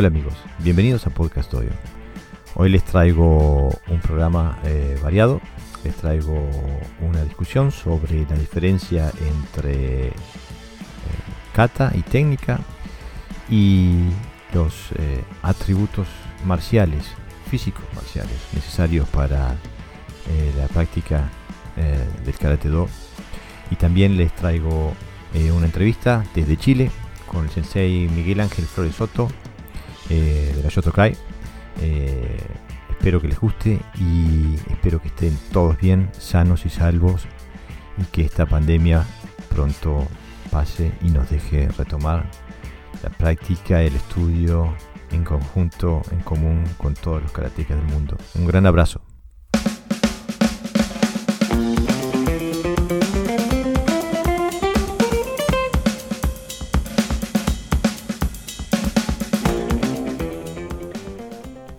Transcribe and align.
Hola 0.00 0.08
amigos, 0.08 0.32
bienvenidos 0.60 1.06
a 1.06 1.10
Podcast 1.10 1.52
Hoy. 1.52 1.68
Hoy 2.54 2.70
les 2.70 2.82
traigo 2.82 3.68
un 3.86 4.00
programa 4.00 4.58
eh, 4.64 4.98
variado, 5.02 5.42
les 5.84 5.94
traigo 5.94 6.48
una 7.02 7.22
discusión 7.22 7.70
sobre 7.70 8.24
la 8.24 8.34
diferencia 8.36 9.12
entre 9.20 10.06
eh, 10.06 10.12
kata 11.52 11.92
y 11.94 12.00
técnica 12.00 12.60
y 13.50 14.04
los 14.54 14.72
eh, 14.96 15.22
atributos 15.42 16.08
marciales, 16.46 17.04
físicos 17.50 17.84
marciales, 17.94 18.40
necesarios 18.54 19.06
para 19.10 19.54
la 20.56 20.66
práctica 20.72 21.28
del 22.24 22.38
karate 22.38 22.70
do. 22.70 22.88
Y 23.70 23.76
también 23.76 24.16
les 24.16 24.34
traigo 24.34 24.94
una 25.54 25.66
entrevista 25.66 26.24
desde 26.34 26.56
Chile 26.56 26.90
con 27.26 27.44
el 27.44 27.50
sensei 27.50 28.08
Miguel 28.08 28.40
Ángel 28.40 28.64
Flores 28.64 28.94
Soto 28.94 29.28
eh, 30.10 30.52
de 30.54 30.62
la 30.62 30.68
Yotokai. 30.68 31.16
Eh, 31.80 32.36
espero 32.90 33.20
que 33.20 33.28
les 33.28 33.40
guste 33.40 33.80
y 33.98 34.56
espero 34.70 35.00
que 35.00 35.08
estén 35.08 35.38
todos 35.52 35.78
bien, 35.78 36.10
sanos 36.18 36.66
y 36.66 36.68
salvos 36.68 37.26
y 37.96 38.04
que 38.04 38.22
esta 38.22 38.44
pandemia 38.44 39.06
pronto 39.48 40.06
pase 40.50 40.92
y 41.00 41.10
nos 41.10 41.30
deje 41.30 41.68
retomar 41.78 42.28
la 43.02 43.10
práctica, 43.10 43.82
el 43.82 43.94
estudio 43.94 44.74
en 45.12 45.24
conjunto, 45.24 46.02
en 46.10 46.20
común 46.20 46.64
con 46.76 46.94
todos 46.94 47.22
los 47.22 47.32
karatecas 47.32 47.76
del 47.76 47.86
mundo. 47.86 48.16
Un 48.34 48.46
gran 48.46 48.66
abrazo. 48.66 49.00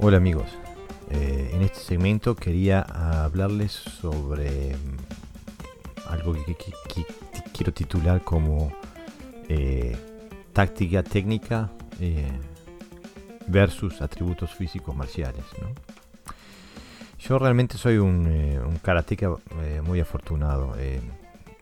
Hola 0.03 0.17
amigos, 0.17 0.47
eh, 1.11 1.51
en 1.53 1.61
este 1.61 1.77
segmento 1.77 2.35
quería 2.35 2.81
hablarles 2.81 3.71
sobre 3.71 4.75
mm, 4.75 6.09
algo 6.09 6.33
que, 6.33 6.55
quiero 7.53 7.71
titular 7.71 8.23
como 8.23 8.73
eh, 9.47 9.95
táctica 10.53 11.03
técnica 11.03 11.69
eh, 11.99 12.31
versus 13.45 14.01
atributos 14.01 14.55
físicos 14.55 14.95
marciales. 14.95 15.45
Yo 17.19 17.37
realmente 17.37 17.77
soy 17.77 17.97
un, 17.97 18.25
un 18.25 18.77
karateca 18.77 19.35
muy 19.83 19.99
afortunado. 19.99 20.73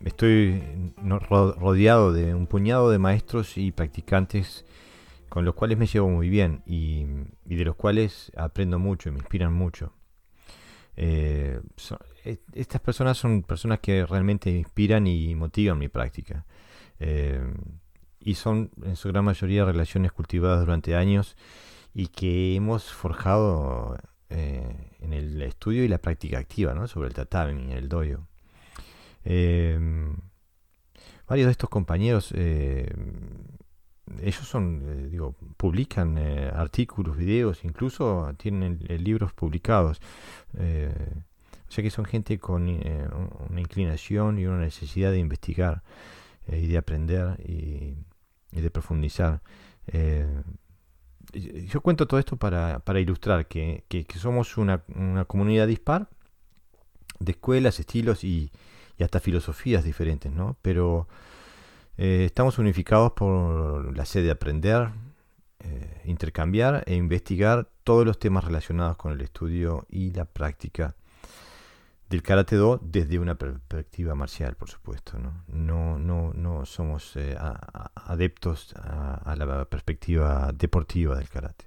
estoy 0.02 0.62
rodeado 1.04 2.14
de 2.14 2.34
un 2.34 2.46
puñado 2.46 2.90
de 2.90 2.96
maestros 2.96 3.58
y 3.58 3.70
practicantes 3.70 4.64
con 5.30 5.44
los 5.44 5.54
cuales 5.54 5.78
me 5.78 5.86
llevo 5.86 6.10
muy 6.10 6.28
bien 6.28 6.62
y, 6.66 7.06
de 7.44 7.64
los 7.64 7.76
cuales 7.76 8.32
aprendo 8.36 8.78
mucho 8.78 9.08
y 9.08 9.12
me 9.12 9.20
inspiran 9.20 9.54
mucho. 9.54 9.94
Eh, 10.96 11.60
estas 12.52 12.80
personas 12.80 13.16
son 13.16 13.44
personas 13.44 13.78
que 13.78 14.04
realmente 14.04 14.50
inspiran 14.50 15.06
y 15.06 15.34
motivan 15.36 15.78
mi 15.78 15.88
práctica. 15.88 16.44
Eh, 16.98 17.40
y 18.18 18.34
son 18.34 18.70
en 18.82 18.96
su 18.96 19.08
gran 19.08 19.24
mayoría 19.24 19.64
relaciones 19.64 20.12
cultivadas 20.12 20.60
durante 20.60 20.96
años 20.96 21.36
y 21.94 22.08
que 22.08 22.56
hemos 22.56 22.92
forjado 22.92 23.96
eh, 24.30 24.96
en 24.98 25.12
el 25.12 25.40
estudio 25.42 25.84
y 25.84 25.88
la 25.88 25.98
práctica 25.98 26.38
activa 26.38 26.74
¿no? 26.74 26.88
sobre 26.88 27.08
el 27.08 27.14
tatami, 27.14 27.72
el 27.72 27.88
doyo. 27.88 28.26
varios 29.24 31.46
de 31.46 31.52
estos 31.52 31.70
compañeros 31.70 32.34
ellos 34.22 34.46
son, 34.46 34.82
eh, 34.84 35.08
digo, 35.08 35.34
publican 35.56 36.18
eh, 36.18 36.50
artículos, 36.54 37.16
videos, 37.16 37.64
incluso 37.64 38.32
tienen 38.36 38.84
eh, 38.88 38.98
libros 38.98 39.32
publicados. 39.32 40.00
o 40.54 41.72
sea 41.72 41.84
que 41.84 41.90
son 41.90 42.04
gente 42.04 42.38
con 42.38 42.68
una 42.68 43.60
inclinación 43.60 44.38
y 44.38 44.46
una 44.46 44.58
necesidad 44.58 45.12
de 45.12 45.18
investigar 45.18 45.82
y 46.48 46.66
de 46.66 46.78
aprender 46.78 47.38
y, 47.46 47.94
de 48.50 48.70
profundizar. 48.70 49.40
yo 51.32 51.80
cuento 51.80 52.06
todo 52.06 52.18
esto 52.18 52.36
para, 52.36 52.80
para 52.80 52.98
ilustrar 52.98 53.46
que, 53.46 53.84
que, 53.88 54.04
somos 54.18 54.56
una, 54.56 54.82
una, 54.96 55.24
comunidad 55.26 55.68
dispar 55.68 56.08
de 57.20 57.32
escuelas, 57.32 57.78
estilos 57.78 58.24
y, 58.24 58.50
y 58.98 59.04
hasta 59.04 59.20
filosofías 59.20 59.84
diferentes, 59.84 60.32
¿no? 60.32 60.56
Pero 60.62 61.06
eh, 62.02 62.24
estamos 62.24 62.58
unificados 62.58 63.12
por 63.12 63.94
la 63.94 64.06
sede 64.06 64.24
de 64.24 64.30
aprender, 64.30 64.88
eh, 65.58 66.00
intercambiar 66.06 66.82
e 66.86 66.94
investigar 66.94 67.68
todos 67.84 68.06
los 68.06 68.18
temas 68.18 68.42
relacionados 68.42 68.96
con 68.96 69.12
el 69.12 69.20
estudio 69.20 69.84
y 69.90 70.10
la 70.12 70.24
práctica 70.24 70.96
del 72.08 72.22
Karate 72.22 72.56
Do 72.56 72.80
desde 72.82 73.18
una 73.18 73.34
perspectiva 73.34 74.14
marcial, 74.14 74.56
por 74.56 74.70
supuesto. 74.70 75.18
No, 75.18 75.98
no, 75.98 76.32
no, 76.32 76.64
somos 76.64 77.14
eh, 77.16 77.36
adeptos 77.94 78.74
a, 78.76 79.36
la 79.36 79.66
perspectiva 79.66 80.52
deportiva 80.54 81.18
del 81.18 81.28
Karate. 81.28 81.66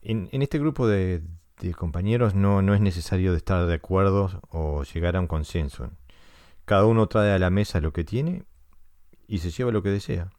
En, 0.00 0.30
este 0.32 0.58
grupo 0.58 0.88
de, 0.88 1.22
de 1.58 1.74
compañeros 1.74 2.34
no, 2.34 2.62
no, 2.62 2.72
es 2.72 2.80
necesario 2.80 3.34
estar 3.34 3.66
de 3.66 3.74
acuerdo 3.74 4.40
o 4.48 4.82
llegar 4.84 5.16
a 5.16 5.20
un 5.20 5.26
consenso. 5.26 5.90
Cada 6.70 6.86
uno 6.86 7.08
trae 7.08 7.32
a 7.32 7.38
la 7.40 7.50
mesa 7.50 7.80
lo 7.80 7.92
que 7.92 8.04
tiene 8.04 8.44
y 9.26 9.38
se 9.38 9.50
lleva 9.50 9.72
lo 9.72 9.82
que 9.82 9.88
desea. 9.88 10.30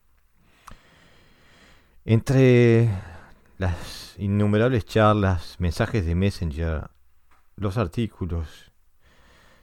Entre 2.05 2.89
las 3.57 4.15
innumerables 4.17 4.85
charlas, 4.85 5.57
mensajes 5.59 6.05
de 6.05 6.15
Messenger, 6.15 6.89
los 7.57 7.75
artículos, 7.75 8.71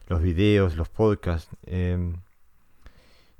los 0.08 0.20
videos, 0.20 0.76
los 0.76 0.90
podcasts, 0.90 1.48
em, 1.64 2.16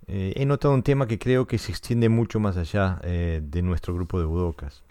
eh, 0.07 0.33
he 0.35 0.47
notado 0.47 0.73
un 0.73 0.83
tema 0.83 1.07
que 1.07 1.19
creo 1.19 1.47
que 1.47 1.59
se 1.59 1.71
extiende 1.71 2.09
mucho 2.09 2.41
más 2.41 2.57
allá 2.57 2.99
eh, 3.03 3.43
de 3.43 3.61
nuestro 3.61 3.93
grupo 3.95 4.19
de 4.19 4.25
budocas. 4.25 4.85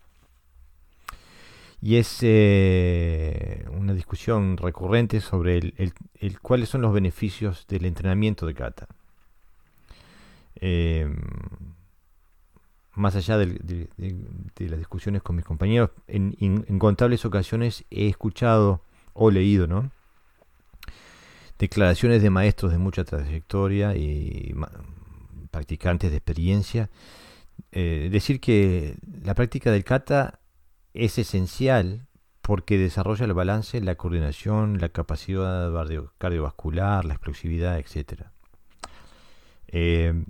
Y 1.82 1.98
es 1.98 2.20
eh, 2.22 3.66
una 3.72 3.94
discusión 3.94 4.58
recurrente 4.58 5.22
sobre 5.22 5.58
el, 5.58 6.40
cuáles 6.42 6.70
son 6.70 6.82
los 6.82 6.94
beneficios 6.94 7.68
del 7.68 7.86
entrenamiento 7.86 8.48
de 8.48 8.54
kata. 8.56 8.88
Em, 10.56 11.16
más 12.96 13.16
allá 13.16 13.38
de, 13.38 13.90
las 14.58 14.80
discusiones 14.80 15.22
con 15.22 15.36
mis 15.36 15.46
compañeros, 15.46 15.92
en, 16.08 16.36
incontables 16.40 17.26
ocasiones 17.26 17.86
he 17.92 18.08
escuchado 18.08 18.82
o 19.14 19.30
leído, 19.30 19.68
¿no? 19.68 19.92
Declaraciones 21.60 22.24
de 22.24 22.32
maestros 22.32 22.72
de 22.72 22.80
mucha 22.80 23.04
trayectoria 23.04 23.96
y 23.96 24.56
practicantes 25.52 26.10
de 26.10 26.18
experiencia. 26.18 26.90
Eh, 27.72 28.10
decir 28.12 28.40
que 28.40 28.96
la 29.24 29.36
práctica 29.36 29.72
del 29.72 29.84
kata 29.84 30.40
es 30.98 31.18
esencial 31.18 32.08
porque 32.42 32.78
desarrolla 32.78 33.26
el 33.26 33.34
balance, 33.34 33.82
la 33.82 33.96
coordinación, 33.96 34.80
la 34.80 34.90
capacidad 34.90 35.72
cardiovascular, 36.18 37.04
la 37.04 37.14
explosividad, 37.14 37.78
etc. 37.78 38.28
Eh, 39.68 40.24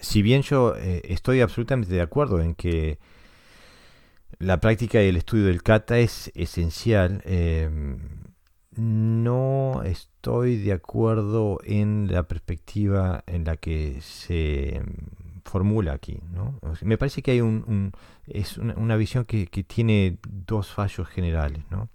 si 0.00 0.22
bien 0.22 0.42
yo 0.42 0.74
eh, 0.76 1.02
estoy 1.04 1.42
absolutamente 1.42 1.92
de 1.92 2.00
acuerdo 2.00 2.40
en 2.40 2.54
que 2.54 2.98
la 4.38 4.58
práctica 4.58 5.02
y 5.02 5.08
el 5.08 5.16
estudio 5.16 5.46
del 5.46 5.62
kata 5.62 5.98
es 5.98 6.32
esencial, 6.34 7.20
em, 7.26 7.98
no 8.74 9.82
estoy 9.84 10.56
de 10.56 10.72
acuerdo 10.72 11.58
en 11.64 12.10
la 12.10 12.22
perspectiva 12.22 13.22
en 13.26 13.44
la 13.44 13.56
que 13.58 14.00
se 14.00 14.80
formula 15.50 15.92
aquí. 15.92 16.20
¿no? 16.32 16.58
me 16.82 16.96
parece 16.96 17.22
que 17.22 17.32
hay 17.32 17.40
un, 17.40 17.92
es 18.26 18.56
una, 18.56 18.96
visión 18.96 19.24
que, 19.24 19.46
tiene 19.64 20.18
dos 20.28 20.68
fallos 20.68 21.08
generales. 21.08 21.62
¿no? 21.70 21.88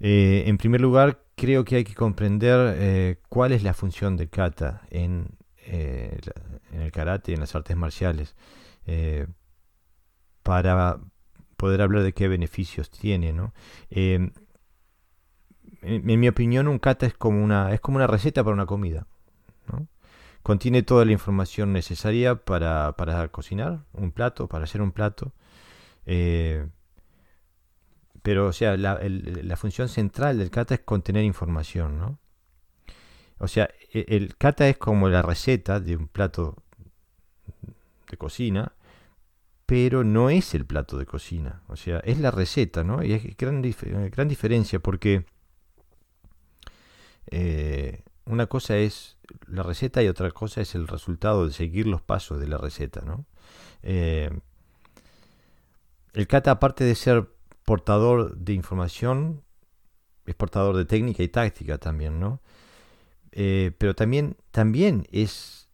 Eh, 0.00 0.44
en 0.46 0.58
primer 0.58 0.80
lugar, 0.80 1.22
creo 1.36 1.64
que 1.64 1.76
hay 1.76 1.84
que 1.84 1.94
comprender 1.94 2.76
eh, 2.78 3.20
cuál 3.28 3.52
es 3.52 3.62
la 3.62 3.72
función 3.72 4.16
del 4.16 4.28
kata 4.28 4.82
en, 4.90 5.28
eh, 5.66 6.18
en 6.72 6.82
el 6.82 6.92
karate 6.92 7.32
en 7.32 7.40
las 7.40 7.54
artes 7.54 7.76
marciales 7.76 8.34
para 10.42 10.98
poder 11.56 11.80
hablar 11.80 12.02
de 12.02 12.12
qué 12.12 12.28
beneficios 12.28 12.90
tiene. 12.90 13.32
¿no? 13.32 13.54
En, 13.88 14.34
en, 15.80 16.20
mi 16.20 16.28
opinión, 16.28 16.68
un 16.68 16.78
kata 16.78 17.06
es 17.06 17.14
como 17.14 17.42
una, 17.42 17.72
es 17.72 17.80
como 17.80 17.96
una 17.96 18.06
receta 18.06 18.42
para 18.42 18.54
una 18.54 18.66
comida. 18.66 19.06
¿no? 19.72 19.88
Contiene 20.44 20.82
toda 20.82 21.06
la 21.06 21.12
información 21.12 21.72
necesaria 21.72 22.34
para, 22.34 22.92
cocinar 23.32 23.86
un 23.94 24.12
plato, 24.12 24.46
para 24.46 24.64
hacer 24.64 24.82
un 24.82 24.92
plato. 24.92 25.32
Eh, 26.04 26.66
pero, 28.22 28.48
o 28.48 28.52
sea, 28.52 28.76
la, 28.76 29.56
función 29.56 29.88
central 29.88 30.36
del 30.36 30.50
kata 30.50 30.74
es 30.74 30.80
contener 30.80 31.24
información, 31.24 31.98
¿no? 31.98 32.18
O 33.38 33.48
sea, 33.48 33.70
e, 33.90 34.04
el, 34.08 34.36
kata 34.36 34.68
es 34.68 34.76
como 34.76 35.08
la 35.08 35.22
receta 35.22 35.80
de 35.80 35.96
un 35.96 36.08
plato 36.08 36.62
de 38.10 38.18
cocina, 38.18 38.74
pero 39.64 40.04
no 40.04 40.28
es 40.28 40.54
el 40.54 40.66
plato 40.66 40.98
de 40.98 41.06
cocina. 41.06 41.62
O 41.68 41.76
sea, 41.76 42.00
es 42.00 42.20
la 42.20 42.30
receta, 42.30 42.84
¿no? 42.84 43.02
Y 43.02 43.14
es 43.14 43.34
gran, 43.38 43.62
gran 43.62 44.28
diferencia 44.28 44.78
porque 44.78 45.24
eh, 47.30 48.03
una 48.26 48.46
cosa 48.46 48.76
es 48.76 49.16
la 49.46 49.62
receta 49.62 50.02
y 50.02 50.08
otra 50.08 50.30
cosa 50.30 50.60
es 50.60 50.74
el 50.74 50.88
resultado 50.88 51.46
de 51.46 51.52
seguir 51.52 51.86
los 51.86 52.02
pasos 52.02 52.40
de 52.40 52.48
la 52.48 52.58
receta, 52.58 53.02
¿no? 53.02 53.26
Eh, 53.82 54.30
el 56.12 56.26
kata, 56.26 56.52
aparte 56.52 56.84
de 56.84 56.94
ser 56.94 57.28
portador 57.64 58.36
de 58.36 58.52
información, 58.52 59.42
es 60.26 60.34
portador 60.34 60.76
de 60.76 60.84
técnica 60.84 61.22
y 61.22 61.28
táctica 61.28 61.78
también, 61.78 62.20
¿no? 62.20 62.40
Eh, 63.32 63.72
pero 63.78 63.94
también, 63.94 64.36
también 64.52 65.06
es 65.10 65.68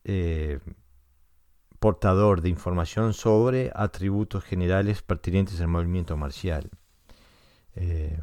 portador 1.81 2.43
de 2.43 2.51
información 2.51 3.15
sobre 3.15 3.73
atributos 3.75 4.45
generales 4.45 5.03
pertinentes 5.03 5.61
al 5.61 5.69
movimiento 5.69 6.17
marcial. 6.17 6.71
Eh, 7.75 8.21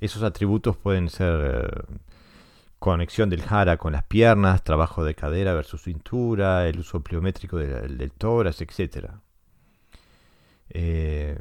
esos 0.00 0.22
atributos 0.22 0.76
pueden 0.76 1.08
ser 1.08 1.64
eh, 1.64 1.96
conexión 2.82 3.30
del 3.30 3.42
jara 3.42 3.76
con 3.76 3.92
las 3.92 4.02
piernas, 4.02 4.64
trabajo 4.64 5.04
de 5.04 5.14
cadera 5.14 5.54
versus 5.54 5.82
cintura, 5.82 6.68
el 6.68 6.80
uso 6.80 7.00
pliométrico 7.00 7.56
del, 7.56 7.96
del 7.96 8.12
tórax, 8.12 8.60
etc. 8.60 9.12
Eh, 10.68 11.38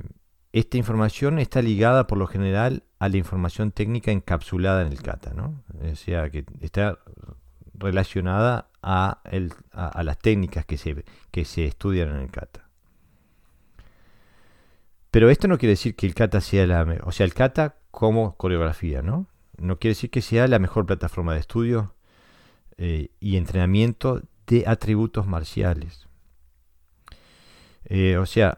esta 0.53 0.77
información 0.77 1.39
está 1.39 1.63
ligada 1.63 2.05
por 2.05 2.19
lo 2.19 2.27
general 2.27 2.83
a 2.99 3.09
la 3.09 3.17
información 3.17 3.71
técnica 3.71 4.11
encapsulada 4.11 4.83
en 4.83 4.89
el 4.89 5.01
kata, 5.01 5.33
¿no? 5.33 5.63
O 5.91 5.95
sea, 5.95 6.29
que 6.29 6.45
está 6.59 6.99
relacionada 7.73 8.69
a, 8.83 9.21
el, 9.31 9.51
a, 9.71 10.03
las 10.03 10.19
técnicas 10.19 10.63
que 10.65 10.77
se, 10.77 11.03
que 11.31 11.43
se 11.43 11.65
estudian 11.65 12.09
en 12.09 12.17
el 12.17 12.29
kata. 12.29 12.69
Pero 15.09 15.31
esto 15.31 15.47
no 15.47 15.57
quiere 15.57 15.71
decir 15.71 15.95
que 15.95 16.05
el 16.05 16.13
kata 16.13 16.39
sea 16.39 16.67
la... 16.67 16.83
O 17.03 17.11
sea, 17.11 17.25
el 17.25 17.33
kata 17.33 17.77
como 17.89 18.37
coreografía, 18.37 19.01
¿no? 19.01 19.30
No 19.61 19.77
quiere 19.77 19.91
decir 19.91 20.09
que 20.09 20.21
sea 20.21 20.47
la 20.47 20.59
mejor 20.59 20.85
plataforma 20.85 21.33
de 21.33 21.39
estudio 21.39 21.93
eh, 22.77 23.09
y 23.19 23.37
entrenamiento 23.37 24.21
de 24.47 24.63
atributos 24.65 25.27
marciales. 25.27 26.07
Eh, 27.85 28.17
o 28.17 28.25
sea, 28.25 28.57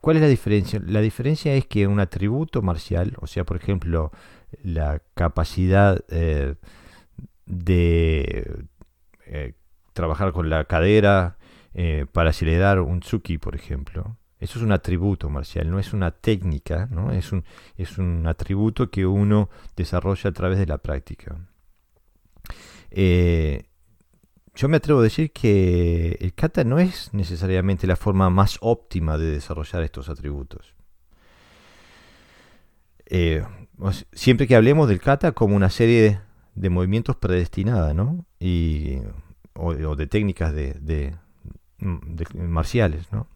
¿cuál 0.00 0.16
es 0.16 0.22
la 0.22 0.28
diferencia? 0.28 0.80
La 0.86 1.00
diferencia 1.00 1.54
es 1.54 1.66
que 1.66 1.86
un 1.86 2.00
atributo 2.00 2.62
marcial, 2.62 3.14
o 3.20 3.26
sea, 3.26 3.44
por 3.44 3.56
ejemplo, 3.58 4.12
la 4.62 5.02
capacidad 5.14 6.02
eh, 6.08 6.54
de 7.44 8.64
trabajar 9.92 10.32
con 10.32 10.48
la 10.48 10.64
cadera 10.64 11.36
para 12.12 12.30
acelerar 12.30 12.80
un 12.80 13.00
tsuki, 13.00 13.38
por 13.38 13.54
ejemplo. 13.56 14.16
Eso 14.44 14.58
es 14.58 14.64
un 14.64 14.72
atributo 14.72 15.30
marcial, 15.30 15.70
no 15.70 15.78
es 15.78 15.92
una 15.92 16.10
técnica, 16.10 16.86
¿no? 16.90 17.12
Es, 17.12 17.32
un, 17.32 17.44
es 17.76 17.98
un 17.98 18.26
atributo 18.26 18.90
que 18.90 19.06
uno 19.06 19.48
desarrolla 19.76 20.30
a 20.30 20.32
través 20.32 20.58
de 20.58 20.66
la 20.66 20.78
práctica. 20.78 21.36
Eh, 22.90 23.64
yo 24.54 24.68
me 24.68 24.76
atrevo 24.76 25.00
a 25.00 25.02
decir 25.02 25.32
que 25.32 26.16
el 26.20 26.34
kata 26.34 26.62
no 26.64 26.78
es 26.78 27.12
necesariamente 27.12 27.86
la 27.86 27.96
forma 27.96 28.30
más 28.30 28.58
óptima 28.60 29.18
de 29.18 29.30
desarrollar 29.30 29.82
estos 29.82 30.08
atributos. 30.08 30.74
siempre 34.12 34.46
que 34.46 34.56
hablemos 34.56 34.88
del 34.88 35.00
kata 35.00 35.32
como 35.32 35.56
una 35.56 35.70
serie 35.70 36.02
de 36.02 36.18
de 36.54 36.70
movimientos 36.70 37.16
predestinada, 37.16 37.94
¿no? 37.94 38.24
Y, 38.38 38.98
o, 39.54 39.96
de 39.96 40.06
técnicas 40.06 40.54
de, 40.54 41.16
marciales, 42.34 43.10
¿no? 43.12 43.28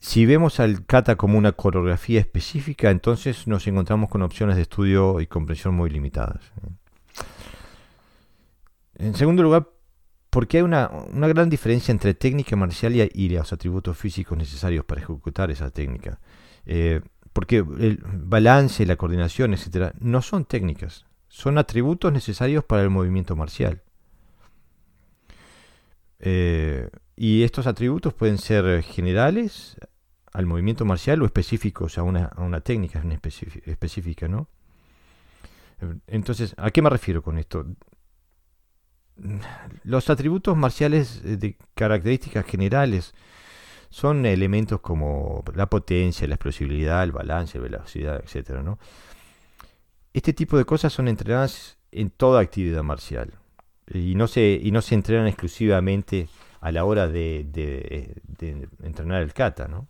Si 0.00 0.24
vemos 0.24 0.60
al 0.60 0.86
kata 0.86 1.16
como 1.16 1.36
una 1.36 1.52
coreografía 1.52 2.20
específica, 2.20 2.90
entonces 2.90 3.46
nos 3.46 3.66
encontramos 3.66 4.08
con 4.08 4.22
opciones 4.22 4.56
de 4.56 4.62
estudio 4.62 5.20
y 5.20 5.26
comprensión 5.26 5.74
muy 5.74 5.90
limitadas. 5.90 6.40
En 8.94 9.14
segundo 9.14 9.42
lugar, 9.42 9.68
porque 10.30 10.56
hay 10.56 10.62
una, 10.62 10.90
gran 11.12 11.50
diferencia 11.50 11.92
entre 11.92 12.14
técnica 12.14 12.56
marcial 12.56 12.94
y, 13.12 13.28
los 13.28 13.52
atributos 13.52 13.98
físicos 13.98 14.38
necesarios 14.38 14.86
para 14.86 15.02
ejecutar 15.02 15.50
esa 15.50 15.70
técnica. 15.70 16.18
Eh, 16.64 17.02
porque 17.34 17.58
el 17.58 18.02
balance, 18.04 18.86
la 18.86 18.96
coordinación, 18.96 19.52
etcétera, 19.52 19.92
no 20.00 20.22
son 20.22 20.46
técnicas, 20.46 21.04
son 21.28 21.58
atributos 21.58 22.10
necesarios 22.10 22.64
para 22.64 22.82
el 22.82 22.90
movimiento 22.90 23.36
marcial. 23.36 23.82
Eh, 26.20 26.88
y 27.16 27.42
estos 27.42 27.66
atributos 27.66 28.14
pueden 28.14 28.38
ser 28.38 28.82
generales 28.82 29.76
al 30.32 30.46
movimiento 30.46 30.84
marcial 30.84 31.22
o 31.22 31.26
específicos 31.26 31.98
a 31.98 32.02
una, 32.02 32.26
a 32.26 32.42
una 32.42 32.60
técnica 32.60 33.02
específica, 33.66 34.28
¿no? 34.28 34.48
Entonces, 36.06 36.54
¿a 36.58 36.70
qué 36.70 36.82
me 36.82 36.90
refiero 36.90 37.22
con 37.22 37.38
esto? 37.38 37.66
Los 39.84 40.10
atributos 40.10 40.56
marciales 40.56 41.22
de 41.22 41.56
características 41.74 42.44
generales 42.44 43.14
son 43.88 44.24
elementos 44.24 44.80
como 44.80 45.42
la 45.54 45.68
potencia, 45.68 46.28
la 46.28 46.34
explosibilidad, 46.34 47.02
el 47.02 47.12
balance, 47.12 47.58
la 47.58 47.64
velocidad, 47.64 48.20
etcétera, 48.22 48.62
¿no? 48.62 48.78
Este 50.12 50.32
tipo 50.32 50.58
de 50.58 50.64
cosas 50.64 50.92
son 50.92 51.08
entrenadas 51.08 51.78
en 51.92 52.10
toda 52.10 52.40
actividad 52.40 52.82
marcial 52.82 53.32
y 53.92 54.14
no 54.14 54.26
se, 54.26 54.60
y 54.62 54.70
no 54.70 54.82
se 54.82 54.94
entrenan 54.94 55.26
exclusivamente 55.26 56.28
a 56.60 56.72
la 56.72 56.84
hora 56.84 57.08
de, 57.08 58.14
entrenar 58.82 59.22
el 59.22 59.32
kata. 59.32 59.68
¿no? 59.68 59.88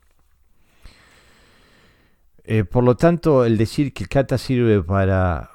Eh, 2.44 2.64
por 2.64 2.84
lo 2.84 2.96
tanto, 2.96 3.44
el 3.44 3.56
decir 3.58 3.92
que 3.92 4.04
el 4.04 4.08
kata 4.08 4.38
sirve 4.38 4.82
para 4.82 5.50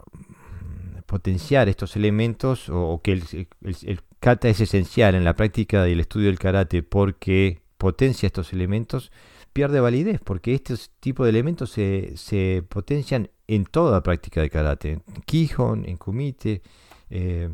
potenciar 1.05 1.69
estos 1.69 1.95
elementos 1.95 2.69
o, 2.69 3.01
que 3.03 3.11
el, 3.13 4.01
kata 4.19 4.49
es 4.49 4.59
esencial 4.59 5.15
en 5.15 5.23
la 5.23 5.35
práctica 5.35 5.87
y 5.87 5.93
el 5.93 5.99
estudio 5.99 6.27
del 6.27 6.39
karate 6.39 6.83
porque 6.83 7.61
potencia 7.77 8.27
estos 8.27 8.53
elementos, 8.53 9.11
pierde 9.53 9.79
validez, 9.79 10.19
porque 10.23 10.53
este 10.53 10.75
tipo 10.99 11.23
de 11.23 11.29
elementos 11.29 11.71
se, 11.71 12.13
se 12.15 12.63
potencian 12.67 13.29
en 13.47 13.65
toda 13.65 14.01
práctica 14.01 14.41
de 14.41 14.49
karate, 14.49 14.91
en 14.91 15.03
Kihon, 15.25 15.87
en 15.87 15.97
Kumite, 15.97 16.61
eh, 17.09 17.49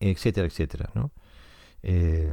etcétera, 0.00 0.46
etcétera. 0.46 0.90
¿no? 0.94 1.12
Eh, 1.82 2.32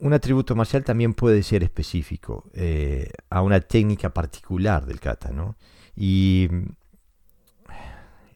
un 0.00 0.12
atributo 0.12 0.54
marcial 0.54 0.84
también 0.84 1.14
puede 1.14 1.42
ser 1.42 1.62
específico 1.62 2.50
eh, 2.54 3.10
a 3.30 3.42
una 3.42 3.60
técnica 3.60 4.10
particular 4.10 4.86
del 4.86 5.00
kata. 5.00 5.30
¿no? 5.30 5.56
Y 5.96 6.48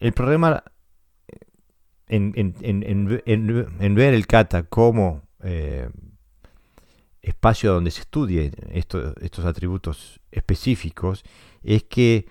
el 0.01 0.13
problema 0.13 0.63
en, 2.07 2.33
en, 2.61 3.95
ver 3.95 4.15
el 4.15 4.27
kata 4.27 4.63
como 4.63 5.23
espacio 7.21 7.75
donde 7.75 7.91
se 7.91 8.03
estudien 8.03 8.55
estos 8.71 9.45
atributos 9.45 10.21
específicos 10.31 11.25
es 11.63 11.85
que 11.85 12.27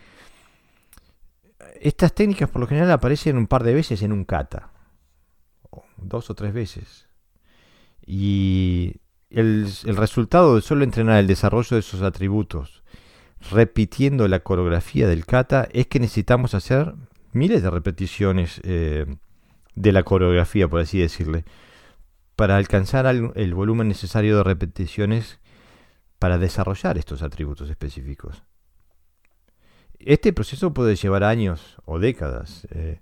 estas 1.82 2.14
técnicas 2.14 2.50
por 2.50 2.62
lo 2.62 2.68
general 2.68 2.92
aparecen 2.92 3.38
un 3.38 3.48
par 3.48 3.64
de 3.64 3.74
veces 3.74 4.02
en 4.02 4.12
un 4.12 4.26
kata, 4.26 4.72
dos 5.98 6.30
o 6.30 6.36
tres 6.36 6.54
veces. 6.54 7.08
Y 8.06 9.02
el, 9.30 9.68
resultado 9.86 10.56
de 10.56 10.62
solo 10.62 10.84
entrenar 10.84 11.20
el 11.20 11.28
desarrollo 11.28 11.76
de 11.76 11.80
esos 11.80 12.02
atributos 12.02 12.84
repitiendo 13.52 14.28
la 14.28 14.40
coreografía 14.40 15.08
del 15.08 15.26
kata 15.26 15.68
es 15.72 15.88
que 15.88 16.00
necesitamos 16.00 16.54
hacer 16.54 16.96
miles 17.34 17.62
de 17.62 17.70
repeticiones 17.70 18.60
eh, 18.64 19.06
de 19.76 19.92
la 19.92 20.04
coreografía, 20.04 20.68
por 20.68 20.80
así 20.80 21.00
decirle 21.00 21.46
para 22.38 22.58
alcanzar 22.58 23.08
el 23.08 23.54
volumen 23.56 23.88
necesario 23.88 24.38
de 24.38 24.44
repeticiones 24.44 25.40
para 26.20 26.38
desarrollar 26.38 27.00
estos 27.00 27.24
atributos 27.24 27.68
específicos. 27.72 28.44
Este 29.98 30.32
proceso 30.34 30.72
puede 30.72 30.96
llevar 30.96 31.24
años 31.24 31.78
o 31.86 31.98
décadas, 31.98 32.68
eh, 32.70 33.02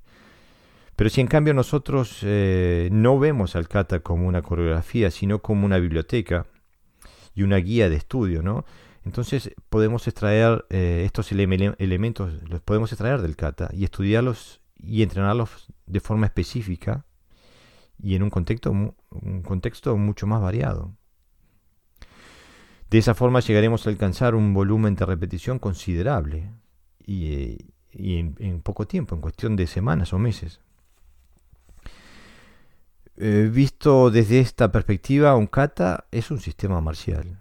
pero 0.96 1.10
si 1.10 1.22
en 1.22 1.28
cambio 1.28 1.54
nosotros 1.54 2.20
eh, 2.24 2.90
no 2.92 3.20
vemos 3.20 3.56
al 3.56 3.68
kata 3.68 4.00
como 4.00 4.28
una 4.28 4.42
coreografía, 4.42 5.12
sino 5.12 5.40
como 5.40 5.66
una 5.66 5.78
biblioteca 5.78 6.48
y 7.34 7.44
una 7.44 7.58
guía 7.58 7.90
de 7.90 7.96
estudio, 7.96 8.42
¿no? 8.42 8.66
entonces 9.06 9.52
podemos 9.70 10.08
extraer 10.08 10.66
eh, 10.70 11.04
estos 11.06 11.32
elementos, 11.32 12.34
los 12.50 12.62
podemos 12.62 12.92
extraer 12.92 13.22
del 13.22 13.36
kata 13.36 13.70
y 13.74 13.84
estudiarlos 13.84 14.62
y 14.78 15.04
entrenarlos 15.04 15.68
de 15.86 16.00
forma 16.00 16.26
específica 16.26 17.06
y 18.02 18.16
en 18.16 18.24
un 18.24 18.30
contexto, 18.30 18.72
un 18.72 19.42
contexto 19.44 19.96
mucho 19.96 20.28
más 20.28 20.42
variado. 20.42 20.96
De 22.90 23.00
esa 23.00 23.14
forma 23.14 23.40
llegaremos 23.40 23.86
a 23.86 23.90
alcanzar 23.90 24.36
un 24.36 24.54
volumen 24.54 24.96
de 24.96 25.06
repetición 25.06 25.60
considerable 25.60 26.52
y, 27.06 27.34
eh, 27.34 27.58
en, 27.92 28.62
poco 28.62 28.88
tiempo, 28.88 29.16
en 29.16 29.22
cuestión 29.22 29.56
de 29.56 29.68
semanas 29.68 30.14
o 30.14 30.20
meses. 30.20 30.62
Eh, 33.18 33.50
visto 33.52 34.12
desde 34.12 34.40
esta 34.40 34.72
perspectiva, 34.72 35.36
un 35.36 35.48
kata 35.48 36.06
es 36.12 36.32
un 36.32 36.40
sistema 36.40 36.82
marcial. 36.82 37.40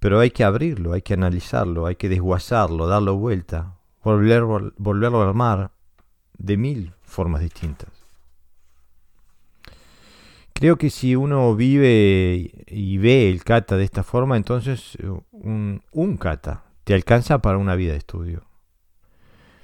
Pero 0.00 0.20
hay 0.20 0.30
que 0.30 0.44
abrirlo, 0.44 0.92
hay 0.92 1.02
que 1.02 1.14
analizarlo, 1.14 1.86
hay 1.86 1.96
que 1.96 2.08
desguazarlo, 2.08 2.86
darlo 2.86 3.16
vuelta, 3.16 3.78
volverlo 4.02 5.22
a 5.22 5.28
armar 5.28 5.70
de 6.36 6.56
mil 6.56 6.92
formas 7.02 7.40
distintas. 7.40 7.90
Creo 10.52 10.76
que 10.76 10.90
si 10.90 11.16
uno 11.16 11.56
vive 11.56 12.64
y 12.66 12.98
ve 12.98 13.28
el 13.30 13.42
kata 13.42 13.76
de 13.76 13.84
esta 13.84 14.02
forma, 14.02 14.36
entonces 14.36 14.96
un, 15.32 15.82
un 15.90 16.16
kata 16.16 16.64
te 16.84 16.94
alcanza 16.94 17.38
para 17.38 17.58
una 17.58 17.74
vida 17.74 17.92
de 17.92 17.98
estudio. 17.98 18.44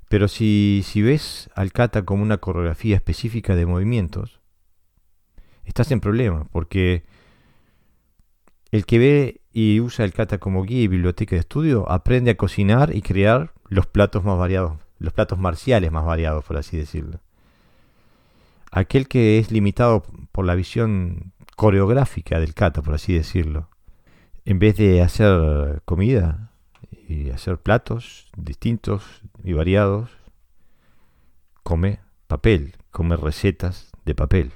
Pero 0.08 0.26
si, 0.26 0.82
si 0.84 1.02
ves 1.02 1.50
al 1.54 1.72
kata 1.72 2.04
como 2.04 2.22
una 2.22 2.38
coreografía 2.38 2.96
específica 2.96 3.54
de 3.54 3.66
movimientos, 3.66 4.39
estás 5.70 5.90
en 5.90 6.00
problema, 6.00 6.44
porque 6.52 7.04
el 8.70 8.84
que 8.86 8.98
ve 8.98 9.40
y 9.52 9.80
usa 9.80 10.04
el 10.04 10.12
kata 10.12 10.38
como 10.38 10.64
guía 10.64 10.82
y 10.82 10.88
biblioteca 10.88 11.36
de 11.36 11.40
estudio 11.40 11.90
aprende 11.90 12.32
a 12.32 12.36
cocinar 12.36 12.94
y 12.94 13.02
crear 13.02 13.52
los 13.68 13.86
platos 13.86 14.24
más 14.24 14.38
variados, 14.38 14.78
los 14.98 15.12
platos 15.12 15.38
marciales 15.38 15.90
más 15.90 16.04
variados, 16.04 16.44
por 16.44 16.56
así 16.56 16.76
decirlo. 16.76 17.20
Aquel 18.70 19.08
que 19.08 19.38
es 19.38 19.50
limitado 19.50 20.04
por 20.30 20.44
la 20.44 20.54
visión 20.54 21.32
coreográfica 21.56 22.38
del 22.38 22.54
kata, 22.54 22.82
por 22.82 22.94
así 22.94 23.14
decirlo, 23.14 23.68
en 24.44 24.58
vez 24.58 24.76
de 24.76 25.02
hacer 25.02 25.82
comida, 25.84 26.50
y 27.10 27.30
hacer 27.30 27.58
platos 27.58 28.30
distintos 28.36 29.02
y 29.42 29.52
variados, 29.52 30.10
come 31.64 31.98
papel, 32.28 32.76
come 32.92 33.16
recetas 33.16 33.90
de 34.04 34.14
papel. 34.14 34.52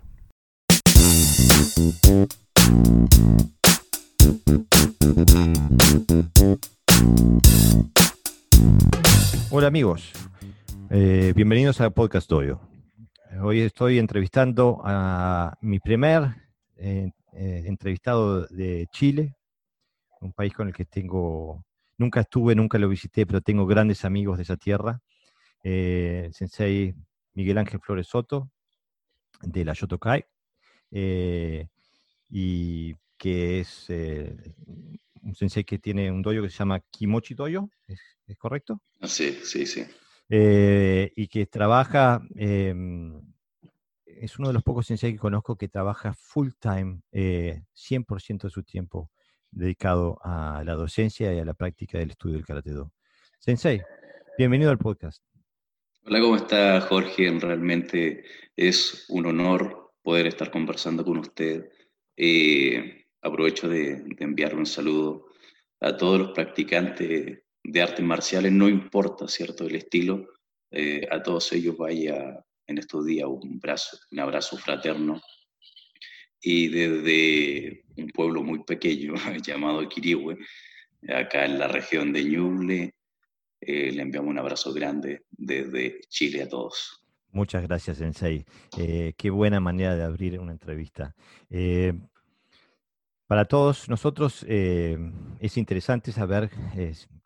Hola 9.51 9.67
amigos, 9.67 10.13
eh, 10.89 11.35
bienvenidos 11.37 11.83
al 11.83 11.93
podcast 11.93 12.31
Doyo. 12.31 12.59
Hoy 13.43 13.61
estoy 13.61 13.99
entrevistando 13.99 14.81
a 14.83 15.59
mi 15.61 15.79
primer 15.79 16.25
eh, 16.77 17.11
eh, 17.35 17.63
entrevistado 17.67 18.47
de 18.47 18.87
Chile, 18.91 19.35
un 20.23 20.33
país 20.33 20.55
con 20.55 20.69
el 20.69 20.75
que 20.75 20.87
tengo 20.87 21.65
Nunca 21.99 22.23
estuve, 22.23 22.55
nunca 22.55 22.79
lo 22.79 22.89
visité, 22.89 23.27
pero 23.27 23.43
tengo 23.43 23.67
grandes 23.67 24.07
amigos 24.07 24.39
de 24.39 24.45
esa 24.45 24.57
tierra. 24.57 25.01
Sensei 25.63 26.95
Miguel 27.35 27.59
Ángel 27.59 27.81
Flores 27.81 28.07
Soto, 28.07 28.51
de 29.43 29.65
la 29.65 29.75
Yotokai, 29.75 30.25
eh, 30.97 31.67
y 32.31 32.95
que 33.19 33.59
es 33.61 33.87
eh, 33.89 34.37
un 35.23 35.35
sensei 35.35 35.65
que 35.65 35.81
tiene 35.81 36.09
un 36.13 36.23
dojo 36.23 36.43
que 36.43 36.51
se 36.51 36.59
llama 36.59 36.79
Kimochi 36.79 37.35
Dojo, 37.35 37.69
¿es, 37.89 38.39
correcto? 38.39 38.81
Ah, 39.01 39.09
sí, 39.09 39.41
sí, 39.43 39.67
sí. 39.67 39.85
y 40.29 41.27
que 41.27 41.47
trabaja, 41.47 42.23
em, 42.37 43.21
es 44.07 44.39
uno 44.39 44.49
de 44.49 44.55
los 44.55 44.63
pocos 44.63 44.87
sensei 44.87 45.13
que 45.13 45.19
conozco 45.19 45.57
que 45.57 45.69
trabaja 45.69 46.15
full 46.15 46.51
time, 46.61 47.01
100% 47.11 48.47
de 48.47 48.51
su 48.51 48.63
tiempo 48.63 49.11
dedicado 49.51 50.19
a 50.23 50.63
la 50.65 50.75
docencia 50.75 51.35
y 51.35 51.41
a 51.41 51.45
la 51.45 51.55
práctica 51.55 51.99
del 51.99 52.11
estudio 52.11 52.37
del 52.37 52.47
Karate 52.47 52.71
Do. 52.71 52.93
Sensei, 53.41 53.83
bienvenido 54.39 54.71
al 54.71 54.79
podcast. 54.79 55.25
Hola, 56.05 56.21
¿cómo 56.21 56.37
está 56.37 56.81
Jorge? 56.83 57.37
Realmente 57.41 58.25
es 58.57 59.07
un 59.09 59.27
honor 59.27 59.84
poder 60.05 60.27
estar 60.27 60.51
conversando 60.51 61.05
con 61.05 61.17
usted. 61.19 61.71
Eh, 62.17 63.07
aprovecho 63.23 63.69
de, 63.69 64.05
enviarle 64.19 64.59
un 64.59 64.67
saludo 64.67 65.27
a 65.81 65.97
todos 65.97 66.19
los 66.21 66.31
practicantes 66.33 67.39
de 67.65 67.83
artes 67.83 68.05
marciales, 68.05 68.53
no 68.53 68.69
importa, 68.69 69.27
¿cierto?, 69.27 69.67
el 69.67 69.77
estilo, 69.77 70.29
eh, 70.71 71.09
a 71.11 71.23
todos 71.23 71.51
ellos 71.53 71.77
vaya 71.79 72.45
en 72.67 72.79
estos 72.79 73.07
días 73.07 73.27
un, 73.27 73.59
brazo, 73.59 73.97
un 74.11 74.21
abrazo 74.21 74.59
fraterno 74.59 75.21
y 76.41 76.69
desde 76.69 77.85
un 77.97 78.09
pueblo 78.09 78.43
muy 78.43 78.63
pequeño 78.65 79.15
llamado 79.43 79.89
Quirihue, 79.89 80.37
acá 81.09 81.47
en 81.47 81.59
la 81.59 81.69
región 81.69 82.13
de 82.13 82.25
Ñuble, 82.25 82.95
eh, 83.61 83.91
le 83.91 84.03
enviamos 84.03 84.31
un 84.31 84.39
abrazo 84.39 84.75
grande 84.75 85.23
desde 85.31 86.03
Chile 86.11 86.43
a 86.43 86.49
todos. 86.49 87.04
Muchas 87.35 87.65
gracias, 87.65 87.99
Sensei. 87.99 88.45
Eh, 88.79 89.13
qué 89.19 89.29
buena 89.29 89.59
manera 89.59 89.97
de 89.97 90.05
abrir 90.05 90.39
una 90.39 90.53
entrevista. 90.53 91.17
Eh, 91.51 91.93
para 93.27 93.45
todos 93.45 93.89
nosotros 93.89 94.47
es 94.49 95.57
interesante 95.57 96.13
saber 96.13 96.49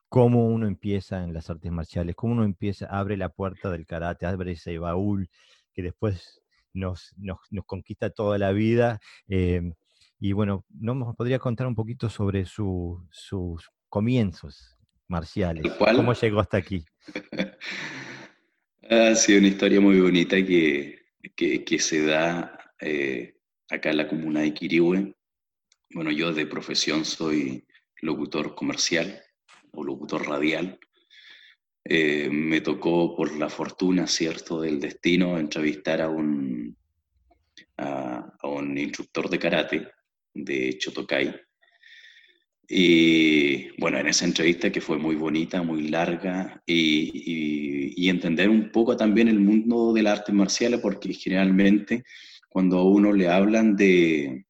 cómo 0.09 0.47
uno 0.47 0.67
empieza 0.67 1.23
en 1.23 1.35
las 1.35 1.51
artes 1.51 1.71
marciales, 1.71 2.17
cómo 2.17 2.33
uno 2.33 2.45
empieza, 2.45 2.87
abre 2.87 3.19
la 3.19 3.29
puerta 3.29 3.69
del 3.71 3.85
karate, 3.85 4.25
abre 4.25 4.53
ese 4.53 4.79
baúl 4.79 5.29
que 5.75 5.83
después 5.83 6.41
nos, 6.73 7.15
nos, 7.19 7.39
conquista 7.67 8.09
toda 8.09 8.39
la 8.39 8.53
vida. 8.53 9.01
Y 9.27 10.33
bueno, 10.33 10.65
¿nos 10.71 11.17
podría 11.17 11.39
contar 11.39 11.67
un 11.67 11.75
poquito 11.75 12.09
sobre 12.09 12.47
sus 12.47 13.71
comienzos 13.91 14.79
marciales? 15.07 15.71
¿Cómo 15.79 16.15
llegó 16.15 16.41
hasta 16.41 16.57
aquí? 16.57 16.87
ha 18.91 19.15
sido 19.15 19.39
una 19.39 19.49
historia 19.49 19.81
muy 19.81 20.01
bonita 20.01 20.37
que, 20.37 21.07
que, 21.37 21.79
se 21.79 22.05
da 22.05 22.73
eh, 22.81 23.37
acá 23.69 23.91
en 23.91 23.99
la 23.99 24.09
comuna 24.09 24.41
de 24.41 24.55
Quirihue. 24.55 25.15
Bueno, 25.91 26.11
yo 26.11 26.33
de 26.33 26.47
profesión 26.47 27.05
soy 27.05 27.67
locutor 28.01 28.55
comercial 28.55 29.23
o 29.73 29.85
locutor 29.85 30.27
radial. 30.27 30.79
Eh, 31.85 32.29
me 32.31 32.61
tocó 32.61 33.15
por 33.15 33.37
la 33.37 33.49
fortuna, 33.49 34.07
¿cierto?, 34.07 34.61
del 34.61 34.81
destino 34.81 35.39
entrevistar 35.39 36.01
a 36.01 36.09
un, 36.09 36.77
a, 37.77 38.31
un 38.43 38.77
instructor 38.77 39.29
de 39.29 39.39
karate 39.39 39.89
de 40.35 40.77
Chotokai. 40.79 41.35
Y 42.71 43.71
bueno, 43.81 43.99
en 43.99 44.09
esa 44.09 44.27
entrevista 44.27 44.71
que 44.71 44.83
fue 44.83 44.99
muy 44.99 45.17
bonita, 45.17 45.63
muy 45.63 45.89
larga, 45.89 46.63
y, 46.67 48.09
entender 48.09 48.49
un 48.49 48.73
poco 48.73 48.97
también 48.97 49.29
el 49.29 49.39
mundo 49.39 49.93
del 49.93 50.07
arte 50.07 50.33
marcial, 50.33 50.81
porque 50.81 51.13
generalmente 51.13 52.05
cuando 52.49 52.79
a 52.79 52.85
uno 52.85 53.13
le 53.13 53.29
hablan 53.29 53.77
de, 53.77 54.47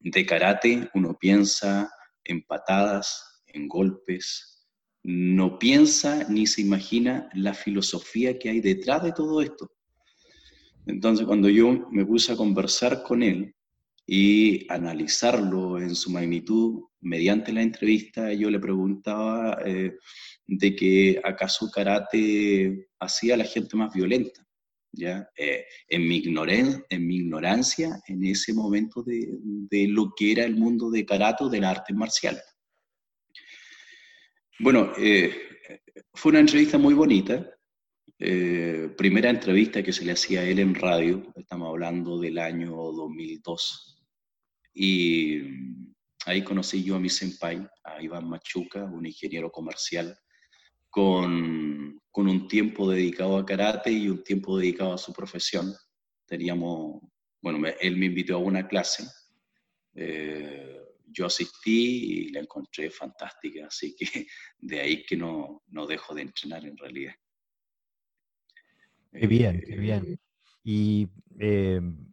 de 0.00 0.26
karate, 0.26 0.88
uno 0.94 1.16
piensa 1.16 1.88
en 2.24 2.42
patadas, 2.42 3.42
en 3.46 3.68
golpes, 3.68 4.66
no 5.04 5.56
piensa 5.56 6.26
ni 6.28 6.48
se 6.48 6.62
imagina 6.62 7.28
la 7.32 7.54
filosofía 7.54 8.38
que 8.40 8.50
hay 8.50 8.60
detrás 8.60 9.04
de 9.04 9.12
todo 9.12 9.40
esto. 9.40 9.70
Entonces, 10.86 11.26
cuando 11.26 11.48
yo 11.48 11.88
me 11.92 12.04
puse 12.04 12.32
a 12.32 12.36
conversar 12.36 13.04
con 13.04 13.22
él 13.22 13.54
y 14.04 14.66
analizarlo 14.68 15.78
en 15.78 15.94
su 15.94 16.10
magnitud, 16.10 16.82
mediante 17.00 17.52
la 17.52 17.62
entrevista, 17.62 18.32
yo 18.32 18.50
le 18.50 18.58
preguntaba 18.58 19.58
eh, 19.64 19.96
de 20.46 20.76
que 20.76 21.20
acaso 21.22 21.70
karate 21.70 22.88
hacía 22.98 23.34
a 23.34 23.38
la 23.38 23.44
gente 23.44 23.76
más 23.76 23.92
violenta. 23.94 24.44
¿ya? 24.92 25.28
Eh, 25.36 25.64
en, 25.88 26.08
mi 26.08 26.16
ignorancia 26.16 28.00
en 28.08 28.24
ese 28.24 28.52
momento 28.52 29.02
de, 29.02 29.28
de, 29.70 29.86
lo 29.86 30.12
que 30.16 30.32
era 30.32 30.44
el 30.44 30.56
mundo 30.56 30.90
de 30.90 31.06
karate, 31.06 31.44
del 31.48 31.64
arte 31.64 31.94
marcial. 31.94 32.40
Bueno, 34.58 34.92
eh, 34.98 35.32
fue 36.12 36.30
una 36.30 36.40
entrevista 36.40 36.76
muy 36.76 36.94
bonita. 36.94 37.46
Primera 38.18 39.30
entrevista 39.30 39.82
que 39.82 39.94
se 39.94 40.04
le 40.04 40.12
hacía 40.12 40.40
a 40.40 40.44
él 40.44 40.58
en 40.58 40.74
radio, 40.74 41.32
estamos 41.36 41.68
hablando 41.68 42.20
del 42.20 42.36
año 42.36 42.70
2002. 42.70 44.04
Y 44.74 45.40
ahí 46.26 46.42
conocí 46.42 46.82
yo 46.82 46.96
a 46.96 47.00
mi 47.00 47.08
senpai, 47.08 47.66
a 47.84 48.02
Iván 48.02 48.28
Machuca, 48.28 48.84
un 48.84 49.06
ingeniero 49.06 49.50
comercial, 49.50 50.16
con, 50.88 52.00
con 52.10 52.28
un 52.28 52.48
tiempo 52.48 52.90
dedicado 52.90 53.36
a 53.38 53.46
karate 53.46 53.92
y 53.92 54.08
un 54.08 54.22
tiempo 54.22 54.58
dedicado 54.58 54.94
a 54.94 54.98
su 54.98 55.12
profesión. 55.12 55.72
Teníamos, 56.26 57.00
bueno, 57.40 57.66
él 57.80 57.96
me 57.96 58.06
invitó 58.06 58.36
a 58.36 58.38
una 58.38 58.66
clase. 58.66 59.04
Eh, 59.94 60.80
yo 61.12 61.26
asistí 61.26 62.28
y 62.28 62.32
la 62.32 62.40
encontré 62.40 62.90
fantástica, 62.90 63.66
así 63.66 63.94
que 63.96 64.06
de 64.58 64.80
ahí 64.80 65.04
que 65.04 65.16
no, 65.16 65.62
no 65.68 65.86
dejo 65.86 66.14
de 66.14 66.22
entrenar 66.22 66.64
en 66.64 66.76
realidad. 66.76 67.14
Qué 69.12 69.26
bien, 69.26 69.62
qué 69.66 69.76
bien. 69.76 70.04
Eh, 70.06 70.18
y 70.62 71.08
em, 71.38 72.06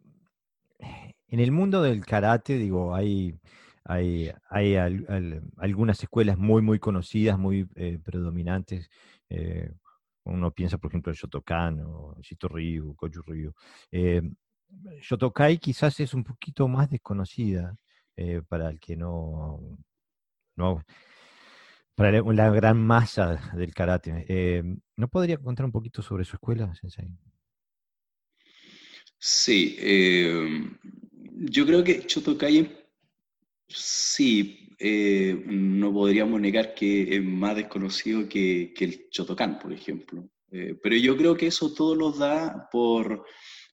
en 1.28 1.40
el 1.40 1.52
mundo 1.52 1.82
del 1.82 2.04
karate, 2.04 2.58
digo, 2.58 2.94
hay, 2.94 3.38
hay, 3.88 4.76
algunas 5.56 6.02
escuelas 6.02 6.38
muy, 6.38 6.62
muy 6.62 6.78
conocidas, 6.78 7.38
muy 7.38 7.66
eh, 7.74 7.98
predominantes. 8.02 8.90
Eh, 9.30 9.72
uno 10.24 10.52
piensa, 10.52 10.78
por 10.78 10.90
ejemplo, 10.90 11.10
en 11.10 11.16
Shotokan 11.16 11.80
o 11.80 12.16
Shito 12.20 12.48
Ryu, 12.48 12.94
Koju 12.94 13.22
Ryu. 13.22 13.54
Shotokai 15.00 15.58
quizás 15.58 15.98
es 16.00 16.14
un 16.14 16.24
poquito 16.24 16.68
más 16.68 16.90
desconocida 16.90 17.74
eh, 18.16 18.42
para 18.46 18.68
el 18.68 18.78
que 18.78 18.96
no, 18.96 19.60
no 20.56 20.84
para 21.94 22.22
la 22.22 22.50
gran 22.50 22.78
masa 22.78 23.50
del 23.56 23.74
karate. 23.74 24.24
Eh, 24.28 24.62
¿No 24.96 25.08
podría 25.08 25.38
contar 25.38 25.66
un 25.66 25.72
poquito 25.72 26.02
sobre 26.02 26.24
su 26.24 26.36
escuela, 26.36 26.72
Sensei? 26.74 27.08
Sí, 29.18 29.76
eh, 29.80 30.70
yo 31.50 31.66
creo 31.66 31.82
que 31.82 32.04
Shotokai, 32.06 32.87
sí, 33.68 34.74
eh, 34.78 35.42
no 35.46 35.92
podríamos 35.92 36.40
negar 36.40 36.74
que 36.74 37.16
es 37.16 37.22
más 37.22 37.56
desconocido 37.56 38.28
que, 38.28 38.74
el 38.78 39.08
Shotokan, 39.10 39.58
por 39.58 39.72
ejemplo. 39.72 40.28
pero 40.50 40.96
yo 40.96 41.16
creo 41.16 41.36
que 41.36 41.48
eso 41.48 41.74
todo 41.74 41.94
lo 41.94 42.10
da 42.12 42.68
por, 42.72 43.24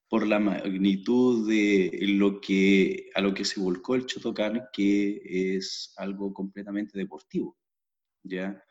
por 0.08 0.26
la 0.26 0.38
magnitud 0.38 1.48
de 1.48 1.98
lo 2.02 2.40
que, 2.40 3.10
a 3.14 3.20
lo 3.20 3.34
que 3.34 3.44
se 3.44 3.60
volcó 3.60 3.94
el 3.94 4.06
Shotokan, 4.06 4.68
que 4.72 5.20
es 5.56 5.92
algo 5.96 6.32
completamente 6.32 6.98
deportivo. 6.98 7.56
¿ya? 8.22 8.62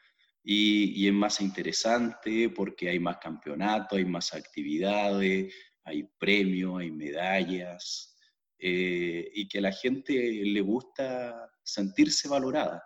Y, 0.44 1.08
es 1.08 1.14
más 1.14 1.42
interesante 1.42 2.50
porque 2.50 2.90
hay 2.90 3.00
más 3.00 3.18
campeonatos, 3.18 3.98
hay 3.98 4.06
más 4.06 4.34
actividades, 4.34 5.54
hay 5.84 6.04
premios, 6.18 6.80
hay 6.80 6.92
medallas, 6.92 8.15
eh, 8.68 9.30
y 9.32 9.48
que 9.48 9.60
a 9.60 9.62
la 9.62 9.72
gente 9.72 10.12
le 10.44 10.62
gusta 10.62 11.52
sentirse 11.64 12.28
valorada 12.28 12.84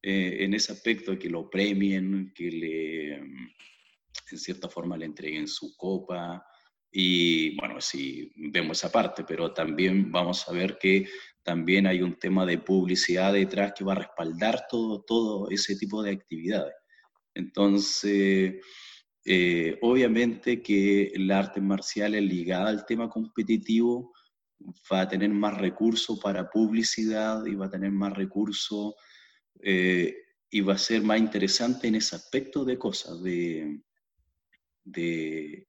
eh, 0.00 0.44
en 0.44 0.54
ese 0.54 0.70
aspecto, 0.70 1.18
que 1.18 1.28
lo 1.28 1.50
premien, 1.50 2.32
que 2.32 2.48
le, 2.48 3.14
en 3.16 4.38
cierta 4.38 4.68
forma 4.68 4.96
le 4.96 5.06
entreguen 5.06 5.48
su 5.48 5.76
copa. 5.76 6.46
Y 6.92 7.56
bueno, 7.56 7.80
sí, 7.80 8.30
vemos 8.36 8.78
esa 8.78 8.92
parte, 8.92 9.24
pero 9.24 9.52
también 9.52 10.12
vamos 10.12 10.48
a 10.48 10.52
ver 10.52 10.78
que 10.78 11.08
también 11.42 11.88
hay 11.88 12.02
un 12.02 12.16
tema 12.16 12.46
de 12.46 12.58
publicidad 12.58 13.32
detrás 13.32 13.72
que 13.76 13.82
va 13.82 13.94
a 13.94 14.04
respaldar 14.04 14.66
todo, 14.70 15.02
todo 15.02 15.50
ese 15.50 15.74
tipo 15.74 16.04
de 16.04 16.12
actividades. 16.12 16.76
Entonces, 17.34 18.64
eh, 19.24 19.76
obviamente 19.82 20.62
que 20.62 21.08
el 21.08 21.32
arte 21.32 21.60
marcial 21.60 22.14
es 22.14 22.22
ligada 22.22 22.68
al 22.68 22.86
tema 22.86 23.08
competitivo, 23.08 24.12
va 24.92 25.02
a 25.02 25.08
tener 25.08 25.30
más 25.30 25.56
recursos 25.58 26.18
para 26.20 26.48
publicidad 26.48 27.44
y 27.46 27.54
va 27.54 27.66
a 27.66 27.70
tener 27.70 27.90
más 27.90 28.12
recursos 28.14 28.94
eh, 29.62 30.14
y 30.50 30.60
va 30.60 30.74
a 30.74 30.78
ser 30.78 31.02
más 31.02 31.18
interesante 31.18 31.88
en 31.88 31.96
ese 31.96 32.16
aspecto 32.16 32.64
de 32.64 32.78
cosas, 32.78 33.22
de, 33.22 33.80
de, 34.84 35.66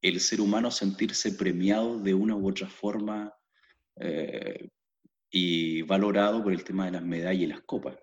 el 0.00 0.20
ser 0.20 0.40
humano 0.40 0.70
sentirse 0.70 1.32
premiado 1.32 2.00
de 2.00 2.14
una 2.14 2.36
u 2.36 2.48
otra 2.48 2.68
forma 2.68 3.32
eh, 3.96 4.70
y 5.30 5.82
valorado 5.82 6.42
por 6.42 6.52
el 6.52 6.64
tema 6.64 6.86
de 6.86 6.92
las 6.92 7.02
medallas 7.02 7.42
y 7.42 7.46
las 7.46 7.60
copas. 7.62 7.96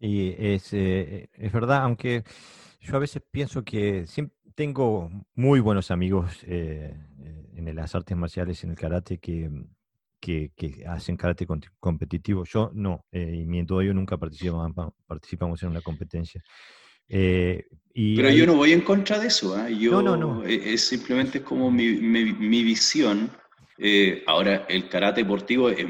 Sí, 0.00 0.34
es, 0.38 0.72
eh, 0.74 1.30
es 1.32 1.52
verdad, 1.52 1.82
aunque 1.82 2.24
yo 2.80 2.96
a 2.96 3.00
veces 3.00 3.22
pienso 3.30 3.64
que 3.64 4.04
tengo 4.54 5.10
muy 5.34 5.60
buenos 5.60 5.90
amigos 5.90 6.44
en 7.58 7.76
las 7.76 7.94
artes 7.94 8.16
marciales, 8.16 8.62
en 8.64 8.70
el 8.70 8.76
karate, 8.76 9.18
que, 9.18 9.50
que, 10.20 10.84
hacen 10.86 11.16
karate 11.16 11.46
competitivo. 11.78 12.44
Yo 12.44 12.70
no, 12.74 13.04
y 13.12 13.44
mi 13.46 13.64
yo 13.66 13.94
nunca 13.94 14.16
participamos, 14.16 14.92
participamos 15.06 15.62
en 15.62 15.70
una 15.70 15.80
competencia. 15.80 16.42
y 17.08 18.16
Pero 18.16 18.30
yo 18.30 18.46
no 18.46 18.56
voy 18.56 18.72
en 18.72 18.82
contra 18.82 19.18
de 19.18 19.28
eso, 19.28 19.68
yo, 19.68 20.02
no, 20.02 20.16
no, 20.16 20.16
no. 20.16 20.44
Es, 20.44 20.88
simplemente 20.88 21.42
como 21.42 21.70
mi, 21.70 21.92
mi 21.92 22.62
visión 22.62 23.30
eh, 23.80 24.24
ahora, 24.26 24.66
el 24.68 24.88
karate 24.88 25.22
deportivo 25.22 25.70
es, 25.70 25.86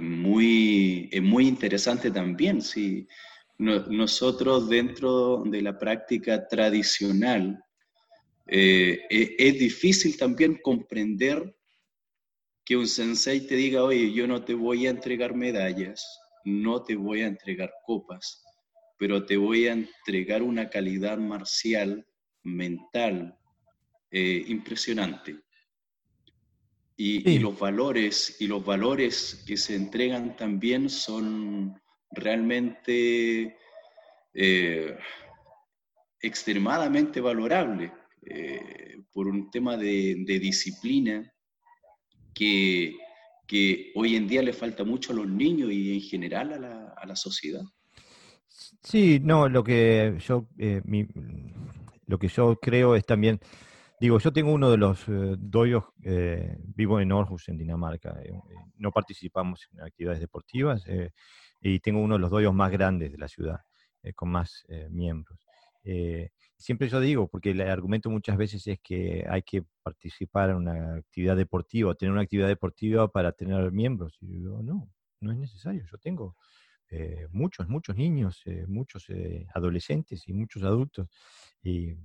muy, 0.00 1.10
muy 1.22 1.48
interesante 1.48 2.10
también. 2.10 2.62
Sí. 2.62 3.06
nosotros 3.58 4.68
dentro 4.68 5.42
de 5.44 5.62
la 5.62 5.76
práctica 5.78 6.46
tradicional, 6.46 7.62
eh, 8.46 9.00
e, 9.08 9.36
es, 9.38 9.58
difícil 9.58 10.16
también 10.16 10.58
comprender 10.62 11.56
que 12.64 12.76
un 12.76 12.86
sensei 12.86 13.46
te 13.46 13.54
diga, 13.56 13.82
oye, 13.82 14.12
yo 14.12 14.26
no 14.26 14.44
te 14.44 14.54
voy 14.54 14.86
a 14.86 14.90
entregar 14.90 15.34
medallas, 15.34 16.20
no 16.44 16.82
te 16.82 16.96
voy 16.96 17.22
a 17.22 17.26
entregar 17.26 17.72
copas, 17.84 18.44
pero 18.98 19.24
te 19.24 19.36
voy 19.36 19.68
a 19.68 19.72
entregar 19.72 20.42
una 20.42 20.70
calidad 20.70 21.18
marcial, 21.18 22.06
mental, 22.42 23.36
eh, 24.10 24.44
impresionante. 24.48 25.38
Y, 26.94 27.40
los 27.40 27.58
valores 27.58 28.36
y 28.38 28.46
los 28.46 28.64
valores 28.64 29.42
que 29.44 29.56
se 29.56 29.74
entregan 29.74 30.36
también 30.36 30.88
son 30.88 31.80
realmente 32.12 33.56
eh, 34.34 34.96
extremadamente 36.20 37.20
valorables 37.20 37.90
eh, 38.26 38.98
por 39.12 39.26
un 39.26 39.50
tema 39.50 39.76
de, 39.76 40.24
disciplina 40.26 41.32
que, 42.34 42.96
hoy 43.94 44.16
en 44.16 44.26
día 44.26 44.42
le 44.42 44.52
falta 44.52 44.84
mucho 44.84 45.12
a 45.12 45.16
los 45.16 45.28
niños 45.28 45.70
y 45.70 45.94
en 45.94 46.00
general 46.00 46.52
a 46.52 47.06
la, 47.06 47.16
sociedad. 47.16 47.62
Sí, 48.82 49.20
no, 49.22 49.48
lo 49.48 49.62
que 49.62 50.16
yo 50.26 50.48
eh, 50.58 50.80
lo 52.06 52.18
que 52.18 52.28
yo 52.28 52.56
creo 52.56 52.96
es 52.96 53.04
también 53.04 53.40
Digo, 54.00 54.18
yo 54.18 54.32
tengo 54.32 54.52
uno 54.52 54.68
de 54.68 54.78
los 54.78 55.06
eh, 55.06 55.36
doyos, 55.38 55.84
eh, 56.02 56.56
vivo 56.74 56.98
en 56.98 57.12
Aarhus, 57.12 57.48
en 57.48 57.56
Dinamarca. 57.56 58.18
No 58.76 58.90
participamos 58.90 59.68
en 59.72 59.80
actividades 59.80 60.18
deportivas 60.18 60.84
y 61.60 61.78
tengo 61.78 62.00
uno 62.00 62.14
de 62.16 62.20
los 62.20 62.30
doyos 62.32 62.52
más 62.52 62.72
grandes 62.72 63.12
de 63.12 63.18
la 63.18 63.28
ciudad, 63.28 63.60
con 64.16 64.30
más 64.30 64.66
miembros. 64.90 65.38
Siempre 66.62 66.88
yo 66.88 67.00
digo, 67.00 67.28
porque 67.28 67.50
el 67.50 67.60
argumento 67.62 68.10
muchas 68.10 68.36
veces 68.36 68.66
es 68.66 68.80
que 68.80 69.26
hay 69.28 69.42
que 69.42 69.64
participar 69.82 70.50
en 70.50 70.56
una 70.56 70.94
actividad 70.96 71.36
deportiva, 71.36 71.94
tener 71.94 72.12
una 72.12 72.22
actividad 72.22 72.48
deportiva 72.48 73.08
para 73.08 73.32
tener 73.32 73.72
miembros. 73.72 74.18
No, 74.20 74.88
no 75.20 75.32
es 75.32 75.38
necesario. 75.38 75.84
Yo 75.90 75.98
tengo 75.98 76.36
muchos, 77.30 77.68
muchos 77.68 77.96
niños, 77.96 78.42
muchos 78.68 79.06
adolescentes 79.54 80.28
y 80.28 80.32
muchos 80.32 80.62
adultos. 80.62 81.08
Y 81.62 81.96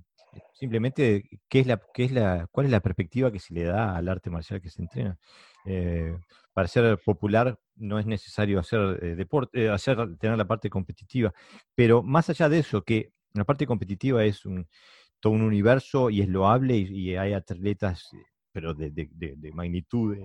simplemente 0.52 1.24
qué 1.48 1.60
es 1.60 1.66
la, 1.66 1.80
qué 1.94 2.04
es 2.04 2.12
la, 2.12 2.46
cuál 2.50 2.66
es 2.66 2.72
la 2.72 2.80
perspectiva 2.80 3.32
que 3.32 3.38
se 3.38 3.54
le 3.54 3.64
da 3.64 3.96
al 3.96 4.08
arte 4.08 4.30
marcial 4.30 4.60
que 4.60 4.70
se 4.70 4.82
entrena. 4.82 5.18
Eh, 5.64 6.16
para 6.52 6.68
ser 6.68 6.98
popular 6.98 7.58
no 7.76 7.98
es 7.98 8.06
necesario 8.06 8.58
hacer 8.58 8.98
eh, 9.02 9.14
deporte, 9.14 9.64
eh, 9.64 9.68
hacer, 9.70 10.16
tener 10.18 10.36
la 10.36 10.46
parte 10.46 10.70
competitiva, 10.70 11.32
pero 11.74 12.02
más 12.02 12.28
allá 12.30 12.48
de 12.48 12.58
eso, 12.60 12.82
que 12.82 13.12
la 13.34 13.44
parte 13.44 13.66
competitiva 13.66 14.24
es 14.24 14.44
un, 14.46 14.66
todo 15.20 15.32
un 15.32 15.42
universo 15.42 16.10
y 16.10 16.22
es 16.22 16.28
loable 16.28 16.76
y, 16.76 17.16
hay 17.16 17.32
atletas, 17.32 18.08
pero 18.52 18.74
de, 18.74 18.90
de 18.90 19.52
magnitud 19.52 20.16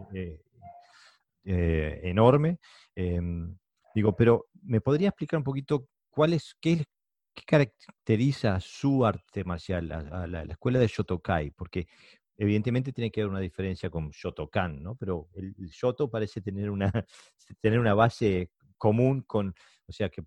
enorme. 1.44 2.60
Em, 2.96 3.58
digo, 3.94 4.16
pero 4.16 4.48
¿me 4.64 4.82
podría 4.82 5.10
explicar 5.10 5.38
un 5.38 5.44
poquito 5.44 5.88
cuál 6.10 6.34
es, 6.34 6.56
qué 6.62 6.86
¿Qué 7.34 7.44
caracteriza 7.46 8.60
su 8.60 9.06
arte 9.06 9.44
marcial, 9.44 9.88
la, 9.88 10.28
la, 10.28 10.44
escuela 10.44 10.80
de 10.80 10.88
Shotokai? 10.88 11.52
Porque 11.52 11.88
evidentemente 12.38 12.94
tiene 12.94 13.12
que 13.12 13.22
haber 13.22 13.32
una 13.32 13.40
diferencia 13.40 13.90
con 13.90 14.10
Shotokan, 14.12 14.84
¿no? 14.84 14.96
Pero 14.96 15.30
el, 15.34 15.56
Shoto 15.70 16.10
parece 16.10 16.42
tener 16.42 16.70
una, 16.70 16.92
tener 17.62 17.80
una 17.80 17.96
base 17.96 18.52
común 18.78 19.22
con, 19.22 19.56
o 19.88 19.92
sea, 19.92 20.10
que 20.10 20.24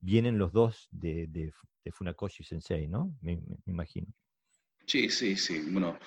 vienen 0.00 0.38
los 0.38 0.52
dos 0.52 0.88
de, 0.90 1.26
de, 1.28 1.52
Funakoshi 1.90 2.44
Sensei, 2.44 2.86
¿no? 2.86 3.16
Me, 3.22 3.40
imagino. 3.66 4.06
Sí, 4.86 5.08
sí, 5.08 5.36
sí. 5.36 5.60
Bueno, 5.70 5.98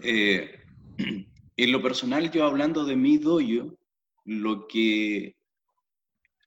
eh, 0.00 0.60
en 1.56 1.72
lo 1.72 1.82
personal, 1.82 2.30
yo 2.30 2.44
hablando 2.44 2.84
de 2.84 2.96
mi 2.96 3.16
doyo, 3.16 3.78
lo 4.24 4.66
que 4.68 5.36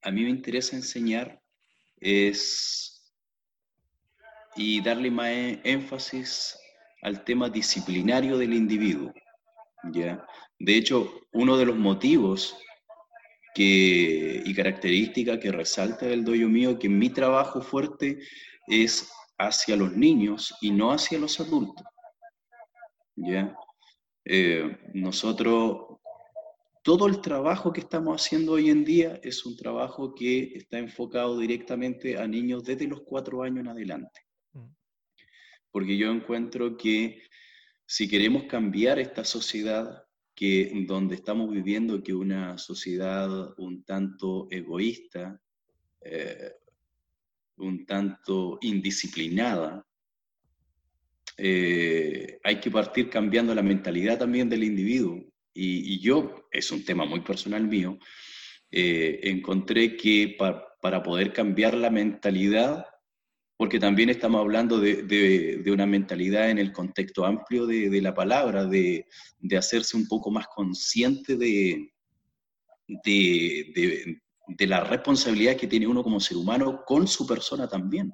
a 0.03 0.11
mí 0.11 0.23
me 0.23 0.29
interesa 0.29 0.75
enseñar 0.75 1.41
es 1.99 2.99
y 4.55 4.81
darle 4.81 5.09
más 5.09 5.29
e, 5.29 5.61
énfasis 5.63 6.59
al 7.01 7.23
tema 7.23 7.49
disciplinario 7.49 8.37
del 8.37 8.53
individuo. 8.53 9.13
¿ya? 9.91 10.25
De 10.59 10.75
hecho, 10.75 11.21
uno 11.31 11.57
de 11.57 11.65
los 11.65 11.77
motivos 11.77 12.55
que, 13.59 14.41
y 14.45 14.53
características 14.53 15.37
que 15.37 15.51
resalta 15.51 16.07
el 16.07 16.23
doyo 16.23 16.47
mío, 16.47 16.79
que 16.79 16.87
mi 16.87 17.09
trabajo 17.09 17.61
fuerte 17.61 18.19
es 18.65 19.11
hacia 19.37 19.75
los 19.75 19.91
niños 19.91 20.55
y 20.61 20.71
no 20.71 20.93
hacia 20.93 21.19
los 21.19 21.41
adultos. 21.41 21.85
¿ya? 23.17 23.53
Eh, 24.23 24.77
nosotros 24.93 25.97
todo 26.83 27.07
el 27.07 27.19
trabajo 27.19 27.73
que 27.73 27.81
estamos 27.81 28.21
haciendo 28.21 28.53
hoy 28.53 28.69
en 28.69 28.85
día 28.85 29.19
es 29.23 29.45
un 29.45 29.57
trabajo 29.57 30.15
que 30.15 30.53
está 30.55 30.79
enfocado 30.79 31.37
directamente 31.37 32.17
a 32.17 32.25
niños 32.29 32.63
desde 32.63 32.87
los 32.87 33.01
cuatro 33.01 33.43
años 33.43 33.59
en 33.59 33.67
adelante. 33.67 34.21
Mm. 34.53 34.71
Porque 35.69 35.97
yo 35.97 36.09
encuentro 36.13 36.77
que 36.77 37.23
si 37.85 38.07
queremos 38.07 38.43
cambiar 38.43 38.99
esta 38.99 39.25
sociedad 39.25 40.05
que 40.39 40.71
donde 40.87 41.15
estamos 41.15 41.51
viviendo, 41.51 42.01
que 42.01 42.13
una 42.13 42.57
sociedad 42.57 43.29
un 43.57 43.83
tanto 43.83 44.47
egoísta, 44.49 45.37
eh, 45.99 46.53
un 47.57 47.85
tanto 47.85 48.57
indisciplinada, 48.61 49.85
eh, 51.35 52.39
hay 52.41 52.57
que 52.61 52.71
partir 52.71 53.09
cambiando 53.09 53.53
la 53.53 53.61
mentalidad 53.61 54.17
también 54.17 54.47
del 54.47 54.63
individuo. 54.63 55.25
Y, 55.53 55.99
yo, 55.99 56.47
es 56.53 56.71
un 56.71 56.85
tema 56.85 57.03
muy 57.03 57.19
personal 57.19 57.67
mío, 57.67 57.99
eh, 58.71 59.19
encontré 59.23 59.97
que 59.97 60.37
para 60.39 61.03
poder 61.03 61.33
cambiar 61.33 61.73
la 61.73 61.89
mentalidad, 61.89 62.85
porque 63.59 63.77
también 63.77 64.07
estamos 64.09 64.39
hablando 64.39 64.79
de, 64.79 65.61
una 65.67 65.85
mentalidad 65.85 66.49
en 66.49 66.59
el 66.59 66.71
contexto 66.71 67.25
amplio 67.25 67.67
de, 67.67 68.01
la 68.01 68.13
palabra, 68.13 68.65
de, 68.65 69.05
hacerse 69.57 69.97
un 69.97 70.07
poco 70.07 70.31
más 70.31 70.47
consciente 70.47 71.35
de, 71.35 71.91
de 72.87 74.65
la 74.65 74.85
responsabilidad 74.85 75.57
que 75.57 75.67
tiene 75.67 75.87
uno 75.87 76.03
como 76.03 76.21
ser 76.21 76.37
humano 76.37 76.83
con 76.85 77.05
su 77.05 77.27
persona 77.27 77.67
también. 77.67 78.13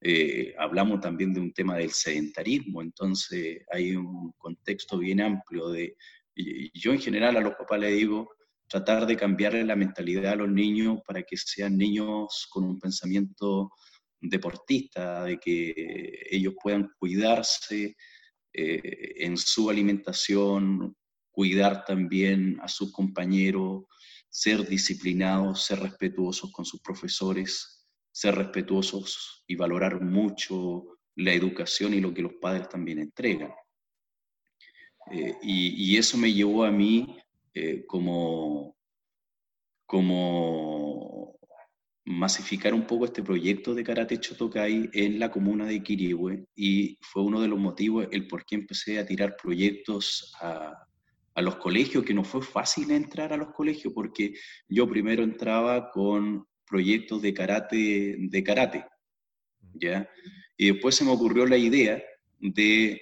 Eh, 0.00 0.54
hablamos 0.58 1.02
también 1.02 1.34
de 1.34 1.40
un 1.40 1.52
tema 1.52 1.76
del 1.76 1.90
sedentarismo, 1.90 2.80
entonces 2.80 3.58
hay 3.70 3.94
un 3.94 4.32
contexto 4.38 4.96
bien 4.96 5.20
amplio 5.20 5.68
de, 5.68 5.94
yo 6.72 6.92
en 6.92 7.00
general 7.00 7.36
a 7.36 7.42
los 7.42 7.56
papás 7.56 7.80
les 7.80 7.94
digo, 7.94 8.30
tratar 8.68 9.04
de 9.04 9.18
cambiarle 9.18 9.64
la 9.64 9.76
mentalidad 9.76 10.32
a 10.32 10.36
los 10.36 10.48
niños 10.48 11.00
para 11.06 11.22
que 11.24 11.36
sean 11.36 11.76
niños 11.76 12.48
con 12.50 12.64
un 12.64 12.80
pensamiento 12.80 13.70
deportista, 14.20 15.24
de 15.24 15.38
que 15.38 16.26
ellos 16.30 16.54
puedan 16.62 16.90
cuidarse 16.98 17.96
eh, 18.52 19.14
en 19.16 19.36
su 19.36 19.68
alimentación, 19.68 20.96
cuidar 21.30 21.84
también 21.84 22.58
a 22.62 22.68
sus 22.68 22.92
compañeros, 22.92 23.84
ser 24.28 24.66
disciplinados, 24.66 25.64
ser 25.64 25.80
respetuosos 25.80 26.50
con 26.52 26.64
sus 26.64 26.80
profesores, 26.80 27.86
ser 28.10 28.34
respetuosos 28.34 29.44
y 29.46 29.56
valorar 29.56 30.00
mucho 30.00 30.98
la 31.16 31.32
educación 31.32 31.94
y 31.94 32.00
lo 32.00 32.14
que 32.14 32.22
los 32.22 32.34
padres 32.40 32.68
también 32.68 32.98
entregan. 32.98 33.52
Eh, 35.10 35.34
y, 35.42 35.96
eso 35.96 36.16
me 36.18 36.32
llevó 36.32 36.64
a 36.64 36.70
mí 36.70 37.16
eh, 37.54 37.84
como, 37.86 38.76
como 39.86 40.85
masificar 42.06 42.72
un 42.72 42.86
poco 42.86 43.04
este 43.04 43.22
proyecto 43.22 43.74
de 43.74 43.82
Karate 43.82 44.18
Chotokai 44.18 44.90
en 44.92 45.18
la 45.18 45.30
comuna 45.30 45.66
de 45.66 45.82
Quirihue 45.82 46.46
y 46.54 46.96
fue 47.00 47.24
uno 47.24 47.40
de 47.40 47.48
los 47.48 47.58
motivos 47.58 48.06
el 48.12 48.28
por 48.28 48.44
qué 48.44 48.54
empecé 48.54 48.98
a 48.98 49.06
tirar 49.06 49.36
proyectos 49.36 50.32
a, 50.40 50.72
a 51.34 51.42
los 51.42 51.56
colegios, 51.56 52.04
que 52.04 52.14
no 52.14 52.22
fue 52.22 52.42
fácil 52.42 52.92
entrar 52.92 53.32
a 53.32 53.36
los 53.36 53.52
colegios 53.52 53.92
porque 53.92 54.34
yo 54.68 54.88
primero 54.88 55.24
entraba 55.24 55.90
con 55.90 56.46
proyectos 56.64 57.20
de 57.22 57.34
karate, 57.34 58.16
de 58.18 58.42
karate, 58.44 58.84
¿ya? 59.74 60.08
Y 60.56 60.72
después 60.72 60.94
se 60.94 61.04
me 61.04 61.10
ocurrió 61.10 61.44
la 61.44 61.56
idea 61.56 62.02
de, 62.38 63.00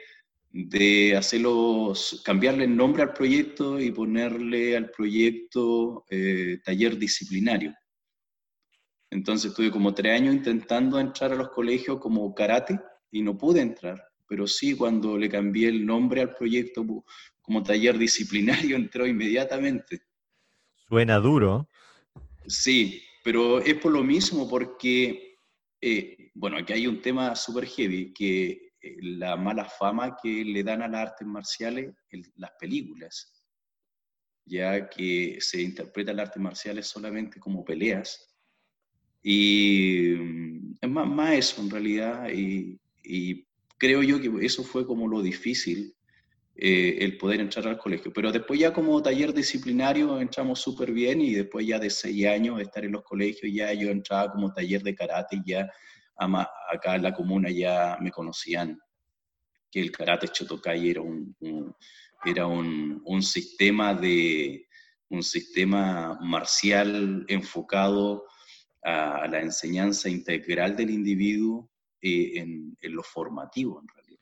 de 0.51 1.15
hacerlos, 1.15 2.23
cambiarle 2.25 2.65
el 2.65 2.75
nombre 2.75 3.03
al 3.03 3.13
proyecto 3.13 3.79
y 3.79 3.91
ponerle 3.91 4.79
al 4.79 4.91
proyecto 4.91 6.05
eh, 6.11 6.59
taller 6.65 6.99
disciplinario. 6.99 7.73
Entonces 9.15 9.53
estuve 9.53 9.71
como 9.71 9.95
tres 9.95 10.21
años 10.21 10.35
intentando 10.35 10.99
entrar 10.99 11.33
a 11.33 11.37
los 11.37 11.51
colegios 11.51 12.01
como 12.01 12.35
karate 12.35 12.81
y 13.13 13.23
no 13.23 13.39
pude 13.39 13.61
entrar, 13.61 14.05
pero 14.27 14.45
sí 14.49 14.75
cuando 14.75 15.17
le 15.17 15.29
cambié 15.29 15.69
el 15.69 15.87
nombre 15.87 16.21
al 16.21 16.35
proyecto 16.35 16.85
como 17.41 17.63
taller 17.63 17.97
disciplinario 17.97 18.75
entró 18.77 19.07
inmediatamente. 19.07 20.03
Suena 20.89 21.19
duro. 21.19 21.69
Sí, 22.49 23.05
pero 23.23 23.61
es 23.61 23.75
por 23.75 23.93
lo 23.93 24.03
mismo, 24.03 24.49
porque, 24.51 25.39
eh, 25.81 26.33
bueno, 26.35 26.59
aquí 26.59 26.73
hay 26.73 26.89
un 26.89 27.01
tema 27.01 27.37
súper 27.37 27.67
heavy, 27.67 28.13
que 28.13 28.73
eh, 28.81 28.97
la 29.01 29.37
mala 29.37 29.65
fama 29.65 30.17
que 30.21 30.45
le 30.45 30.65
dan 30.65 30.83
a 30.83 30.89
las 30.89 31.11
artes 31.11 31.27
marciales 31.27 31.95
en 32.11 32.23
las 32.35 32.51
películas, 32.59 33.33
ya 34.45 34.89
que 34.89 35.37
se 35.39 35.63
interpreta 35.63 36.13
las 36.13 36.27
artes 36.31 36.43
marciales 36.43 36.89
solamente 36.89 37.39
como 37.39 37.65
peleas. 37.65 38.34
Y 39.25 40.15
mm, 40.17 40.75
es 40.81 40.91
más, 40.91 41.09
más 41.09 41.33
eso 41.33 41.61
en 41.61 41.71
realidad, 41.71 42.29
y, 42.29 42.79
y 43.03 43.45
creo 43.79 44.03
yo 44.03 44.21
que 44.21 44.47
eso 44.47 44.63
fue 44.63 44.87
como 44.87 45.09
lo 45.09 45.21
difícil 45.21 45.95
eh, 46.57 46.99
el 47.01 47.19
poder 47.19 47.41
entrar 47.41 47.67
al 47.67 47.79
colegio. 47.79 48.13
Pero 48.13 48.31
después 48.31 48.61
ya 48.61 48.73
como 48.73 49.03
taller 49.03 49.35
disciplinario 49.35 50.21
entramos 50.21 50.61
súper 50.61 50.93
bien 50.93 51.21
y 51.21 51.35
después 51.35 51.67
ya 51.67 51.81
de 51.81 51.91
seis 51.91 52.27
años 52.27 52.59
de 52.59 52.63
estar 52.63 52.85
en 52.85 52.93
los 52.93 53.03
colegios 53.03 53.53
ya 53.53 53.73
yo 53.73 53.91
entraba 53.91 54.31
como 54.31 54.53
taller 54.53 54.81
de 54.83 54.95
karate 54.95 55.37
y 55.45 55.51
ya 55.51 55.69
acá 56.17 56.95
en 56.95 57.03
la 57.03 57.13
comuna 57.13 57.51
ya 57.51 57.99
me 58.01 58.13
conocían 58.13 58.79
que 59.69 59.81
el 59.81 59.91
karate 59.91 60.29
Chotokai 60.29 60.91
era 60.91 61.01
un, 61.01 61.35
era 62.25 62.47
un, 62.47 63.03
un, 63.05 63.21
sistema 63.21 63.93
de 63.93 64.69
un 65.09 65.25
sistema 65.25 66.17
marcial 66.23 67.25
enfocado 67.27 68.27
a, 68.85 69.27
la 69.27 69.41
enseñanza 69.41 70.09
integral 70.09 70.77
del 70.77 70.91
individuo 70.91 71.71
eh, 72.01 72.33
en, 72.37 72.77
lo 72.83 73.03
formativo 73.03 73.81
en 73.81 73.89
realidad. 73.89 74.21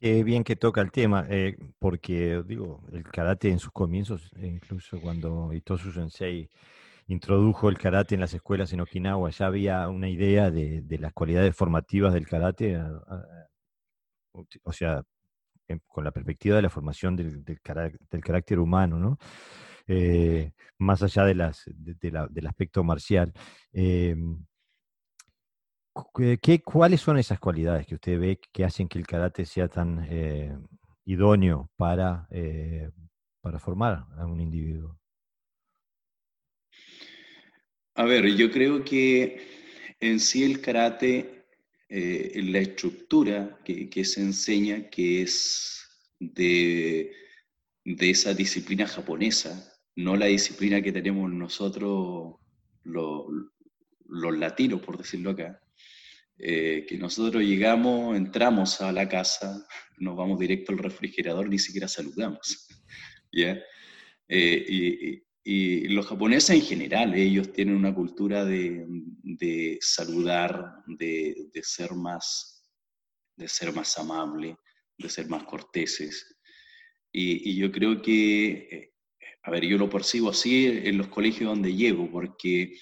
Qué 0.00 0.24
bien 0.24 0.42
que 0.42 0.56
toca 0.56 0.80
el 0.80 0.90
tema, 0.90 1.26
eh, 1.28 1.56
porque 1.78 2.42
digo, 2.46 2.82
el 2.92 3.04
karate 3.04 3.50
en 3.50 3.58
sus 3.58 3.70
comienzos, 3.70 4.30
e 4.36 4.46
incluso 4.46 4.98
cuando 5.00 5.52
Itosu 5.52 5.92
Sensei 5.92 6.48
introdujo 7.06 7.68
el 7.68 7.76
karate 7.76 8.14
en 8.14 8.22
las 8.22 8.32
escuelas 8.32 8.72
en 8.72 8.80
Okinawa, 8.80 9.30
ya 9.30 9.46
había 9.46 9.88
una 9.88 10.08
idea 10.08 10.50
de, 10.50 10.82
las 10.98 11.12
cualidades 11.12 11.54
formativas 11.54 12.14
del 12.14 12.26
karate, 12.26 12.80
o 14.62 14.72
sea, 14.72 15.02
con 15.86 16.04
la 16.04 16.12
perspectiva 16.12 16.56
de 16.56 16.62
la 16.62 16.70
formación 16.70 17.16
del, 17.16 17.44
del, 17.44 17.60
carácter 17.60 18.58
humano, 18.58 18.98
¿no? 18.98 19.18
Eh, 19.92 20.52
más 20.78 21.02
allá 21.02 21.24
de 21.24 21.34
las, 21.34 21.64
del 21.66 22.46
aspecto 22.46 22.84
marcial. 22.84 23.32
Em, 23.72 24.38
¿Qué, 26.40 26.62
¿Cuáles 26.62 27.00
son 27.00 27.18
esas 27.18 27.40
cualidades 27.40 27.88
que 27.88 27.96
usted 27.96 28.20
ve 28.20 28.40
que 28.52 28.64
hacen 28.64 28.86
que 28.86 29.00
el 29.00 29.06
karate 29.06 29.44
sea 29.44 29.66
tan 29.66 30.06
eh, 30.08 30.56
idóneo 31.04 31.72
para, 31.76 32.28
eh, 32.30 32.88
para 33.40 33.58
formar 33.58 34.06
a 34.16 34.26
un 34.26 34.40
individuo? 34.40 34.96
A 37.96 38.04
ver, 38.04 38.24
yo 38.36 38.48
creo 38.48 38.84
que 38.84 39.44
en 39.98 40.20
sí 40.20 40.44
el 40.44 40.60
karate, 40.60 41.46
la 41.88 42.60
estructura 42.60 43.58
que, 43.64 43.90
que, 43.90 44.04
se 44.04 44.20
enseña, 44.20 44.88
que 44.88 45.22
es 45.22 45.84
de, 46.20 47.12
de, 47.84 48.10
esa 48.10 48.32
disciplina 48.32 48.86
japonesa, 48.86 49.69
no 49.96 50.16
la 50.16 50.26
disciplina 50.26 50.82
que 50.82 50.92
tenemos 50.92 51.30
nosotros 51.30 52.36
los, 52.84 53.24
los 54.06 54.36
latinos, 54.36 54.80
por 54.80 54.98
decirlo 54.98 55.30
acá, 55.30 55.60
eh, 56.38 56.86
que 56.88 56.96
nosotros 56.96 57.42
llegamos, 57.42 58.16
entramos 58.16 58.80
a 58.80 58.92
la 58.92 59.08
casa, 59.08 59.66
nos 59.98 60.16
vamos 60.16 60.38
directo 60.38 60.72
al 60.72 60.78
refrigerador, 60.78 61.48
ni 61.48 61.58
siquiera 61.58 61.86
saludamos. 61.86 62.66
¿ya? 63.32 63.58
Eh, 64.28 65.22
y, 65.44 65.88
los 65.88 66.06
japoneses 66.06 66.50
en 66.50 66.62
general, 66.62 67.14
ellos 67.14 67.52
tienen 67.52 67.74
una 67.74 67.94
cultura 67.94 68.44
de, 68.44 68.86
de 69.22 69.78
saludar, 69.80 70.82
de, 70.86 71.48
de, 71.52 71.62
ser 71.64 71.92
más, 71.92 72.62
de 73.36 73.48
ser 73.48 73.74
más 73.74 73.98
amable, 73.98 74.56
de 74.96 75.08
ser 75.08 75.28
más 75.28 75.42
corteses. 75.44 76.36
Y, 77.12 77.56
yo 77.56 77.72
creo 77.72 78.00
que, 78.00 78.50
eh, 78.70 78.94
a 79.42 79.50
ver, 79.50 79.64
yo 79.64 79.78
lo 79.78 79.88
percibo 79.88 80.30
así 80.30 80.66
en 80.66 80.98
los 80.98 81.08
colegios 81.08 81.50
donde 81.50 81.74
llego, 81.74 82.10
porque 82.10 82.74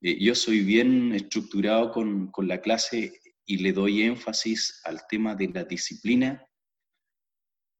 eh, 0.00 0.18
yo 0.18 0.34
soy 0.34 0.60
bien 0.60 1.12
estructurado 1.12 1.90
con, 1.90 2.30
con, 2.30 2.48
la 2.48 2.60
clase 2.60 3.20
y 3.44 3.58
le 3.58 3.72
doy 3.72 4.02
énfasis 4.02 4.80
al 4.84 5.00
tema 5.08 5.34
de 5.34 5.48
la 5.48 5.64
disciplina 5.64 6.46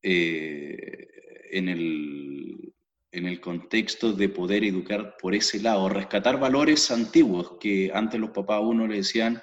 eh, 0.02 1.08
en, 1.52 1.68
el, 1.68 2.74
en, 3.12 3.26
el, 3.26 3.40
contexto 3.40 4.12
de 4.12 4.28
poder 4.28 4.64
educar 4.64 5.16
por 5.18 5.34
ese 5.34 5.60
lado, 5.60 5.88
rescatar 5.88 6.38
valores 6.38 6.90
antiguos 6.90 7.56
que 7.58 7.90
antes 7.94 8.20
los 8.20 8.30
papás 8.30 8.56
a 8.56 8.60
uno 8.60 8.86
le 8.86 8.96
decían, 8.96 9.40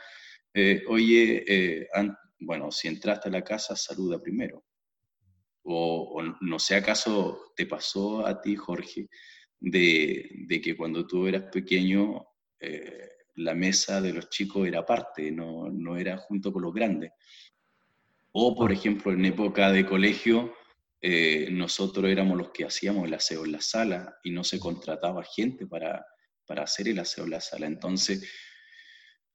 eh, 0.53 0.83
oye, 0.87 1.87
bueno, 2.39 2.71
si 2.71 2.87
entraste 2.87 3.29
a 3.29 3.31
la 3.31 3.43
casa, 3.43 3.75
saluda 3.75 4.21
primero. 4.21 4.63
O, 5.71 6.23
no 6.41 6.57
sé 6.57 6.75
acaso 6.75 7.53
te 7.55 7.67
pasó 7.67 8.25
a 8.25 8.41
ti, 8.41 8.55
Jorge, 8.55 9.07
de, 9.59 10.27
de 10.47 10.61
que 10.61 10.75
cuando 10.75 11.05
tú 11.05 11.27
eras 11.27 11.43
pequeño 11.51 12.25
eh, 12.59 13.09
la 13.35 13.53
mesa 13.53 14.01
de 14.01 14.13
los 14.13 14.29
chicos 14.29 14.67
era 14.67 14.79
aparte, 14.79 15.31
no, 15.31 15.69
no, 15.69 15.95
era 15.95 16.17
junto 16.17 16.51
con 16.51 16.63
los 16.63 16.73
grandes. 16.73 17.11
O, 18.31 18.55
por 18.55 18.71
ejemplo, 18.71 19.11
en 19.11 19.25
época 19.25 19.71
de 19.71 19.85
colegio, 19.85 20.53
eh, 21.01 21.49
nosotros 21.51 22.09
éramos 22.09 22.37
los 22.37 22.49
que 22.49 22.65
hacíamos 22.65 23.05
el 23.05 23.13
aseo 23.13 23.45
en 23.45 23.53
la 23.53 23.61
sala 23.61 24.17
y 24.23 24.31
no 24.31 24.43
se 24.43 24.59
contrataba 24.59 25.23
gente 25.23 25.67
para, 25.67 26.05
para 26.45 26.63
hacer 26.63 26.87
el 26.89 26.99
aseo 26.99 27.25
en 27.25 27.31
la 27.31 27.41
sala. 27.41 27.67
Entonces, 27.67 28.27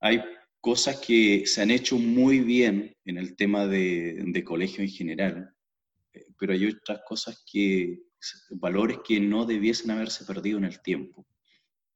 hay 0.00 0.20
cosas 0.60 0.98
que 0.98 1.46
se 1.46 1.62
han 1.62 1.70
hecho 1.70 1.96
muy 1.96 2.40
bien 2.40 2.94
en 3.04 3.18
el 3.18 3.36
tema 3.36 3.66
de, 3.66 4.22
de 4.26 4.44
colegio 4.44 4.82
en 4.82 4.90
general, 4.90 5.53
pero 6.38 6.52
hay 6.52 6.66
otras 6.66 7.00
cosas 7.06 7.44
que, 7.50 8.02
valores 8.50 8.98
que 9.06 9.20
no 9.20 9.44
debiesen 9.44 9.90
haberse 9.90 10.24
perdido 10.24 10.58
en 10.58 10.64
el 10.64 10.80
tiempo, 10.80 11.26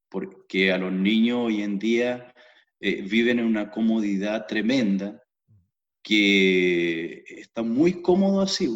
porque 0.08 0.72
a 0.72 0.78
los 0.78 0.92
niños 0.92 1.38
hoy 1.46 1.62
en 1.62 1.78
día 1.78 2.34
eh, 2.80 3.02
viven 3.02 3.40
en 3.40 3.46
una 3.46 3.70
comodidad 3.70 4.46
tremenda 4.46 5.22
que 6.02 7.24
está 7.26 7.62
muy 7.62 8.00
cómodo 8.02 8.40
así 8.40 8.68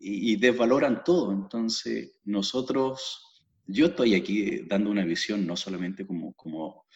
y, 0.00 0.36
desvaloran 0.36 1.04
todo. 1.04 1.32
Entonces, 1.32 2.18
nosotros, 2.24 3.44
yo 3.66 3.86
estoy 3.86 4.14
aquí 4.14 4.62
dando 4.66 4.90
una 4.90 5.04
visión 5.04 5.46
no 5.46 5.56
solamente 5.56 6.06
como, 6.06 6.32
como, 6.34 6.86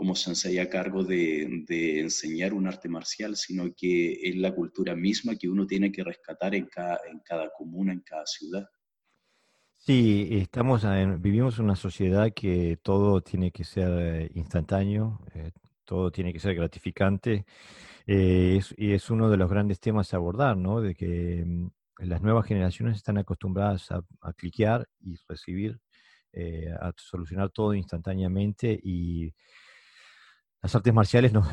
como 0.00 0.14
sensei 0.14 0.58
a 0.58 0.66
cargo 0.66 1.04
de, 1.04 1.62
de, 1.68 2.00
enseñar 2.00 2.54
un 2.54 2.66
arte 2.66 2.88
marcial, 2.88 3.36
sino 3.36 3.64
que 3.76 4.14
es 4.30 4.34
la 4.34 4.54
cultura 4.54 4.96
misma 4.96 5.36
que 5.36 5.46
uno 5.46 5.66
tiene 5.66 5.92
que 5.92 6.02
rescatar 6.02 6.54
en 6.54 6.68
cada, 6.68 7.00
en 7.06 7.18
cada 7.18 7.50
comuna, 7.50 7.92
en 7.92 8.00
cada 8.00 8.24
ciudad. 8.24 8.66
Sí, 9.76 10.26
estamos 10.30 10.86
vivimos 11.18 11.58
en 11.58 11.66
una 11.66 11.76
sociedad 11.76 12.32
que 12.34 12.78
todo 12.82 13.20
tiene 13.20 13.50
que 13.50 13.62
ser 13.62 13.90
eh, 13.90 14.30
instantáneo, 14.36 15.20
eh, 15.34 15.50
todo 15.84 16.10
tiene 16.10 16.32
que 16.32 16.40
ser 16.40 16.54
gratificante. 16.54 17.44
Eh, 18.06 18.58
y 18.78 18.92
es 18.92 19.10
uno 19.10 19.28
de 19.28 19.36
los 19.36 19.50
grandes 19.50 19.80
temas 19.80 20.14
a 20.14 20.16
abordar, 20.16 20.56
¿no? 20.56 20.80
De 20.80 20.94
que 20.94 21.44
mm, 21.44 21.68
las 22.08 22.22
nuevas 22.22 22.46
generaciones 22.46 22.96
están 22.96 23.18
acostumbradas 23.18 23.90
a, 23.90 24.32
cliquear 24.32 24.88
y 25.00 25.16
recibir, 25.28 25.78
a 26.80 26.92
solucionar 26.96 27.50
todo 27.50 27.74
instantáneamente 27.74 28.80
y 28.82 29.34
las 30.62 30.74
artes 30.74 30.92
marciales 30.92 31.32
nos, 31.32 31.46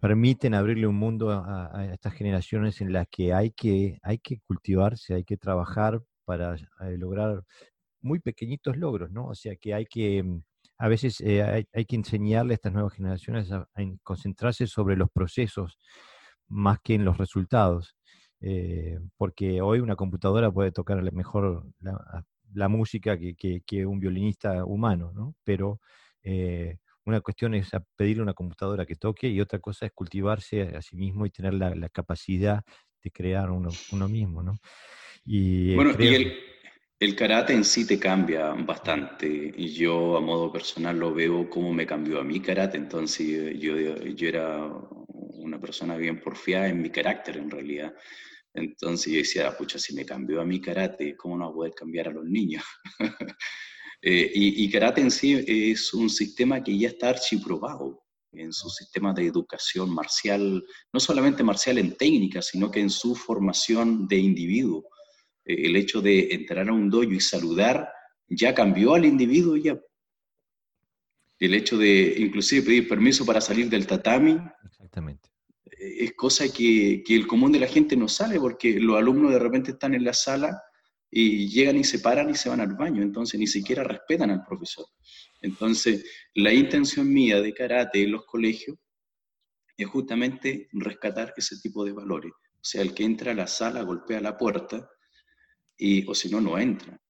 permiten 0.00 0.52
abrirle 0.52 0.86
un 0.86 0.96
mundo 0.96 1.30
a, 1.30 1.88
estas 1.92 2.12
generaciones 2.12 2.82
en 2.82 2.92
las 2.92 3.06
que 3.10 3.32
hay 3.32 3.52
que, 3.52 3.98
hay 4.02 4.18
que 4.18 4.40
cultivarse, 4.46 5.14
hay 5.14 5.24
que 5.24 5.38
trabajar 5.38 6.02
para 6.26 6.56
eh, 6.56 6.98
lograr 6.98 7.42
muy 8.02 8.20
pequeñitos 8.20 8.76
logros, 8.76 9.10
¿no? 9.10 9.28
O 9.28 9.34
sea 9.34 9.56
que 9.56 9.72
hay 9.72 9.86
que, 9.86 10.22
mm, 10.22 10.42
a 10.76 10.88
veces 10.88 11.22
eh, 11.22 11.42
hay, 11.72 11.84
que 11.86 11.96
enseñarle 11.96 12.52
a 12.52 12.56
estas 12.56 12.74
nuevas 12.74 12.92
generaciones 12.92 13.50
a, 13.50 13.66
concentrarse 14.02 14.66
sobre 14.66 14.94
los 14.96 15.08
procesos 15.10 15.78
más 16.48 16.80
que 16.84 16.94
en 16.94 17.06
los 17.06 17.16
resultados, 17.16 17.96
eh, 18.42 18.98
porque 19.16 19.62
hoy 19.62 19.80
una 19.80 19.96
computadora 19.96 20.50
puede 20.52 20.70
tocar 20.70 21.02
mejor 21.14 21.66
la, 21.80 22.68
música 22.68 23.16
que, 23.18 23.86
un 23.86 24.00
violinista 24.00 24.66
humano, 24.66 25.12
¿no? 25.14 25.34
Pero 25.44 25.80
una 27.06 27.20
cuestión 27.20 27.54
es 27.54 27.70
pedirle 27.96 28.20
a 28.20 28.24
una 28.24 28.34
computadora 28.34 28.86
que 28.86 28.96
toque 28.96 29.28
y 29.28 29.40
otra 29.40 29.58
cosa 29.58 29.86
es 29.86 29.92
cultivarse 29.92 30.62
a 30.76 30.82
sí 30.82 30.96
mismo 30.96 31.26
y 31.26 31.30
tener 31.30 31.54
la, 31.54 31.88
capacidad 31.88 32.62
de 33.02 33.10
crear 33.10 33.50
uno, 33.50 33.70
uno 33.92 34.08
mismo, 34.08 34.42
¿no? 34.42 34.58
Y 35.24 35.74
bueno, 35.74 35.92
y 35.98 36.14
el, 37.00 37.16
karate 37.16 37.52
en 37.52 37.64
sí 37.64 37.86
te 37.86 37.98
cambia 37.98 38.50
bastante. 38.52 39.26
Y 39.26 39.68
yo 39.68 40.16
a 40.16 40.20
modo 40.20 40.50
personal 40.50 40.98
lo 40.98 41.12
veo 41.12 41.48
como 41.50 41.72
me 41.72 41.86
cambió 41.86 42.20
a 42.20 42.24
mí 42.24 42.40
karate. 42.40 42.78
Entonces 42.78 43.58
yo, 43.58 43.76
yo 43.76 44.28
era 44.28 44.66
una 45.08 45.60
persona 45.60 45.96
bien 45.96 46.20
porfiada 46.20 46.68
en 46.68 46.80
mi 46.80 46.90
carácter 46.90 47.36
en 47.36 47.50
realidad. 47.50 47.94
Entonces 48.54 49.12
yo 49.12 49.18
decía, 49.18 49.56
pucha, 49.56 49.78
si 49.78 49.94
me 49.94 50.06
cambió 50.06 50.40
a 50.40 50.44
mí 50.44 50.60
karate, 50.60 51.16
¿cómo 51.16 51.36
no 51.36 51.46
va 51.46 51.50
a 51.50 51.54
poder 51.54 51.74
cambiar 51.74 52.08
a 52.08 52.12
los 52.12 52.24
niños? 52.24 52.62
Eh, 54.06 54.30
y, 54.34 54.62
y, 54.62 54.70
karate 54.70 55.00
en 55.00 55.10
sí 55.10 55.42
es 55.46 55.94
un 55.94 56.10
sistema 56.10 56.62
que 56.62 56.76
ya 56.76 56.88
está 56.88 57.08
archiprobado 57.08 58.04
en 58.32 58.52
su 58.52 58.68
sistema 58.68 59.14
de 59.14 59.26
educación 59.26 59.94
marcial, 59.94 60.62
no 60.92 61.00
solamente 61.00 61.42
marcial 61.42 61.78
en 61.78 61.96
técnica, 61.96 62.42
sino 62.42 62.70
que 62.70 62.80
en 62.80 62.90
su 62.90 63.14
formación 63.14 64.06
de 64.06 64.16
individuo. 64.16 64.84
Eh, 65.46 65.66
el 65.66 65.76
hecho 65.76 66.02
de 66.02 66.34
entrar 66.34 66.68
a 66.68 66.72
un 66.74 66.90
dojo 66.90 67.04
y 67.04 67.20
saludar 67.20 67.88
ya 68.28 68.54
cambió 68.54 68.92
al 68.92 69.06
individuo 69.06 69.56
ya. 69.56 69.80
El 71.38 71.54
hecho 71.54 71.78
de 71.78 72.14
inclusive 72.18 72.60
pedir 72.60 72.86
permiso 72.86 73.24
para 73.24 73.40
salir 73.40 73.70
del 73.70 73.86
tatami. 73.86 74.36
Exactamente. 74.66 75.30
Eh, 75.64 76.04
es 76.04 76.12
cosa 76.12 76.44
que, 76.52 77.02
que 77.06 77.16
el 77.16 77.26
común 77.26 77.52
de 77.52 77.60
la 77.60 77.68
gente 77.68 77.96
no 77.96 78.08
sale 78.08 78.38
porque 78.38 78.78
los 78.78 78.98
alumnos 78.98 79.32
de 79.32 79.38
repente 79.38 79.70
están 79.70 79.94
en 79.94 80.04
la 80.04 80.12
sala 80.12 80.60
y 81.16 81.46
llegan 81.46 81.76
y 81.76 81.84
se 81.84 82.00
paran 82.00 82.28
y 82.28 82.34
se 82.34 82.48
van 82.48 82.60
al 82.60 82.74
baño, 82.74 83.00
entonces 83.00 83.38
ni 83.38 83.46
siquiera 83.46 83.84
respetan 83.84 84.32
al 84.32 84.44
profesor. 84.44 84.84
Entonces, 85.40 86.04
la 86.34 86.52
intención 86.52 87.08
mía 87.08 87.40
de 87.40 87.54
karate 87.54 88.02
en 88.02 88.10
los 88.10 88.24
colegios 88.24 88.76
es 89.76 89.86
justamente 89.86 90.68
rescatar 90.72 91.32
ese 91.36 91.56
tipo 91.60 91.84
de 91.84 91.92
valores. 91.92 92.32
O 92.32 92.64
sea, 92.64 92.82
el 92.82 92.94
que 92.94 93.04
entra 93.04 93.30
a 93.30 93.36
la 93.36 93.46
sala 93.46 93.82
golpea 93.82 94.20
la 94.20 94.36
puerta 94.36 94.90
y, 95.78 96.04
o 96.10 96.16
si 96.16 96.28
no, 96.28 96.40
no 96.40 96.58
entra. 96.58 97.00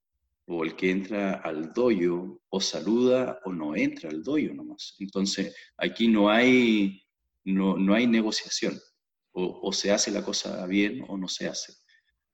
O 0.48 0.64
el 0.64 0.76
que 0.76 0.90
entra 0.90 1.36
al 1.36 1.72
doyo 1.72 2.42
o 2.50 2.60
saluda 2.60 3.40
o 3.46 3.54
no 3.54 3.74
entra 3.74 4.10
al 4.10 4.22
doyo 4.22 4.52
nomás. 4.52 4.96
Entonces, 4.98 5.56
aquí 5.78 6.08
no 6.08 6.28
hay, 6.28 7.02
no, 7.44 7.78
no 7.78 7.94
hay 7.94 8.06
negociación. 8.06 8.78
O, 9.32 9.72
se 9.72 9.90
hace 9.90 10.10
la 10.10 10.22
cosa 10.22 10.66
bien 10.66 11.02
o 11.08 11.16
no 11.16 11.26
se 11.26 11.48
hace. 11.48 11.72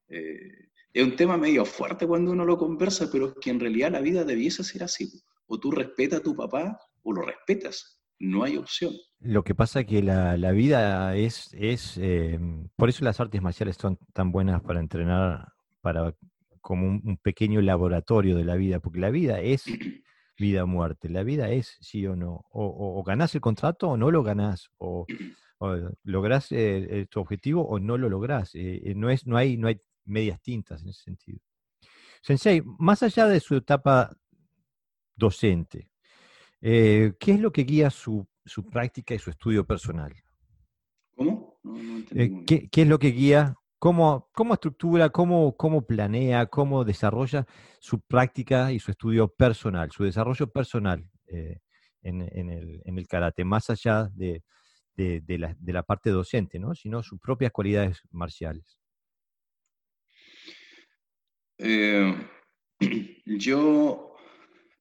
Eh, 0.09 0.70
es 0.93 1.05
un 1.05 1.17
tema 1.17 1.37
medio 1.37 1.65
fuerte 1.65 2.07
cuando 2.07 2.33
uno 2.33 2.45
lo 2.45 2.59
conversa, 2.59 3.09
pero 3.11 3.29
es 3.29 3.35
que 3.41 3.51
en 3.51 3.61
realidad 3.61 3.93
la 3.93 4.01
vida 4.01 4.25
debiese 4.25 4.65
ser 4.65 4.83
así. 4.83 5.23
O 5.47 5.59
tú 5.59 5.71
respetas 5.71 6.21
a 6.21 6.23
tu 6.23 6.35
papá 6.35 6.79
o 7.03 7.13
lo 7.13 7.23
respetas. 7.23 8.01
No 8.19 8.43
hay 8.43 8.57
opción. 8.57 8.93
Lo 9.21 9.45
que 9.45 9.55
pasa 9.55 9.81
es 9.81 9.87
que 9.87 10.03
la, 10.03 10.37
la 10.37 10.53
vida 10.53 11.17
es, 11.17 11.51
es 11.55 11.97
eh, 11.99 12.39
por 12.77 12.89
eso 12.89 13.05
las 13.05 13.21
artes 13.21 13.41
marciales 13.41 13.77
son 13.77 13.99
tan 14.13 14.33
buenas 14.33 14.63
para 14.63 14.81
entrenar 14.81 15.49
para 15.81 16.15
como 16.61 16.87
un, 16.87 17.17
pequeño 17.23 17.61
laboratorio 17.61 18.37
de 18.37 18.45
la 18.45 18.57
vida, 18.57 18.81
porque 18.81 19.01
la 19.01 19.11
vida 19.11 19.41
es 19.41 19.65
vida 20.39 20.65
o 20.65 20.67
muerte, 20.67 21.09
la 21.09 21.23
vida 21.23 21.51
es 21.51 21.77
sí 21.81 22.07
o 22.07 22.17
no, 22.17 22.45
o, 22.51 22.99
o, 22.99 23.03
ganás 23.03 23.35
el 23.35 23.41
contrato 23.41 23.89
o 23.89 23.97
no 23.97 24.11
lo 24.11 24.23
ganás, 24.23 24.71
o, 24.79 25.07
lográs 26.05 26.53
eh, 26.53 27.01
eh, 27.01 27.07
tu 27.11 27.21
objetivo 27.21 27.67
o 27.67 27.79
no 27.79 27.99
lo 27.99 28.09
lográs, 28.09 28.51
eh, 28.55 28.95
no, 28.97 29.11
es, 29.11 29.27
no, 29.27 29.37
hay, 29.37 29.57
no 29.57 29.69
hay 29.69 29.81
medias 30.11 30.41
tintas 30.43 30.83
en 30.83 30.91
ese 30.91 31.03
sentido. 31.03 31.41
Sensei, 32.23 32.63
más 32.79 33.03
allá 33.03 33.27
de 33.27 33.41
su 33.41 33.57
etapa 33.57 34.15
docente, 35.17 35.89
¿qué 36.61 37.15
es 37.19 37.41
lo 37.41 37.51
que 37.51 37.63
guía 37.63 37.89
su, 37.91 38.27
su, 38.45 38.69
práctica 38.69 39.15
y 39.15 39.19
su 39.19 39.31
estudio 39.31 39.67
personal? 39.67 40.15
¿Cómo? 41.17 41.59
¿qué, 42.47 42.69
¿Qué 42.71 42.83
es 42.83 42.89
lo 42.89 42.99
que 42.99 43.09
guía 43.09 43.57
cómo, 43.81 44.29
cómo 44.33 44.55
estructura, 44.55 45.09
cómo, 45.09 45.57
cómo 45.57 45.83
planea, 45.87 46.47
cómo 46.47 46.85
desarrolla 46.85 47.47
su 47.81 48.01
práctica 48.01 48.71
y 48.71 48.79
su 48.79 48.93
estudio 48.93 49.27
personal, 49.29 49.91
su 49.91 50.05
desarrollo 50.05 50.47
personal 50.49 51.11
eh, 51.27 51.59
en, 52.03 52.21
el, 52.21 53.09
karate, 53.09 53.43
más 53.45 53.71
allá 53.71 54.11
de, 54.15 54.45
la, 55.67 55.83
parte 55.83 56.11
docente, 56.11 56.59
¿no? 56.59 56.75
sino 56.75 57.03
sus 57.03 57.19
propias 57.19 57.53
cualidades 57.53 58.03
marciales. 58.11 58.79
Eh, 61.63 62.15
yo, 63.27 64.17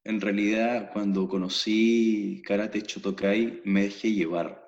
en 0.02 0.20
realidad, 0.20 0.90
cuando 0.92 1.28
conocí 1.28 2.42
Karate 2.46 2.80
Chotokai, 2.80 3.60
me 3.64 3.82
dejé 3.82 4.12
llevar 4.12 4.60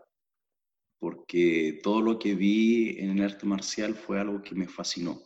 porque 1.03 1.81
todo 1.83 2.01
lo 2.01 2.19
que 2.19 2.35
vi 2.37 2.97
en 3.01 3.19
el 3.19 3.25
arte 3.25 3.45
marcial 3.45 3.97
fue 3.97 4.21
algo 4.21 4.41
que 4.41 4.55
me 4.55 4.69
fascinó. 4.69 5.21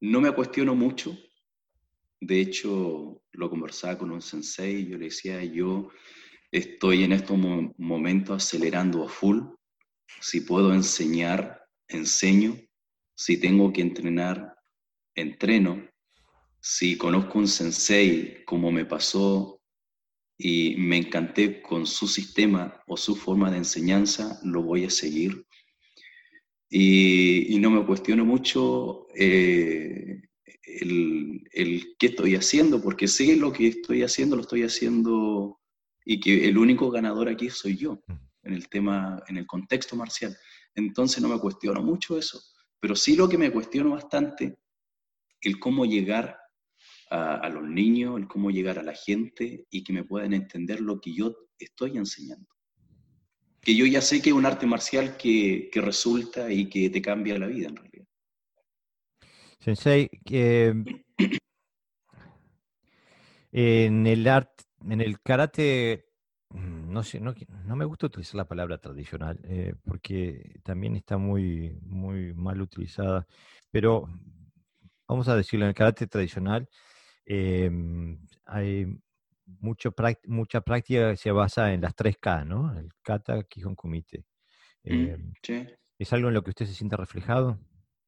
no 0.00 0.20
me 0.20 0.32
cuestiono 0.32 0.74
mucho, 0.74 1.16
de 2.20 2.40
hecho 2.40 3.22
lo 3.30 3.48
conversaba 3.48 3.96
con 3.96 4.10
un 4.10 4.20
sensei 4.20 4.80
y 4.80 4.88
yo 4.88 4.98
le 4.98 5.04
decía, 5.04 5.44
yo 5.44 5.90
estoy 6.50 7.04
en 7.04 7.12
estos 7.12 7.38
momentos 7.78 8.42
acelerando 8.42 9.04
a 9.04 9.08
full, 9.08 9.40
si 10.20 10.40
puedo 10.40 10.74
enseñar, 10.74 11.64
enseño, 11.86 12.56
si 13.20 13.36
tengo 13.36 13.70
que 13.70 13.82
entrenar, 13.82 14.56
entreno, 15.14 15.86
si 16.58 16.96
conozco 16.96 17.38
un 17.38 17.48
sensei 17.48 18.42
como 18.46 18.72
me 18.72 18.86
pasó 18.86 19.60
y 20.38 20.74
me 20.78 20.96
encanté 20.96 21.60
con 21.60 21.86
su 21.86 22.08
sistema 22.08 22.82
o 22.86 22.96
su 22.96 23.14
forma 23.14 23.50
de 23.50 23.58
enseñanza, 23.58 24.40
lo 24.42 24.62
voy 24.62 24.86
a 24.86 24.90
seguir. 24.90 25.44
Y, 26.70 27.58
no 27.60 27.68
me 27.68 27.84
cuestiono 27.84 28.24
mucho 28.24 29.06
eh, 29.14 30.22
el, 30.62 31.42
el, 31.52 31.96
qué 31.98 32.06
estoy 32.06 32.36
haciendo, 32.36 32.80
porque 32.80 33.06
sé 33.06 33.36
lo 33.36 33.52
que 33.52 33.66
estoy 33.66 34.02
haciendo, 34.02 34.36
lo 34.36 34.42
estoy 34.42 34.62
haciendo 34.62 35.60
y 36.06 36.20
que 36.20 36.48
el 36.48 36.56
único 36.56 36.90
ganador 36.90 37.28
aquí 37.28 37.50
soy 37.50 37.76
yo. 37.76 38.02
en 38.44 38.54
el 38.54 38.66
tema, 38.70 39.22
en 39.28 39.36
el 39.36 39.46
contexto 39.46 39.94
marcial. 39.94 40.34
Entonces 40.74 41.20
no 41.20 41.28
me 41.28 41.38
cuestiono 41.38 41.82
mucho 41.82 42.16
eso, 42.16 42.40
pero 42.80 42.96
sí 42.96 43.14
lo 43.14 43.28
que 43.28 43.38
me 43.38 43.52
cuestiono 43.52 43.90
bastante, 43.90 44.58
el 45.42 45.60
cómo 45.60 45.84
llegar 45.84 46.38
a, 47.10 47.48
los 47.48 47.64
niños, 47.64 48.18
el 48.18 48.26
cómo 48.28 48.50
llegar 48.50 48.78
a 48.78 48.82
la 48.82 48.94
gente 48.94 49.66
y 49.70 49.82
que 49.82 49.92
me 49.92 50.04
puedan 50.04 50.32
entender 50.32 50.80
lo 50.80 51.00
que 51.00 51.12
yo 51.12 51.34
estoy 51.58 51.96
enseñando. 51.96 52.48
Que 53.60 53.74
yo 53.74 53.84
ya 53.84 54.00
sé 54.00 54.22
que 54.22 54.30
es 54.30 54.34
un 54.34 54.46
arte 54.46 54.66
marcial 54.66 55.16
que, 55.16 55.68
que 55.72 55.80
resulta 55.80 56.50
y 56.50 56.68
que 56.68 56.88
te 56.88 57.02
cambia 57.02 57.38
la 57.38 57.46
vida 57.46 57.68
en 57.68 57.76
realidad. 57.76 58.06
Sensei, 59.58 60.08
en 63.52 64.06
el 64.06 64.26
arte, 64.26 64.64
en 64.88 65.00
el 65.02 65.20
karate, 65.20 66.06
no 66.90 67.02
sé, 67.02 67.20
no, 67.20 67.34
no, 67.64 67.76
me 67.76 67.84
gusta 67.84 68.06
utilizar 68.06 68.36
la 68.36 68.48
palabra 68.48 68.78
tradicional, 68.78 69.40
eh, 69.44 69.74
porque 69.84 70.60
también 70.62 70.96
está 70.96 71.16
muy, 71.18 71.78
muy 71.82 72.34
mal 72.34 72.60
utilizada, 72.60 73.26
pero 73.70 74.08
vamos 75.08 75.28
a 75.28 75.36
decirlo, 75.36 75.66
en 75.66 75.70
el 75.70 75.74
karate 75.74 76.06
tradicional 76.06 76.68
em, 77.24 78.18
hay 78.44 78.86
mucho, 79.46 79.94
mucha 80.26 80.60
práctica 80.60 81.10
que 81.10 81.16
se 81.16 81.32
basa 81.32 81.72
en 81.72 81.80
las 81.80 81.94
tres 81.94 82.16
K, 82.18 82.44
¿no? 82.44 82.76
El 82.78 82.90
kata, 83.02 83.42
Kihon, 83.44 83.74
Kumite. 83.74 84.24
Mm, 84.84 84.92
em, 84.92 85.32
¿Es 85.98 86.12
algo 86.12 86.28
en 86.28 86.34
lo 86.34 86.42
que 86.42 86.50
usted 86.50 86.66
se 86.66 86.74
siente 86.74 86.96
reflejado? 86.96 87.58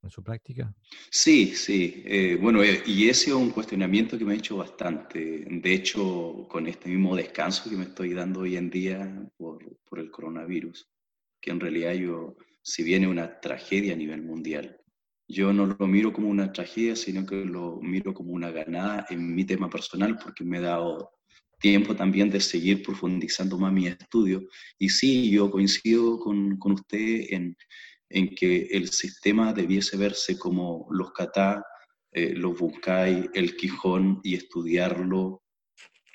En 0.03 0.11
su 0.11 0.23
práctica? 0.23 0.75
Sí, 1.11 1.55
sí. 1.55 2.03
Eh, 2.07 2.37
bueno, 2.41 2.63
eh, 2.63 2.83
y 2.87 3.09
ese 3.09 3.31
es 3.31 3.37
un 3.37 3.51
cuestionamiento 3.51 4.19
que 4.19 4.25
me 4.25 4.35
ha 4.35 4.37
hecho 4.37 4.57
bastante. 4.57 5.45
De 5.49 5.73
hecho, 5.73 6.47
con 6.49 6.67
este 6.67 6.89
mismo 6.89 7.15
descanso 7.17 7.71
que 7.71 7.77
me 7.77 7.85
estoy 7.85 8.13
dando 8.13 8.41
hoy 8.41 8.57
en 8.57 8.71
día 8.71 9.31
por, 9.37 9.79
por 9.85 9.99
el 9.99 10.11
coronavirus, 10.11 10.89
que 11.41 11.51
en 11.51 11.61
realidad 11.61 11.93
yo, 11.95 12.37
si 12.63 12.83
viene 12.83 13.07
una 13.07 13.41
tragedia 13.41 13.95
a 13.95 13.97
nivel 13.97 14.23
mundial, 14.23 14.79
yo 15.29 15.53
no 15.53 15.67
lo 15.67 15.87
miro 15.87 16.13
como 16.13 16.29
una 16.29 16.53
tragedia, 16.53 16.97
sino 16.97 17.25
que 17.25 17.45
lo 17.45 17.81
miro 17.81 18.13
como 18.13 18.33
una 18.33 18.51
ganada 18.51 19.07
en 19.09 19.35
mi 19.35 19.45
tema 19.45 19.71
personal, 19.71 20.19
porque 20.23 20.45
me 20.45 20.59
he 20.59 20.61
dado 20.61 21.13
tiempo 21.59 21.95
también 21.95 22.29
de 22.29 22.41
seguir 22.41 22.83
profundizando 22.83 23.57
más 23.57 23.73
mi 23.73 23.87
estudio. 23.87 24.43
Y 24.79 24.89
sí, 24.89 25.31
yo 25.31 25.51
coincido 25.51 26.19
con, 26.19 26.59
con 26.59 26.73
usted 26.73 27.27
en, 27.31 27.57
en 28.13 28.35
que 28.35 28.69
el 28.71 28.89
sistema 28.89 29.53
debiese 29.53 29.97
verse 29.97 30.39
como 30.39 30.87
los 30.91 31.13
kata, 31.13 31.65
eh, 32.13 32.35
los 32.35 32.59
bunkai, 32.59 33.31
el 33.33 33.57
quijón 33.57 34.21
y 34.23 34.35
estudiarlo 34.35 35.43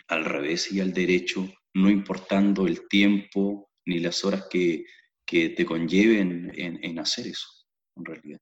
al 0.08 0.26
revés 0.26 0.72
y 0.72 0.80
al 0.80 0.94
derecho, 0.94 1.50
no 1.74 1.90
importando 1.90 2.68
el 2.68 2.88
tiempo 2.88 3.70
ni 3.86 4.00
las 4.00 4.24
horas 4.24 4.48
que, 4.50 4.86
que 5.26 5.50
te 5.50 5.66
conlleven 5.66 6.52
en, 6.56 7.00
hacer 7.00 7.28
eso, 7.28 7.48
en 7.96 8.06
realidad. 8.06 8.40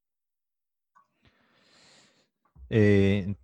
Eh, 2.69 3.35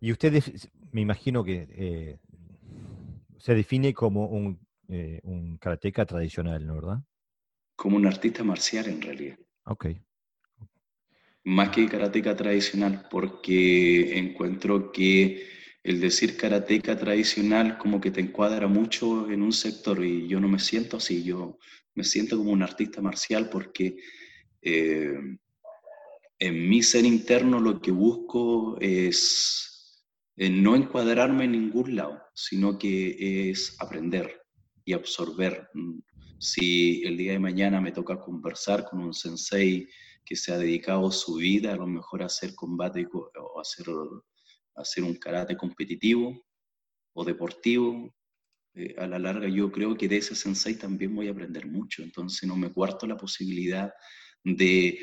y 0.00 0.10
usted, 0.12 0.42
me 0.90 1.02
imagino 1.02 1.44
que 1.44 1.66
eh, 1.70 2.18
se 3.38 3.54
define 3.54 3.92
como 3.92 4.26
un, 4.26 4.58
un 5.22 5.58
tradicional, 5.58 6.66
¿no 6.66 6.74
verdad? 6.74 6.98
Como 7.76 7.96
un 7.96 8.06
artista 8.06 8.44
marcial 8.44 8.86
en 8.86 9.00
realidad. 9.00 9.38
Ok. 9.64 9.86
Más 11.44 11.70
que 11.70 11.88
karateca 11.88 12.36
tradicional, 12.36 13.06
porque 13.10 14.18
encuentro 14.18 14.92
que 14.92 15.46
el 15.82 16.00
decir 16.00 16.36
karateca 16.36 16.96
tradicional 16.96 17.76
como 17.78 18.00
que 18.00 18.12
te 18.12 18.20
encuadra 18.20 18.68
mucho 18.68 19.30
en 19.30 19.42
un 19.42 19.52
sector 19.52 20.04
y 20.04 20.28
yo 20.28 20.38
no 20.38 20.48
me 20.48 20.60
siento 20.60 20.98
así, 20.98 21.24
yo 21.24 21.58
me 21.94 22.04
siento 22.04 22.36
como 22.38 22.52
un 22.52 22.62
artista 22.62 23.00
marcial 23.00 23.50
porque 23.50 23.96
eh, 24.60 25.18
en 26.38 26.68
mi 26.68 26.82
ser 26.82 27.04
interno 27.04 27.58
lo 27.58 27.80
que 27.80 27.90
busco 27.90 28.78
es 28.80 30.04
eh, 30.36 30.50
no 30.50 30.76
encuadrarme 30.76 31.44
en 31.44 31.52
ningún 31.52 31.96
lado, 31.96 32.22
sino 32.34 32.78
que 32.78 33.50
es 33.50 33.76
aprender 33.80 34.42
y 34.84 34.92
absorber 34.92 35.68
mm, 35.74 35.98
si 36.42 37.04
el 37.04 37.16
día 37.16 37.32
de 37.32 37.38
mañana 37.38 37.80
me 37.80 37.92
toca 37.92 38.18
conversar 38.18 38.84
con 38.84 38.98
un 38.98 39.14
sensei 39.14 39.88
que 40.24 40.34
se 40.34 40.52
ha 40.52 40.58
dedicado 40.58 41.12
su 41.12 41.36
vida 41.36 41.72
a 41.72 41.76
lo 41.76 41.86
mejor 41.86 42.20
a 42.20 42.26
hacer 42.26 42.52
combate 42.56 43.06
o 43.12 43.60
hacer, 43.60 43.86
hacer 44.74 45.04
un 45.04 45.14
karate 45.14 45.56
competitivo 45.56 46.44
o 47.12 47.24
deportivo, 47.24 48.12
eh, 48.74 48.92
a 48.98 49.06
la 49.06 49.20
larga 49.20 49.48
yo 49.48 49.70
creo 49.70 49.96
que 49.96 50.08
de 50.08 50.16
ese 50.16 50.34
sensei 50.34 50.74
también 50.74 51.14
voy 51.14 51.28
a 51.28 51.30
aprender 51.30 51.64
mucho. 51.68 52.02
Entonces 52.02 52.48
no 52.48 52.56
me 52.56 52.72
cuarto 52.72 53.06
la 53.06 53.16
posibilidad 53.16 53.92
de 54.42 54.98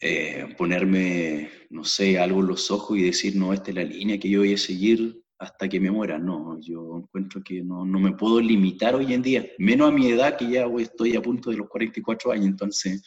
eh, 0.00 0.52
ponerme, 0.58 1.48
no 1.70 1.84
sé, 1.84 2.18
algo 2.18 2.40
en 2.40 2.48
los 2.48 2.72
ojos 2.72 2.98
y 2.98 3.02
decir, 3.02 3.36
no, 3.36 3.52
esta 3.52 3.70
es 3.70 3.76
la 3.76 3.84
línea 3.84 4.18
que 4.18 4.28
yo 4.28 4.40
voy 4.40 4.54
a 4.54 4.58
seguir 4.58 5.19
hasta 5.40 5.68
que 5.68 5.80
me 5.80 5.90
muera. 5.90 6.18
No, 6.18 6.60
yo 6.60 6.98
encuentro 6.98 7.42
que 7.42 7.62
no, 7.62 7.84
no, 7.84 7.98
me 7.98 8.12
puedo 8.12 8.40
limitar 8.40 8.94
hoy 8.94 9.12
en 9.12 9.22
día, 9.22 9.44
menos 9.58 9.88
a 9.88 9.92
mi 9.92 10.08
edad 10.10 10.36
que 10.36 10.48
ya 10.48 10.66
estoy 10.78 11.16
a 11.16 11.22
punto 11.22 11.50
de 11.50 11.56
los 11.56 11.68
44 11.68 12.30
años, 12.32 12.46
entonces 12.46 13.02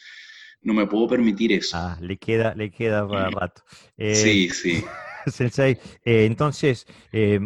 no 0.60 0.74
me 0.74 0.86
puedo 0.86 1.08
permitir 1.08 1.52
eso. 1.52 1.76
Ah, 1.76 1.96
le 2.00 2.16
queda, 2.16 2.54
le 2.54 2.70
queda 2.70 3.08
para 3.08 3.30
rato. 3.30 3.62
Eh, 3.96 4.14
sí, 4.14 4.50
sí. 4.50 4.84
Sensei, 5.26 5.78
eh, 6.04 6.26
entonces, 6.26 6.86
eh, 7.12 7.40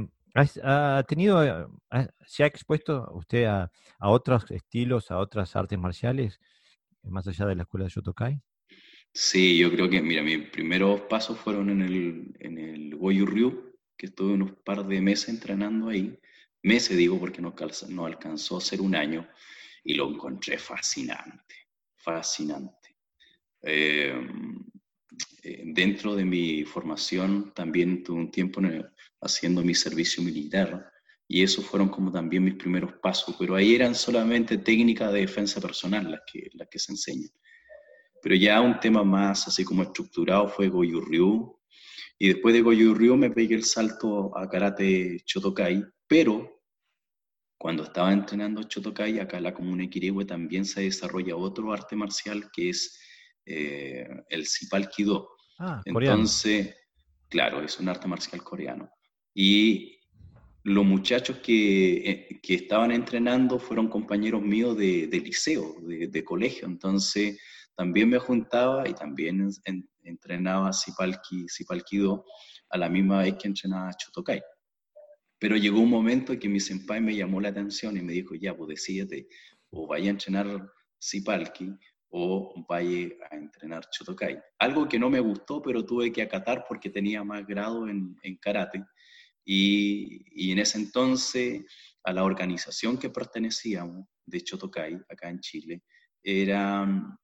¿ha 0.64 1.04
tenido, 1.06 1.70
se 2.26 2.42
ha 2.42 2.46
expuesto 2.46 3.08
usted 3.12 3.44
a, 3.44 3.70
a, 3.98 4.10
otros 4.10 4.50
estilos, 4.50 5.10
a 5.10 5.18
otras 5.18 5.54
artes 5.54 5.78
marciales, 5.78 6.40
más 7.02 7.28
allá 7.28 7.46
de 7.46 7.56
la 7.56 7.62
escuela 7.62 7.84
de 7.84 7.90
Shotokai? 7.90 8.40
Sí, 9.12 9.58
yo 9.58 9.70
creo 9.70 9.88
que, 9.88 10.00
mira, 10.00 10.22
mis 10.22 10.48
primeros 10.48 11.02
pasos 11.02 11.38
fueron 11.38 11.70
en 11.70 11.82
el, 11.82 12.36
en 12.40 12.58
el 12.58 12.96
Goju 12.96 13.26
Ryu, 13.26 13.67
que 13.98 14.06
estuve 14.06 14.32
unos 14.32 14.52
par 14.64 14.86
de 14.86 15.00
meses 15.02 15.28
entrenando 15.28 15.88
ahí, 15.88 16.18
meses 16.62 16.96
digo 16.96 17.18
porque 17.18 17.42
no, 17.42 17.54
no 17.88 18.06
alcanzó 18.06 18.56
a 18.56 18.60
ser 18.62 18.80
un 18.80 18.94
año, 18.94 19.28
y 19.84 19.94
lo 19.94 20.08
encontré 20.08 20.58
fascinante, 20.58 21.54
fascinante. 21.96 22.96
Em, 23.62 24.64
eh, 25.42 25.62
dentro 25.66 26.14
de 26.14 26.24
mi 26.24 26.64
formación 26.64 27.52
también 27.54 28.02
tuve 28.04 28.18
un 28.18 28.30
tiempo 28.30 28.60
haciendo 29.20 29.62
mi 29.62 29.74
servicio 29.74 30.22
militar 30.22 30.92
y 31.26 31.42
esos 31.42 31.64
fueron 31.64 31.88
como 31.88 32.12
también 32.12 32.44
mis 32.44 32.54
primeros 32.54 32.92
pasos, 33.02 33.34
pero 33.38 33.54
ahí 33.54 33.74
eran 33.74 33.94
solamente 33.94 34.58
técnicas 34.58 35.12
de 35.12 35.20
defensa 35.20 35.60
personal 35.60 36.10
las 36.10 36.20
que, 36.30 36.50
las 36.54 36.68
que 36.68 36.78
se 36.78 36.92
enseñan. 36.92 37.30
Pero 38.22 38.34
ya 38.34 38.60
un 38.60 38.78
tema 38.80 39.04
más 39.04 39.48
así 39.48 39.64
como 39.64 39.82
estructurado 39.82 40.48
fue 40.48 40.68
Goju 40.68 41.00
Ryu, 41.00 41.57
y 42.18 42.28
después 42.28 42.54
de 42.54 42.62
Goju 42.62 42.94
Ryu 42.94 43.16
me 43.16 43.30
pegué 43.30 43.54
el 43.54 43.64
salto 43.64 44.36
a 44.36 44.48
karate 44.48 45.20
Chotokai, 45.24 45.84
pero 46.06 46.62
cuando 47.56 47.84
estaba 47.84 48.12
entrenando 48.12 48.62
Chotokai, 48.62 49.18
acá 49.18 49.38
en 49.38 49.44
la 49.44 49.54
comuna 49.54 49.82
de 49.82 49.90
Kirihue 49.90 50.24
también 50.24 50.64
se 50.64 50.82
desarrolla 50.82 51.36
otro 51.36 51.72
arte 51.72 51.96
marcial 51.96 52.50
que 52.52 52.70
es 52.70 52.98
eh, 53.46 54.06
el 54.28 54.46
Sipal 54.46 54.88
Kido. 54.88 55.28
Ah, 55.58 55.82
Entonces, 55.84 56.74
claro, 57.28 57.62
es 57.62 57.80
un 57.80 57.88
arte 57.88 58.06
marcial 58.06 58.42
coreano. 58.42 58.88
Y 59.34 59.98
los 60.62 60.84
muchachos 60.84 61.38
que, 61.38 62.10
eh, 62.10 62.40
que 62.42 62.54
estaban 62.54 62.92
entrenando 62.92 63.58
fueron 63.58 63.88
compañeros 63.88 64.42
míos 64.42 64.76
de, 64.76 65.06
de 65.06 65.20
liceo, 65.20 65.76
de, 65.80 66.08
de, 66.08 66.24
colegio. 66.24 66.66
Entonces, 66.66 67.40
también 67.74 68.08
me 68.10 68.18
juntaba 68.18 68.88
y 68.88 68.94
también 68.94 69.50
en, 69.64 69.88
entrenaba 70.08 70.72
Sipalki, 70.72 71.48
Sipalkido 71.48 72.24
a 72.70 72.78
la 72.78 72.88
misma 72.88 73.22
vez 73.22 73.34
que 73.34 73.48
entrenaba 73.48 73.92
Chotokai. 73.94 74.42
Pero 75.38 75.56
llegó 75.56 75.80
un 75.80 75.90
momento 75.90 76.32
en 76.32 76.38
que 76.38 76.48
mi 76.48 76.60
senpai 76.60 77.00
me 77.00 77.14
llamó 77.14 77.40
la 77.40 77.50
atención 77.50 77.96
y 77.96 78.02
me 78.02 78.12
dijo, 78.12 78.34
ya, 78.34 78.56
pues 78.56 78.68
decídete, 78.70 79.28
o 79.70 79.86
vaya 79.86 80.08
a 80.08 80.10
entrenar 80.10 80.72
Sipalki 80.98 81.72
o 82.10 82.64
vaya 82.68 83.08
a 83.30 83.36
entrenar 83.36 83.88
Chotokai. 83.90 84.40
Algo 84.58 84.88
que 84.88 84.98
no 84.98 85.10
me 85.10 85.20
gustó, 85.20 85.60
pero 85.62 85.84
tuve 85.84 86.12
que 86.12 86.22
acatar 86.22 86.64
porque 86.66 86.90
tenía 86.90 87.22
más 87.22 87.46
grado 87.46 87.88
en, 87.88 88.16
en 88.22 88.36
karate. 88.38 88.84
Y, 89.44 90.24
y, 90.34 90.52
en 90.52 90.58
ese 90.58 90.78
entonces, 90.78 91.64
a 92.04 92.12
la 92.12 92.24
organización 92.24 92.98
que 92.98 93.10
pertenecíamos 93.10 94.06
de 94.26 94.40
Chotokai, 94.40 95.00
acá 95.08 95.30
en 95.30 95.40
Chile, 95.40 95.82
eran, 96.22 97.18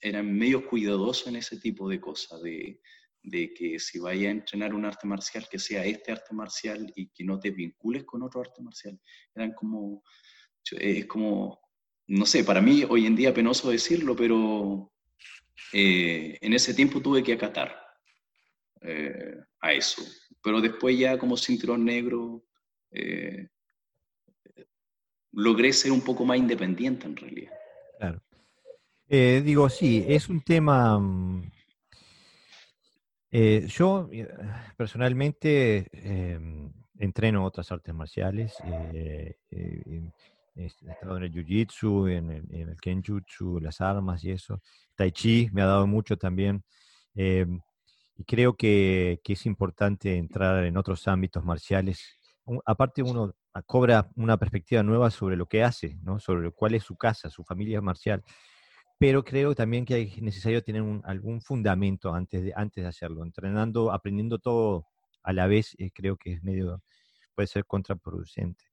eran 0.00 0.32
medio 0.36 0.66
cuidadosos 0.66 1.28
en 1.28 1.36
ese 1.36 1.58
tipo 1.58 1.88
de 1.88 2.00
cosas, 2.00 2.42
de, 2.42 2.80
de, 3.22 3.54
que 3.54 3.78
si 3.78 3.98
vaya 3.98 4.28
a 4.28 4.32
entrenar 4.32 4.74
un 4.74 4.84
arte 4.84 5.06
marcial, 5.06 5.46
que 5.50 5.58
sea 5.58 5.84
este 5.84 6.12
arte 6.12 6.34
marcial 6.34 6.92
y 6.94 7.08
que 7.08 7.24
no 7.24 7.38
te 7.38 7.50
vincules 7.50 8.04
con 8.04 8.22
otro 8.22 8.40
arte 8.40 8.62
marcial. 8.62 9.00
Eran 9.34 9.52
como, 9.52 10.02
es 10.72 11.06
como, 11.06 11.60
no 12.08 12.26
sé, 12.26 12.44
para 12.44 12.60
mí 12.60 12.84
hoy 12.88 13.06
en 13.06 13.16
día 13.16 13.34
penoso 13.34 13.70
decirlo, 13.70 14.14
pero 14.14 14.92
eh, 15.72 16.38
en 16.40 16.52
ese 16.52 16.74
tiempo 16.74 17.00
tuve 17.00 17.22
que 17.22 17.32
acatar 17.32 17.74
eh, 18.82 19.36
a 19.60 19.72
eso. 19.72 20.02
Pero 20.42 20.60
después 20.60 20.98
ya 20.98 21.18
como 21.18 21.36
cinturón 21.36 21.84
negro, 21.84 22.44
eh, 22.90 23.48
logré 25.32 25.72
ser 25.72 25.92
un 25.92 26.02
poco 26.02 26.24
más 26.24 26.38
independiente 26.38 27.06
en 27.06 27.16
realidad. 27.16 27.52
Claro. 27.98 28.22
Eh, 29.08 29.42
digo, 29.44 29.68
sí, 29.68 30.04
es 30.06 30.28
un 30.28 30.40
tema... 30.40 30.98
Mm, 30.98 31.50
eh, 33.36 33.66
yo 33.68 34.08
personalmente 34.76 35.88
em, 35.92 36.72
entreno 36.98 37.44
otras 37.44 37.72
artes 37.72 37.92
marciales. 37.92 38.54
he 38.62 39.36
estado 40.54 41.16
en 41.16 41.24
el 41.24 41.32
jiu-jitsu, 41.32 42.08
en 42.10 42.30
el, 42.30 42.54
en 42.54 42.68
el 42.68 42.80
kenjutsu, 42.80 43.58
las 43.60 43.80
armas 43.80 44.22
y 44.22 44.30
eso. 44.30 44.60
Tai 44.94 45.10
chi 45.10 45.48
me 45.52 45.62
ha 45.62 45.66
dado 45.66 45.86
mucho 45.86 46.16
también. 46.16 46.62
Y 48.16 48.24
creo 48.24 48.56
que, 48.56 49.20
es 49.24 49.46
importante 49.46 50.16
entrar 50.16 50.64
en 50.64 50.76
otros 50.76 51.08
ámbitos 51.08 51.44
marciales. 51.44 52.18
aparte 52.64 53.02
uno 53.02 53.34
cobra 53.66 54.08
una 54.16 54.36
perspectiva 54.36 54.82
nueva 54.82 55.10
sobre 55.10 55.36
lo 55.36 55.46
que 55.46 55.62
hace, 55.62 55.96
¿no? 56.02 56.18
sobre 56.18 56.50
cuál 56.50 56.74
es 56.74 56.84
su 56.84 56.96
casa, 56.96 57.30
su 57.30 57.44
familia 57.44 57.80
marcial. 57.80 58.22
Pero 58.98 59.24
creo 59.24 59.54
también 59.54 59.84
que 59.84 60.00
es 60.02 60.22
necesario 60.22 60.62
tener 60.62 60.82
algún 61.04 61.40
fundamento 61.40 62.14
antes 62.14 62.44
de, 62.44 62.52
antes 62.54 62.82
de 62.84 62.88
hacerlo. 62.88 63.24
Entrenando, 63.24 63.92
aprendiendo 63.92 64.38
todo 64.38 64.86
a 65.22 65.32
la 65.32 65.46
vez, 65.46 65.74
eh, 65.78 65.90
creo 65.92 66.16
que 66.16 66.34
es 66.34 66.42
medio, 66.42 66.82
puede 67.34 67.48
ser 67.48 67.64
contraproducente. 67.64 68.64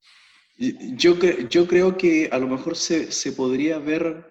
Yo, 0.96 1.16
yo 1.48 1.66
creo 1.66 1.96
que 1.96 2.28
a 2.30 2.38
lo 2.38 2.46
mejor 2.46 2.76
se, 2.76 3.10
se 3.10 3.32
podría 3.32 3.78
ver 3.78 4.30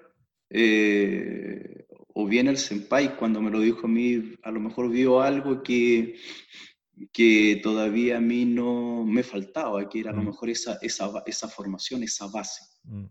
eh, 0.50 1.86
o 2.14 2.28
bien 2.28 2.48
el 2.48 2.58
senpai 2.58 3.16
cuando 3.16 3.42
me 3.42 3.52
lo 3.52 3.60
dijo 3.60 3.88
a 3.88 3.90
mí, 3.90 4.36
a 4.44 4.52
lo 4.52 4.60
mejor 4.60 4.90
vio 4.90 5.22
algo 5.22 5.64
que, 5.64 6.16
que 7.12 7.60
todavía 7.64 8.18
a 8.18 8.22
mí 8.22 8.46
no 8.46 9.06
me 9.06 9.24
faltaba, 9.24 9.88
que 9.90 10.00
era 10.02 10.12
a 10.12 10.14
lo 10.14 10.24
mm. 10.24 10.26
mejor 10.26 10.50
esa, 10.50 10.78
esa, 10.82 11.24
esa 11.26 11.48
formación, 11.48 12.04
esa 12.04 12.28
base. 12.28 12.64
Mm. 12.84 13.06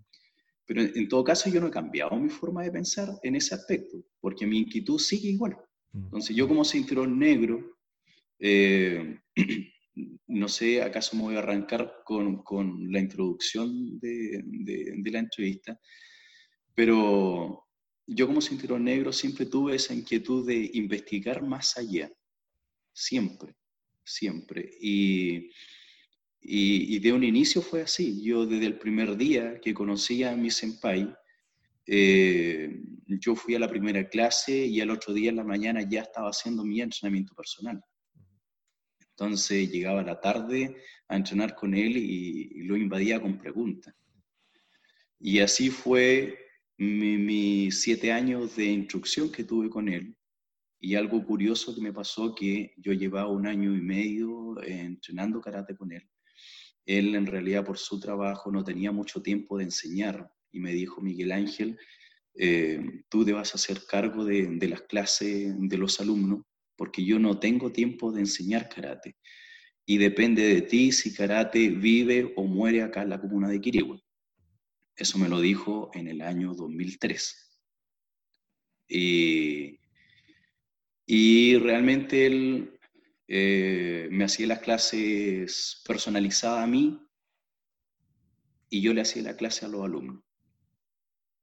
Pero 0.71 0.83
en, 0.83 1.09
todo 1.09 1.25
caso 1.25 1.51
yo 1.51 1.61
no 1.61 1.67
he 1.67 1.73
cambiado 1.73 2.15
mi 2.15 2.29
forma 2.29 2.63
de 2.63 2.71
pensar 2.71 3.09
en 3.25 3.35
ese 3.35 3.57
aspecto, 3.57 4.05
porque 4.21 4.47
mi 4.47 4.59
inquietud 4.59 5.01
sigue 5.01 5.31
igual. 5.31 5.57
Mm. 5.91 6.05
Entonces 6.05 6.37
yo 6.37 6.47
como 6.47 6.65
cinturón 6.65 7.19
negro, 7.19 7.77
eh, 8.39 9.19
no 10.29 10.47
sé, 10.47 10.81
acaso 10.81 11.17
me 11.17 11.23
voy 11.23 11.35
a 11.35 11.41
arrancar 11.41 11.93
con, 12.05 12.45
con 12.45 12.93
la 12.93 13.01
introducción 13.01 13.99
de, 13.99 14.45
de, 14.45 14.95
de 14.97 15.11
la 15.11 15.19
entrevista, 15.19 15.77
pero 16.73 17.65
yo 18.07 18.29
como 18.29 18.41
cinturón 18.41 18.85
negro 18.85 19.13
siempre 19.13 19.47
tuve 19.47 19.75
esa 19.75 19.93
inquietud 19.93 20.47
de 20.47 20.71
investigar 20.75 21.43
más 21.43 21.77
allá, 21.79 22.13
siempre, 22.93 23.57
siempre. 24.05 24.71
Y, 24.81 25.51
y, 26.43 26.99
de 26.99 27.13
un 27.13 27.23
inicio 27.23 27.63
fue 27.63 27.83
así. 27.83 28.23
Yo 28.23 28.47
desde 28.47 28.67
el 28.67 28.79
primer 28.79 29.17
día 29.17 29.61
que 29.61 29.75
conocí 29.75 30.25
a 30.25 30.35
mi 30.37 30.51
senpai, 30.51 31.15
eh, 31.87 32.83
yo 33.07 33.35
fui 33.35 33.55
a 33.55 33.59
la 33.59 33.69
primera 33.69 34.09
clase 34.09 34.67
y 34.67 34.81
al 34.81 34.91
otro 34.91 35.13
día 35.13 35.31
en 35.31 35.37
la 35.37 35.45
mañana 35.45 35.83
ya 35.83 36.03
estaba 36.03 36.31
haciendo 36.31 36.65
mi 36.65 36.81
entrenamiento 36.81 37.35
personal. 37.35 37.83
Entonces 39.11 39.71
llegaba 39.71 40.03
la 40.03 40.21
tarde 40.21 40.77
a 41.09 41.17
entrenar 41.17 41.55
con 41.55 41.75
él 41.75 41.97
y 41.97 42.63
lo 42.63 42.77
invadía 42.77 43.21
con 43.21 43.39
preguntas. 43.39 43.95
Y 45.19 45.41
así 45.41 45.69
fue 45.69 46.39
mis 46.79 47.83
siete 47.83 48.11
años 48.11 48.57
de 48.57 48.65
instrucción 48.65 49.31
que 49.31 49.45
tuve 49.45 49.69
con 49.69 49.89
él. 49.89 50.17
Y 50.81 50.95
algo 50.95 51.23
curioso 51.23 51.75
que 51.75 51.83
me 51.83 51.93
pasó 51.93 52.35
que 52.35 52.73
yo 52.79 52.95
llevaba 52.95 53.29
un 53.29 53.47
año 53.47 53.77
y 53.77 53.83
medio 53.83 54.63
entrenando 54.63 55.43
karate 55.43 55.77
con 55.77 55.93
él. 55.93 56.09
Él 56.87 57.15
en 57.15 57.27
realidad 57.27 57.65
por 57.65 57.79
su 57.79 58.01
trabajo 58.01 58.51
no 58.51 58.65
tenía 58.65 58.93
mucho 58.93 59.23
tiempo 59.23 59.59
de 59.59 59.65
enseñar 59.65 60.31
y 60.53 60.61
me 60.61 60.73
dijo, 60.73 61.01
Miguel 61.01 61.33
Ángel, 61.33 61.79
eh, 62.35 62.81
tú 63.09 63.25
te 63.25 63.33
vas 63.33 63.53
a 63.53 63.57
hacer 63.57 63.85
cargo 63.87 64.25
de, 64.25 64.47
de 64.47 64.69
las 64.69 64.83
clases 64.83 65.55
de 65.57 65.79
los 65.79 66.01
alumnos 66.01 66.43
porque 66.77 67.05
yo 67.05 67.19
no 67.19 67.39
tengo 67.39 67.71
tiempo 67.73 68.11
de 68.11 68.21
enseñar 68.21 68.71
karate. 68.71 69.17
Y 69.85 69.99
depende 69.99 70.43
de 70.43 70.63
ti 70.63 70.93
si 70.93 71.13
karate 71.13 71.69
vive 71.69 72.33
o 72.37 72.45
muere 72.45 72.83
acá 72.83 73.03
en 73.03 73.11
la 73.11 73.21
comuna 73.21 73.49
de 73.49 73.61
Quirihue. 73.61 74.01
Eso 74.97 75.19
me 75.19 75.29
lo 75.29 75.41
dijo 75.41 75.91
en 75.93 76.09
el 76.09 76.23
año 76.23 76.55
2003. 76.55 77.51
Y, 78.89 79.79
realmente 81.59 82.25
él 82.25 82.80
eh, 83.33 84.09
me 84.11 84.25
hacía 84.25 84.49
las 84.49 84.59
clases 84.59 85.85
personalizadas 85.87 86.65
a 86.65 86.67
mí 86.67 87.01
y 88.69 88.81
yo 88.83 88.93
le 88.93 89.03
hacía 89.03 89.23
la 89.23 89.37
clase 89.37 89.65
a 89.65 89.69
los 89.69 89.85
alumnos. 89.85 90.25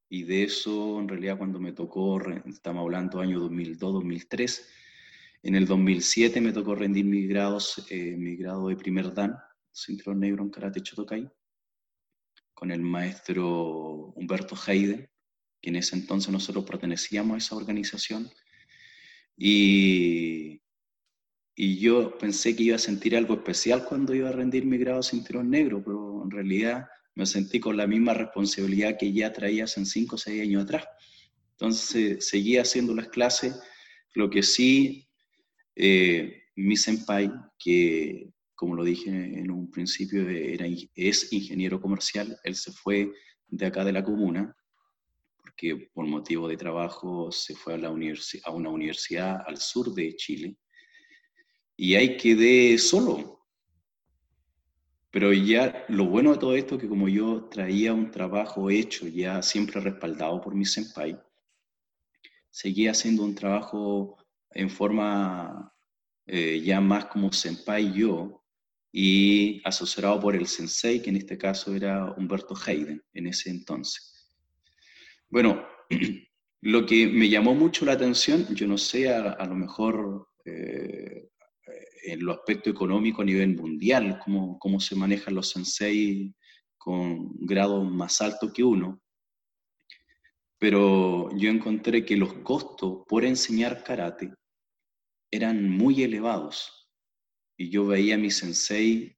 Y 0.10 0.24
de 0.24 0.44
eso, 0.44 1.00
en 1.00 1.08
realidad, 1.08 1.38
cuando 1.38 1.62
me 1.62 1.72
tocó, 1.72 2.22
estamos 2.46 2.82
hablando 2.82 3.22
año 3.22 3.40
2002, 3.40 3.94
2003, 3.94 4.70
en 5.44 5.56
el 5.56 5.66
2007 5.66 6.42
me 6.42 6.52
tocó 6.52 6.76
rendir 6.76 7.06
mis 7.06 7.30
grados, 7.30 7.86
eh, 7.90 8.18
mi 8.18 8.36
de 8.36 8.76
primer 8.76 9.14
dan, 9.14 9.38
cinturón 9.72 10.20
negro 10.20 10.44
en 10.44 10.50
karate 10.50 10.82
Chotokai 10.82 11.30
con 12.54 12.72
el 12.72 12.82
maestro 12.82 14.12
Humberto 14.14 14.58
Hayden, 14.66 15.10
que 15.62 15.70
en 15.70 15.78
ese 15.78 15.96
entonces 15.96 16.34
nosotros 16.34 16.66
pertenecíamos 16.66 17.36
a 17.36 17.38
esa 17.38 17.56
organización. 17.56 18.30
Y, 19.38 20.60
y 21.60 21.80
yo 21.80 22.16
pensé 22.20 22.56
que 22.56 22.64
iba 22.64 22.76
a 22.76 22.80
sentir 22.80 23.18
algo 23.18 23.34
especial 23.34 23.84
cuando 23.84 24.14
iba 24.14 24.30
a 24.30 24.32
rendir 24.32 24.64
mi 24.64 24.78
grado 24.78 25.02
cinturón 25.02 25.50
negro, 25.50 25.84
pero 25.84 26.22
en 26.24 26.30
realidad 26.30 26.86
me 27.16 27.26
sentí 27.26 27.60
con 27.60 27.76
la 27.76 27.88
misma 27.88 28.14
responsabilidad 28.14 28.96
que 28.96 29.12
ya 29.12 29.34
traía 29.34 29.64
hace 29.64 29.84
5 29.84 30.16
o 30.16 30.18
6 30.20 30.44
años 30.44 30.64
atrás. 30.64 30.86
Entonces 31.54 32.30
seguía 32.30 32.62
haciendo 32.62 32.94
las 32.94 33.08
clases, 33.08 33.60
lo 34.14 34.30
que 34.30 34.44
sí, 34.44 35.10
eh, 35.76 36.44
mi 36.56 36.78
senpai, 36.78 37.32
que 37.58 38.30
como 38.54 38.76
lo 38.76 38.84
dije 38.84 39.10
en 39.10 39.50
un 39.50 39.72
principio, 39.72 40.30
era, 40.30 40.68
es 40.94 41.34
ingeniero 41.34 41.82
comercial. 41.82 42.38
Él 42.44 42.54
se 42.54 42.72
fue 42.72 43.12
de 43.48 43.66
acá 43.66 43.84
de 43.84 43.94
la 43.94 44.04
comuna 44.04 44.56
porque 45.38 45.90
por 45.92 46.06
motivo 46.06 46.48
de 46.48 46.56
trabajo 46.56 47.32
se 47.32 47.56
fue 47.56 47.74
a, 47.74 47.78
la 47.78 47.88
a 47.88 48.52
una 48.52 48.70
universidad 48.70 49.42
al 49.48 49.58
sur 49.58 49.92
de 49.92 50.16
Chile. 50.16 50.56
Y 51.78 51.96
ahí 51.96 52.18
quedé 52.18 52.78
solo. 52.78 53.46
Pero 55.12 55.32
ya 55.32 55.86
lo 55.88 56.06
bueno 56.06 56.34
de 56.34 56.40
todo 56.40 56.56
esto 56.56 56.76
es 56.76 56.82
que 56.82 56.90
como 56.90 57.08
yo 57.08 57.46
traía 57.46 57.94
un 57.94 58.12
trabajo 58.12 58.70
hecho, 58.70 59.08
ya 59.08 59.42
siempre 59.42 59.80
respaldado 59.80 60.42
por 60.42 60.54
mi 60.54 60.66
senpai, 60.66 61.18
seguía 62.50 62.92
haciendo 62.92 63.24
un 63.24 63.36
trabajo 63.36 64.18
en 64.52 64.70
forma 64.70 65.74
eh, 66.26 66.62
ya 66.62 66.82
más 66.82 67.06
como 67.06 67.32
senpai 67.32 67.94
yo, 67.94 68.44
y 68.92 69.62
asociado 69.64 70.20
por 70.20 70.36
el 70.36 70.48
sensei, 70.48 71.02
que 71.02 71.12
en 71.12 71.18
este 71.18 71.38
caso 71.38 71.76
era 71.76 72.14
Humberto 72.14 72.56
Hayden 72.66 73.04
en 73.14 73.28
ese 73.28 73.50
entonces. 73.50 74.34
Bueno, 75.30 75.64
lo 76.62 76.86
que 76.86 77.08
me 77.08 77.30
llamó 77.30 77.54
mucho 77.54 77.86
la 77.86 77.94
atención, 77.94 78.48
yo 78.56 78.66
no 78.68 78.78
sé, 78.78 79.14
a, 79.14 79.46
lo 79.46 79.56
mejor 79.56 80.30
eh, 80.46 81.30
en 82.08 82.26
lo 82.26 82.32
aspecto 82.32 82.70
económico 82.70 83.22
a 83.22 83.26
nivel 83.26 83.56
mundial, 83.56 84.20
cómo, 84.24 84.58
cómo 84.60 84.80
se 84.80 84.96
manejan 84.96 85.36
los 85.36 85.50
sensei 85.50 86.34
con 86.78 87.36
grados 87.40 87.90
más 87.90 88.22
altos 88.22 88.54
que 88.54 88.64
uno, 88.64 89.02
pero 90.58 91.30
yo 91.38 91.50
encontré 91.50 92.06
que 92.06 92.16
los 92.16 92.34
costos 92.36 93.04
por 93.08 93.26
enseñar 93.26 93.84
karate 93.84 94.34
eran 95.32 95.70
muy 95.70 96.02
elevados 96.02 96.90
y 97.58 97.70
yo 97.70 97.86
veía 97.86 98.16
a 98.16 98.20
mi 98.20 98.32
sensei 98.32 99.18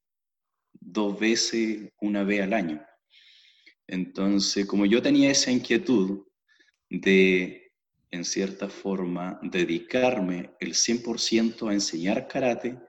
dos 0.74 1.20
veces, 1.20 1.92
una 2.02 2.24
vez 2.24 2.42
al 2.42 2.54
año. 2.54 2.82
Entonces, 3.88 4.66
como 4.66 4.86
yo 4.86 5.02
tenía 5.02 5.32
esa 5.32 5.52
inquietud 5.52 6.26
de, 6.90 7.69
en 8.12 8.26
cierta 8.26 8.70
forma, 8.70 9.40
dedicarme 9.44 10.56
el 10.60 10.74
100% 10.74 11.70
a 11.70 11.74
enseñar 11.74 12.28
karate, 12.28 12.80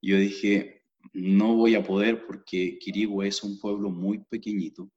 yo 0.00 0.16
dije, 0.16 0.84
no 1.12 1.56
voy 1.56 1.74
a 1.74 1.82
poder 1.82 2.26
porque 2.26 2.78
Quirigua 2.78 3.26
es 3.26 3.42
un 3.42 3.58
pueblo 3.58 3.90
muy 3.90 4.24
pequeñito, 4.24 4.90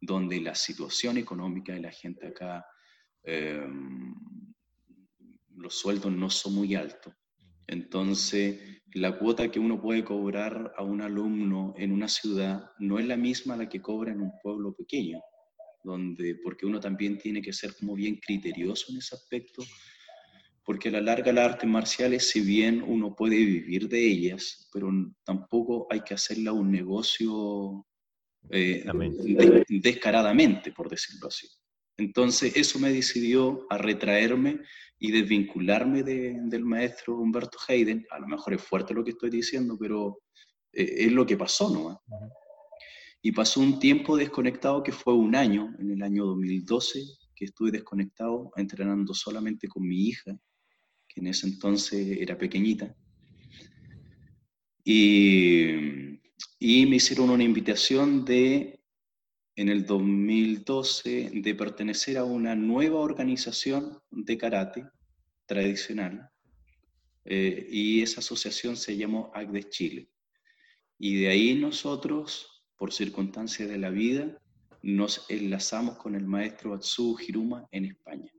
donde 0.00 0.40
la 0.40 0.54
situación 0.54 1.16
económica 1.16 1.72
de 1.72 1.80
la 1.80 1.90
gente 1.90 2.26
acá, 2.26 2.66
em, 3.22 4.14
los 5.56 5.74
sueldos 5.74 6.12
no 6.12 6.28
son 6.28 6.54
muy 6.54 6.74
altos. 6.74 7.14
Entonces, 7.66 8.82
la 8.94 9.18
cuota 9.18 9.50
que 9.50 9.60
uno 9.60 9.80
puede 9.80 10.04
cobrar 10.04 10.74
a 10.76 10.82
un 10.82 11.00
alumno 11.00 11.72
en 11.78 11.92
una 11.92 12.08
ciudad 12.08 12.70
no 12.78 12.98
es 12.98 13.06
la 13.06 13.16
misma 13.16 13.56
la 13.56 13.68
que 13.68 13.80
cobra 13.80 14.12
en 14.12 14.20
un 14.20 14.32
pueblo 14.42 14.74
pequeño, 14.74 15.20
donde, 15.82 16.36
porque 16.36 16.66
uno 16.66 16.80
también 16.80 17.18
tiene 17.18 17.42
que 17.42 17.52
ser 17.52 17.74
como 17.74 17.94
bien 17.94 18.16
criterioso 18.16 18.92
en 18.92 18.98
ese 18.98 19.14
aspecto, 19.14 19.62
porque 20.64 20.88
a 20.88 20.92
la 20.92 21.00
larga 21.00 21.32
las 21.32 21.52
artes 21.52 21.68
marciales, 21.68 22.30
si 22.30 22.40
bien 22.40 22.82
uno 22.86 23.14
puede 23.14 23.36
vivir 23.36 23.88
de 23.88 24.06
ellas, 24.06 24.68
pero 24.72 24.90
tampoco 25.24 25.86
hay 25.90 26.02
que 26.02 26.14
hacerla 26.14 26.52
un 26.52 26.70
negocio 26.70 27.84
eh, 28.50 28.84
descaradamente, 29.68 30.72
por 30.72 30.88
decirlo 30.88 31.28
así. 31.28 31.48
Entonces, 31.96 32.56
eso 32.56 32.78
me 32.78 32.92
decidió 32.92 33.66
a 33.70 33.78
retraerme 33.78 34.60
y 34.98 35.10
desvincularme 35.10 36.02
del 36.02 36.64
maestro 36.64 37.18
Humberto 37.18 37.58
Hayden. 37.68 38.06
A 38.10 38.20
lo 38.20 38.28
mejor 38.28 38.54
es 38.54 38.62
fuerte 38.62 38.94
lo 38.94 39.04
que 39.04 39.10
estoy 39.10 39.30
diciendo, 39.30 39.76
pero 39.78 40.20
eh, 40.72 41.06
es 41.06 41.12
lo 41.12 41.26
que 41.26 41.36
pasó, 41.36 41.70
¿no? 41.70 42.02
Y 43.22 43.32
pasó 43.32 43.60
un 43.60 43.78
tiempo 43.78 44.16
desconectado 44.16 44.82
que 44.82 44.92
fue 44.92 45.14
un 45.14 45.36
año, 45.36 45.74
en 45.78 45.92
el 45.92 46.02
año 46.02 46.26
2012, 46.26 47.04
que 47.34 47.44
estuve 47.44 47.70
desconectado, 47.70 48.50
entrenando 48.56 49.14
solamente 49.14 49.68
con 49.68 49.86
mi 49.86 50.08
hija, 50.08 50.36
que 51.08 51.20
en 51.20 51.28
ese 51.28 51.46
entonces 51.46 52.18
era 52.20 52.36
pequeñita. 52.36 52.94
Y, 54.84 56.18
me 56.60 56.96
hicieron 56.96 57.30
una 57.30 57.44
invitación 57.44 58.24
de 58.24 58.80
en 59.54 59.68
el 59.68 59.86
2012 59.86 61.30
de 61.34 61.54
pertenecer 61.54 62.18
a 62.18 62.24
una 62.24 62.54
nueva 62.54 63.00
organización 63.00 63.98
de 64.10 64.38
karate 64.38 64.84
tradicional 65.46 66.30
eh, 67.24 67.66
y 67.70 68.02
esa 68.02 68.20
asociación 68.20 68.76
se 68.76 68.96
llamó 68.96 69.30
ACDES 69.34 69.68
Chile. 69.68 70.10
Y 70.98 71.20
de 71.20 71.28
ahí 71.28 71.54
nosotros, 71.54 72.51
por 72.82 72.92
circunstancias 72.92 73.68
de 73.68 73.78
la 73.78 73.90
vida, 73.90 74.36
nos 74.82 75.24
enlazamos 75.30 75.96
con 75.98 76.16
el 76.16 76.26
maestro 76.26 76.74
Atsuo 76.74 77.16
Hiruma 77.16 77.68
en 77.70 77.84
España. 77.84 78.32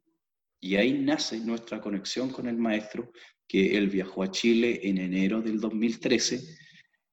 Y 0.60 0.76
ahí 0.76 1.00
nace 1.00 1.40
nuestra 1.40 1.80
conexión 1.80 2.30
con 2.30 2.50
el 2.50 2.58
maestro, 2.58 3.10
que 3.48 3.78
él 3.78 3.88
viajó 3.88 4.22
a 4.22 4.32
Chile 4.32 4.82
en 4.84 4.98
enero 4.98 5.42
del 5.42 5.62
2013 5.62 6.42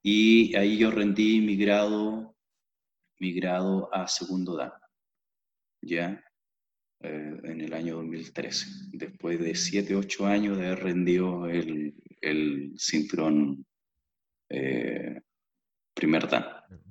y 0.03 0.57
ahí 0.57 0.77
yo 0.77 0.91
rendí 0.91 1.41
mi 1.41 1.55
grado 1.55 2.35
migrado 3.21 3.95
a 3.95 4.09
segundo 4.09 4.57
dan, 4.57 4.73
ya 5.81 6.21
eh, 6.99 7.41
en 7.45 7.61
el 7.61 7.73
año 7.75 7.95
2013, 7.99 8.67
después 8.95 9.39
de 9.39 9.55
7, 9.55 9.95
8 9.95 10.27
años 10.27 10.59
de 10.59 10.67
haber 10.67 10.83
rendido 10.83 11.47
el, 11.47 11.95
el 12.23 12.75
cinturón 12.77 13.65
eh, 14.49 15.21
primer 15.95 16.29
dan. 16.29 16.90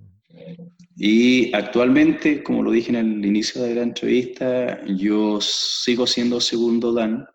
Y 0.96 1.54
actualmente, 1.56 2.44
como 2.44 2.64
lo 2.64 2.72
dije 2.72 2.90
en 2.90 2.98
el 2.98 3.26
inicio 3.26 3.64
de 3.64 3.76
la 3.76 3.84
entrevista, 3.84 4.84
yo 4.86 5.40
sigo 5.42 6.06
siendo 6.06 6.42
segundo 6.42 6.94
dan 6.94 7.26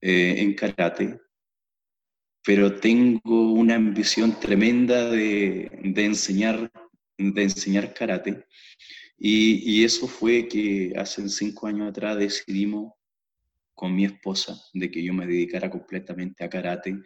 eh, 0.00 0.34
en 0.38 0.54
karate, 0.54 1.18
pero 2.44 2.78
tengo 2.78 3.52
una 3.52 3.74
ambición 3.74 4.38
tremenda 4.38 5.10
de, 5.10 5.70
de 5.82 6.04
enseñar 6.04 6.70
de 7.18 7.42
enseñar 7.42 7.94
karate. 7.94 8.44
Y, 9.18 9.84
eso 9.84 10.06
fue 10.06 10.46
que 10.46 10.92
hace 10.96 11.26
cinco 11.28 11.66
años 11.66 11.88
atrás 11.88 12.18
decidimos 12.18 12.92
con 13.74 13.94
mi 13.94 14.04
esposa 14.04 14.60
de 14.74 14.90
que 14.90 15.02
yo 15.02 15.14
me 15.14 15.26
dedicara 15.26 15.70
completamente 15.70 16.44
a 16.44 16.50
karate. 16.50 16.98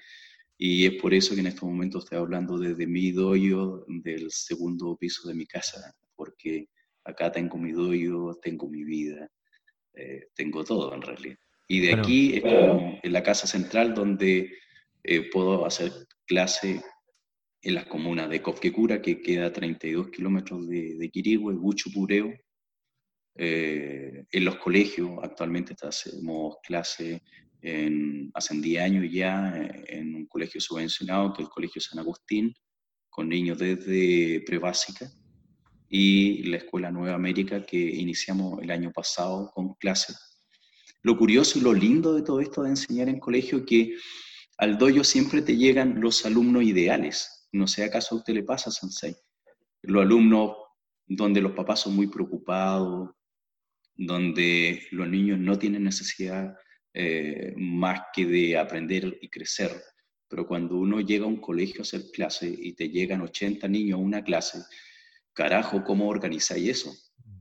Y 0.62 0.84
es 0.84 1.00
por 1.00 1.14
eso 1.14 1.34
que 1.34 1.40
en 1.40 1.46
este 1.46 1.64
momento 1.64 2.00
estoy 2.00 2.18
hablando 2.18 2.58
desde 2.58 2.86
mi 2.86 3.12
doyo 3.12 3.82
del 3.88 4.30
segundo 4.30 4.94
piso 4.94 5.26
de 5.26 5.34
mi 5.34 5.46
casa, 5.46 5.90
porque 6.14 6.68
acá 7.02 7.32
tengo 7.32 7.56
mi 7.56 7.72
doyo, 7.72 8.38
tengo 8.42 8.68
mi 8.68 8.84
vida, 8.84 9.26
eh, 9.94 10.26
tengo 10.34 10.62
todo 10.62 10.94
en 10.94 11.00
realidad. 11.00 11.38
Y 11.66 11.80
de 11.80 11.94
aquí 11.94 12.34
es 12.34 12.42
como 12.42 13.00
en 13.02 13.10
la 13.10 13.22
casa 13.22 13.46
central 13.46 13.94
donde 13.94 14.52
eh, 15.02 15.30
puedo 15.30 15.64
hacer 15.64 15.92
clase 16.26 16.82
en 17.62 17.74
las 17.74 17.86
comunas 17.86 18.28
de 18.28 18.42
Cofquecura, 18.42 19.00
que 19.00 19.22
queda 19.22 19.46
a 19.46 19.52
32 19.54 20.10
kilómetros 20.10 20.68
de, 20.68 20.94
de 20.96 21.08
Quirigüe, 21.08 21.54
Buchupureo, 21.54 22.34
eh, 23.34 24.26
en 24.30 24.44
los 24.44 24.56
colegios, 24.56 25.12
actualmente 25.22 25.74
hacemos 25.80 26.58
clase 26.62 27.22
en, 27.62 28.30
hace 28.34 28.54
10 28.58 28.82
años 28.82 29.06
ya 29.10 29.52
en 29.86 30.14
un 30.14 30.26
colegio 30.26 30.60
subvencionado, 30.60 31.32
que 31.32 31.42
es 31.42 31.48
el 31.48 31.52
Colegio 31.52 31.80
San 31.80 31.98
Agustín, 31.98 32.54
con 33.08 33.28
niños 33.28 33.58
desde 33.58 34.42
prebásica, 34.46 35.10
y 35.88 36.44
la 36.44 36.58
Escuela 36.58 36.90
Nueva 36.90 37.16
América, 37.16 37.64
que 37.64 37.78
iniciamos 37.78 38.62
el 38.62 38.70
año 38.70 38.92
pasado 38.92 39.50
con 39.52 39.74
clases. 39.74 40.16
Lo 41.02 41.16
curioso 41.16 41.58
y 41.58 41.62
lo 41.62 41.72
lindo 41.72 42.14
de 42.14 42.22
todo 42.22 42.40
esto 42.40 42.62
de 42.62 42.70
enseñar 42.70 43.08
en 43.08 43.18
colegio 43.18 43.58
es 43.58 43.64
que 43.64 43.96
al 44.58 44.78
doyo 44.78 45.02
siempre 45.02 45.42
te 45.42 45.56
llegan 45.56 46.00
los 46.00 46.24
alumnos 46.26 46.62
ideales, 46.62 47.48
no 47.52 47.66
sé 47.66 47.84
acaso 47.84 48.14
a 48.14 48.18
usted 48.18 48.34
le 48.34 48.42
pasa, 48.42 48.70
Sensei. 48.70 49.16
Los 49.82 50.02
alumnos 50.02 50.56
donde 51.06 51.40
los 51.40 51.52
papás 51.52 51.80
son 51.80 51.96
muy 51.96 52.06
preocupados, 52.06 53.10
donde 53.96 54.86
los 54.92 55.08
niños 55.08 55.38
no 55.38 55.58
tienen 55.58 55.84
necesidad 55.84 56.54
eh, 56.92 57.54
más 57.56 58.00
que 58.12 58.26
de 58.26 58.58
aprender 58.58 59.18
y 59.20 59.28
crecer. 59.28 59.70
Pero 60.28 60.46
cuando 60.46 60.76
uno 60.76 61.00
llega 61.00 61.24
a 61.24 61.28
un 61.28 61.40
colegio 61.40 61.80
a 61.80 61.82
hacer 61.82 62.10
clase 62.12 62.48
y 62.48 62.72
te 62.72 62.88
llegan 62.88 63.20
80 63.20 63.66
niños 63.68 63.98
a 63.98 64.02
una 64.02 64.22
clase, 64.22 64.58
carajo, 65.32 65.82
¿cómo 65.84 66.08
organizáis 66.08 66.68
eso? 66.68 66.92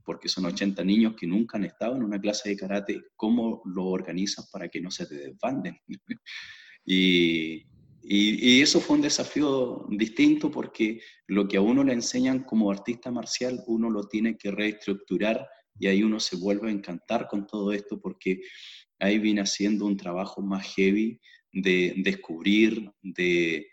Porque 0.03 0.29
son 0.29 0.45
80 0.45 0.83
niños 0.83 1.15
que 1.15 1.27
nunca 1.27 1.57
han 1.57 1.65
estado 1.65 1.95
en 1.95 2.03
una 2.03 2.19
clase 2.19 2.49
de 2.49 2.57
karate, 2.57 3.01
¿cómo 3.15 3.61
lo 3.65 3.85
organizas 3.85 4.49
para 4.51 4.69
que 4.69 4.81
no 4.81 4.91
se 4.91 5.05
te 5.05 5.15
desbanden? 5.15 5.77
y, 6.85 7.65
y, 8.01 8.61
eso 8.61 8.79
fue 8.79 8.95
un 8.95 9.01
desafío 9.01 9.85
distinto 9.89 10.49
porque 10.49 11.01
lo 11.27 11.47
que 11.47 11.57
a 11.57 11.61
uno 11.61 11.83
le 11.83 11.93
enseñan 11.93 12.43
como 12.43 12.71
artista 12.71 13.11
marcial, 13.11 13.63
uno 13.67 13.89
lo 13.89 14.07
tiene 14.07 14.37
que 14.37 14.51
reestructurar 14.51 15.47
y 15.77 15.87
ahí 15.87 16.03
uno 16.03 16.19
se 16.19 16.35
vuelve 16.35 16.69
a 16.69 16.73
encantar 16.73 17.27
con 17.27 17.47
todo 17.47 17.71
esto 17.71 17.99
porque 17.99 18.41
ahí 18.99 19.19
viene 19.19 19.41
haciendo 19.41 19.85
un 19.85 19.97
trabajo 19.97 20.41
más 20.41 20.65
heavy 20.75 21.19
de 21.51 21.93
descubrir, 21.97 22.91
de 23.01 23.67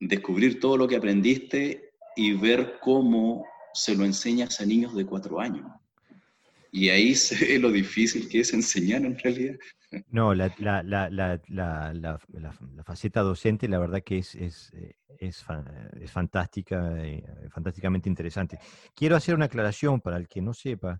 descubrir 0.00 0.58
todo 0.58 0.76
lo 0.76 0.88
que 0.88 0.96
aprendiste 0.96 1.92
y 2.16 2.32
ver 2.34 2.78
cómo 2.80 3.44
se 3.72 3.94
lo 3.94 4.04
enseñas 4.04 4.60
a 4.60 4.66
niños 4.66 4.94
de 4.94 5.06
cuatro 5.06 5.40
años. 5.40 5.66
Y 6.70 6.88
ahí 6.88 7.14
se 7.14 7.36
ve 7.36 7.58
lo 7.58 7.70
difícil 7.70 8.28
que 8.28 8.40
es 8.40 8.52
enseñar 8.52 9.04
en 9.04 9.18
realidad. 9.18 9.56
No, 10.08 10.34
la, 10.34 10.52
la, 10.58 10.82
la, 10.82 11.10
la, 11.10 12.82
faceta 12.82 13.20
docente, 13.20 13.68
la 13.68 13.78
verdad 13.78 14.02
que 14.02 14.18
es, 14.18 14.34
es, 14.34 14.72
es, 15.18 15.44
es 16.00 16.10
fantástica, 16.10 16.96
eh, 17.04 17.22
fantásticamente 17.50 18.08
interesante. 18.08 18.58
Quiero 18.94 19.16
hacer 19.16 19.34
una 19.34 19.44
aclaración 19.44 20.00
para 20.00 20.16
el 20.16 20.28
que 20.28 20.40
no 20.40 20.54
sepa, 20.54 20.98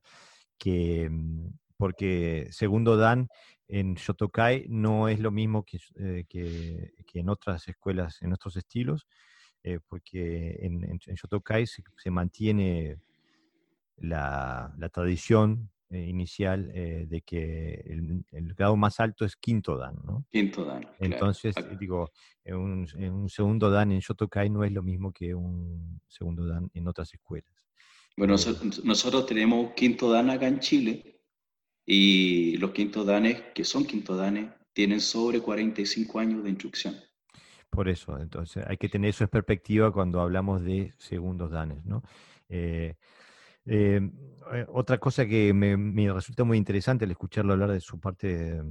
que 0.58 1.08
mm, 1.10 1.48
porque 1.82 2.46
segundo 2.52 2.96
Dan 2.96 3.28
en 3.66 3.94
Shotokai 3.94 4.66
no 4.68 5.08
es 5.08 5.18
lo 5.18 5.32
mismo 5.32 5.64
que, 5.64 5.80
eh, 5.96 6.24
que, 6.28 6.92
que 7.04 7.18
en 7.18 7.28
otras 7.28 7.66
escuelas, 7.66 8.22
en 8.22 8.32
otros 8.32 8.56
estilos, 8.56 9.08
porque 9.88 10.58
en, 10.60 10.84
en, 10.84 10.98
Shotokai 10.98 11.66
se, 11.66 11.82
se 11.96 12.10
mantiene 12.12 12.98
la, 13.96 14.72
la 14.78 14.88
tradición 14.90 15.70
eh, 15.90 16.06
inicial 16.06 16.70
eh, 16.72 17.06
de 17.08 17.20
que 17.22 17.82
el, 18.30 18.54
grado 18.54 18.76
más 18.76 19.00
alto 19.00 19.24
es 19.24 19.34
quinto 19.34 19.76
dan, 19.76 19.96
¿no? 20.04 20.24
Quinto 20.30 20.64
dan. 20.64 20.86
Entonces, 21.00 21.52
digo, 21.80 22.12
un, 22.46 22.86
un, 22.96 23.28
segundo 23.28 23.72
dan 23.72 23.90
en 23.90 23.98
Shotokai 23.98 24.50
no 24.50 24.62
es 24.62 24.70
lo 24.70 24.84
mismo 24.84 25.10
que 25.10 25.34
un 25.34 26.00
segundo 26.06 26.46
dan 26.46 26.70
en 26.74 26.86
otras 26.86 27.12
escuelas. 27.12 27.50
Bueno, 28.16 28.36
eh, 28.36 28.70
nosotros 28.84 29.26
tenemos 29.26 29.72
quinto 29.72 30.12
dan 30.12 30.30
acá 30.30 30.46
en 30.46 30.60
Chile 30.60 31.11
y 31.94 32.56
los 32.56 32.70
quinto 32.70 33.04
danes, 33.04 33.42
que 33.54 33.64
son 33.64 33.84
quinto 33.84 34.16
danes, 34.16 34.50
tienen 34.72 34.98
sobre 34.98 35.40
45 35.40 36.20
años 36.20 36.42
de 36.42 36.48
instrucción. 36.48 36.96
Por 37.68 37.86
eso, 37.86 38.18
entonces 38.18 38.64
hay 38.66 38.78
que 38.78 38.88
tener 38.88 39.10
eso 39.10 39.24
en 39.24 39.28
perspectiva 39.28 39.92
cuando 39.92 40.22
hablamos 40.22 40.62
de 40.62 40.94
segundos 40.96 41.50
danes, 41.50 41.84
¿no? 41.84 42.02
Eh, 42.48 42.94
eh, 43.66 44.10
otra 44.68 44.96
cosa 44.96 45.26
que 45.26 45.52
me, 45.52 46.10
resulta 46.10 46.44
muy 46.44 46.56
interesante 46.56 47.04
al 47.04 47.10
escucharlo 47.10 47.52
hablar 47.52 47.70
de 47.72 47.80
su 47.80 48.00
parte 48.00 48.62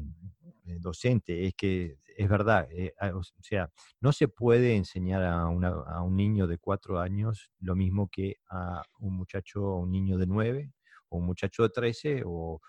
eh, 0.66 0.78
docente 0.80 1.46
es 1.46 1.54
que 1.54 2.00
es 2.18 2.28
verdad, 2.28 2.68
o 3.14 3.22
sea, 3.40 3.70
no 4.00 4.12
se 4.14 4.30
puede 4.30 4.76
enseñar 4.76 5.24
a, 5.24 5.48
un 5.48 6.16
niño 6.16 6.48
de 6.48 6.58
cuatro 6.58 7.00
años 7.00 7.52
lo 7.60 7.76
mismo 7.76 8.10
que 8.10 8.38
a 8.50 8.82
un 9.00 9.16
muchacho, 9.16 9.68
a 9.68 9.80
un 9.80 9.92
niño 9.92 10.18
de 10.18 10.26
nueve, 10.26 10.72
o 11.10 11.18
un 11.18 11.26
muchacho 11.26 11.64
de 11.64 11.70
trece, 11.70 12.24
o 12.26 12.62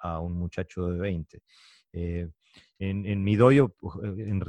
a 0.00 0.20
un 0.20 0.34
muchacho 0.34 0.88
de 0.88 0.98
veinte. 0.98 1.42
en, 1.92 2.32
en, 2.78 3.24
mi 3.24 3.36
doyo, 3.36 3.74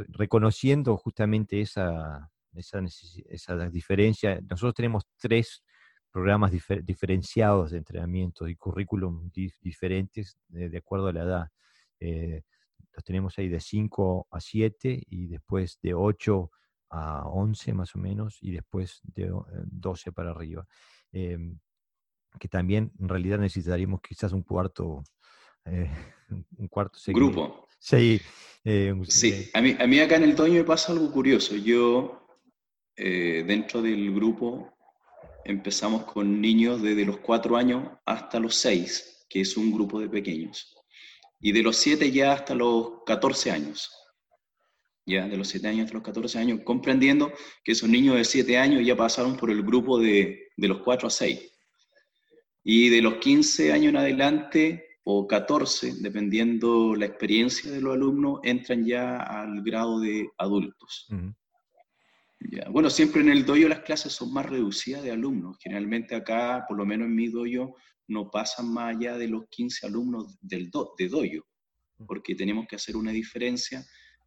reconociendo 0.09 0.97
justamente 0.97 1.61
esa, 1.61 2.29
esa, 2.53 3.69
diferencia, 3.69 4.39
nosotros 4.41 4.73
tenemos 4.73 5.03
tres 5.17 5.63
programas 6.11 6.51
diferenciados 6.83 7.71
de 7.71 7.77
entrenamiento 7.77 8.47
y 8.47 8.55
currículum 8.55 9.29
diferentes 9.61 10.37
de, 10.47 10.77
acuerdo 10.77 11.07
a 11.07 11.13
la 11.13 11.23
edad. 11.23 11.47
Eh, 11.99 12.43
los 12.93 13.03
tenemos 13.03 13.37
ahí 13.37 13.49
de 13.49 13.59
5 13.59 14.27
a 14.31 14.39
7 14.39 15.03
y 15.07 15.27
después 15.27 15.79
de 15.81 15.93
8 15.93 16.51
a 16.91 17.27
11 17.27 17.73
más 17.73 17.95
o 17.95 17.99
menos 17.99 18.37
y 18.41 18.51
después 18.51 19.01
de 19.03 19.31
12 19.65 20.11
para 20.11 20.31
arriba. 20.31 20.65
Que 21.11 22.47
también 22.49 22.91
en 22.99 23.09
realidad 23.09 23.37
necesitaríamos 23.37 24.01
quizás 24.01 24.33
un 24.33 24.43
cuarto, 24.43 25.03
un 25.65 26.67
cuarto 26.69 26.99
grupo. 27.07 27.67
Sí, 27.79 28.19
sí. 29.07 29.49
A, 29.53 29.61
mí, 29.61 29.75
a 29.79 29.87
mí 29.87 29.99
acá 29.99 30.17
en 30.17 30.23
el 30.23 30.35
Toño 30.35 30.53
me 30.53 30.63
pasa 30.63 30.91
algo 30.91 31.11
curioso. 31.11 31.55
Yo, 31.55 32.27
dentro 32.95 33.81
del 33.81 34.13
grupo, 34.13 34.73
empezamos 35.45 36.03
con 36.03 36.41
niños 36.41 36.81
desde 36.81 37.05
los 37.05 37.17
4 37.17 37.57
años 37.57 37.89
hasta 38.05 38.39
los 38.39 38.55
6, 38.55 39.25
que 39.29 39.41
es 39.41 39.57
un 39.57 39.71
grupo 39.71 39.99
de 39.99 40.09
pequeños. 40.09 40.75
Y 41.39 41.51
de 41.51 41.63
los 41.63 41.77
7 41.77 42.11
ya 42.11 42.33
hasta 42.33 42.53
los 42.53 43.03
14 43.05 43.51
años. 43.51 43.91
Ya 45.05 45.27
de 45.27 45.37
los 45.37 45.47
7 45.47 45.67
años 45.67 45.85
hasta 45.85 45.95
los 45.95 46.03
14 46.03 46.37
años, 46.37 46.59
comprendiendo 46.63 47.31
que 47.63 47.71
esos 47.71 47.89
niños 47.89 48.15
de 48.15 48.25
7 48.25 48.57
años 48.57 48.85
ya 48.85 48.95
pasaron 48.95 49.37
por 49.37 49.49
el 49.49 49.63
grupo 49.63 49.99
de, 49.99 50.49
de 50.55 50.67
los 50.67 50.79
4 50.79 51.07
a 51.07 51.11
6. 51.11 51.51
Y 52.63 52.89
de 52.89 53.01
los 53.01 53.15
15 53.15 53.71
años 53.71 53.89
en 53.89 53.97
adelante, 53.97 54.88
o 55.11 55.27
14, 55.27 55.95
dependiendo 56.01 56.95
la 56.95 57.07
experiencia 57.07 57.71
de 57.71 57.81
los 57.81 57.95
alumnos, 57.95 58.41
entran 58.43 58.85
ya 58.85 59.17
al 59.17 59.63
grado 59.63 59.99
de 59.99 60.29
adultos. 60.37 61.07
Bueno, 62.69 62.91
siempre 62.91 63.21
en 63.21 63.29
el 63.29 63.43
doyo 63.43 63.67
las 63.67 63.79
clases 63.79 64.13
son 64.13 64.31
más 64.31 64.45
reducidas 64.45 65.01
de 65.01 65.09
alumnos. 65.09 65.57
Generalmente 65.59 66.13
acá, 66.13 66.63
por 66.67 66.77
lo 66.77 66.85
menos 66.85 67.07
en 67.07 67.15
mi 67.15 67.27
doyo, 67.27 67.73
no 68.07 68.29
pasan 68.29 68.71
más 68.71 68.95
allá 68.95 69.17
de 69.17 69.27
los 69.27 69.47
15 69.49 69.87
alumnos 69.87 70.37
del 70.41 70.69
de 70.99 71.07
doyo, 71.09 71.43
porque 72.05 72.35
tenemos 72.35 72.67
que 72.67 72.75
hacer 72.75 72.95
una 72.95 73.11
diferencia 73.11 73.83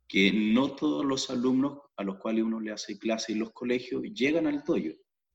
que 0.09 0.33
no 0.33 0.75
todos 0.75 1.05
los 1.05 1.31
alumnos 1.31 1.79
a 1.97 2.03
los 2.03 2.19
cuales 2.19 2.43
uno 2.43 2.59
le 2.59 2.73
hace 2.73 2.99
clase 2.99 3.31
en 3.33 3.39
los 3.39 3.53
colegios 3.53 4.03
llegan 4.03 4.49
al 4.49 4.65
doyo. 4.65 4.95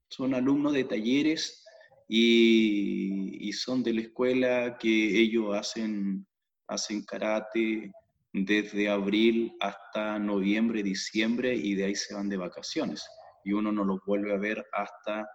Son 0.09 0.33
alumnos 0.33 0.73
de 0.73 0.83
talleres 0.83 1.63
y, 2.07 3.51
son 3.53 3.81
de 3.81 3.93
la 3.93 4.01
escuela 4.01 4.77
que 4.77 5.19
ellos 5.19 5.55
hacen, 5.55 6.25
hacen 6.67 7.03
karate, 7.03 7.91
desde 8.33 8.89
abril 8.89 9.53
hasta 9.59 10.19
noviembre, 10.19 10.83
diciembre 10.83 11.55
y 11.55 11.73
de 11.73 11.85
ahí 11.85 11.95
se 11.95 12.13
van 12.13 12.29
de 12.29 12.37
vacaciones 12.37 13.03
y 13.43 13.53
uno 13.53 13.71
no 13.71 13.83
los 13.83 13.99
vuelve 14.05 14.33
a 14.33 14.37
ver 14.37 14.63
hasta, 14.73 15.27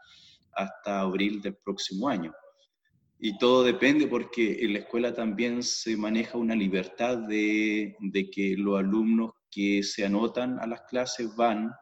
hasta 0.53 1.01
abril 1.01 1.41
del 1.41 1.57
próximo 1.57 2.09
año. 2.09 2.33
Y 3.19 3.39
todo 3.39 3.65
depende 3.65 4.07
porque 4.07 4.65
en 4.65 4.75
la 4.75 4.81
escuela 4.81 5.15
también 5.15 5.63
se 5.63 5.97
maneja 5.97 6.37
una 6.37 6.55
libertad 6.55 7.19
de, 7.19 7.97
de 8.01 8.31
que 8.31 8.57
los 8.57 8.79
alumnos 8.79 9.33
que 9.51 9.83
se 9.83 10.05
anotan 10.05 10.59
a 10.61 10.67
las 10.67 10.83
clases 10.83 11.35
van, 11.37 11.73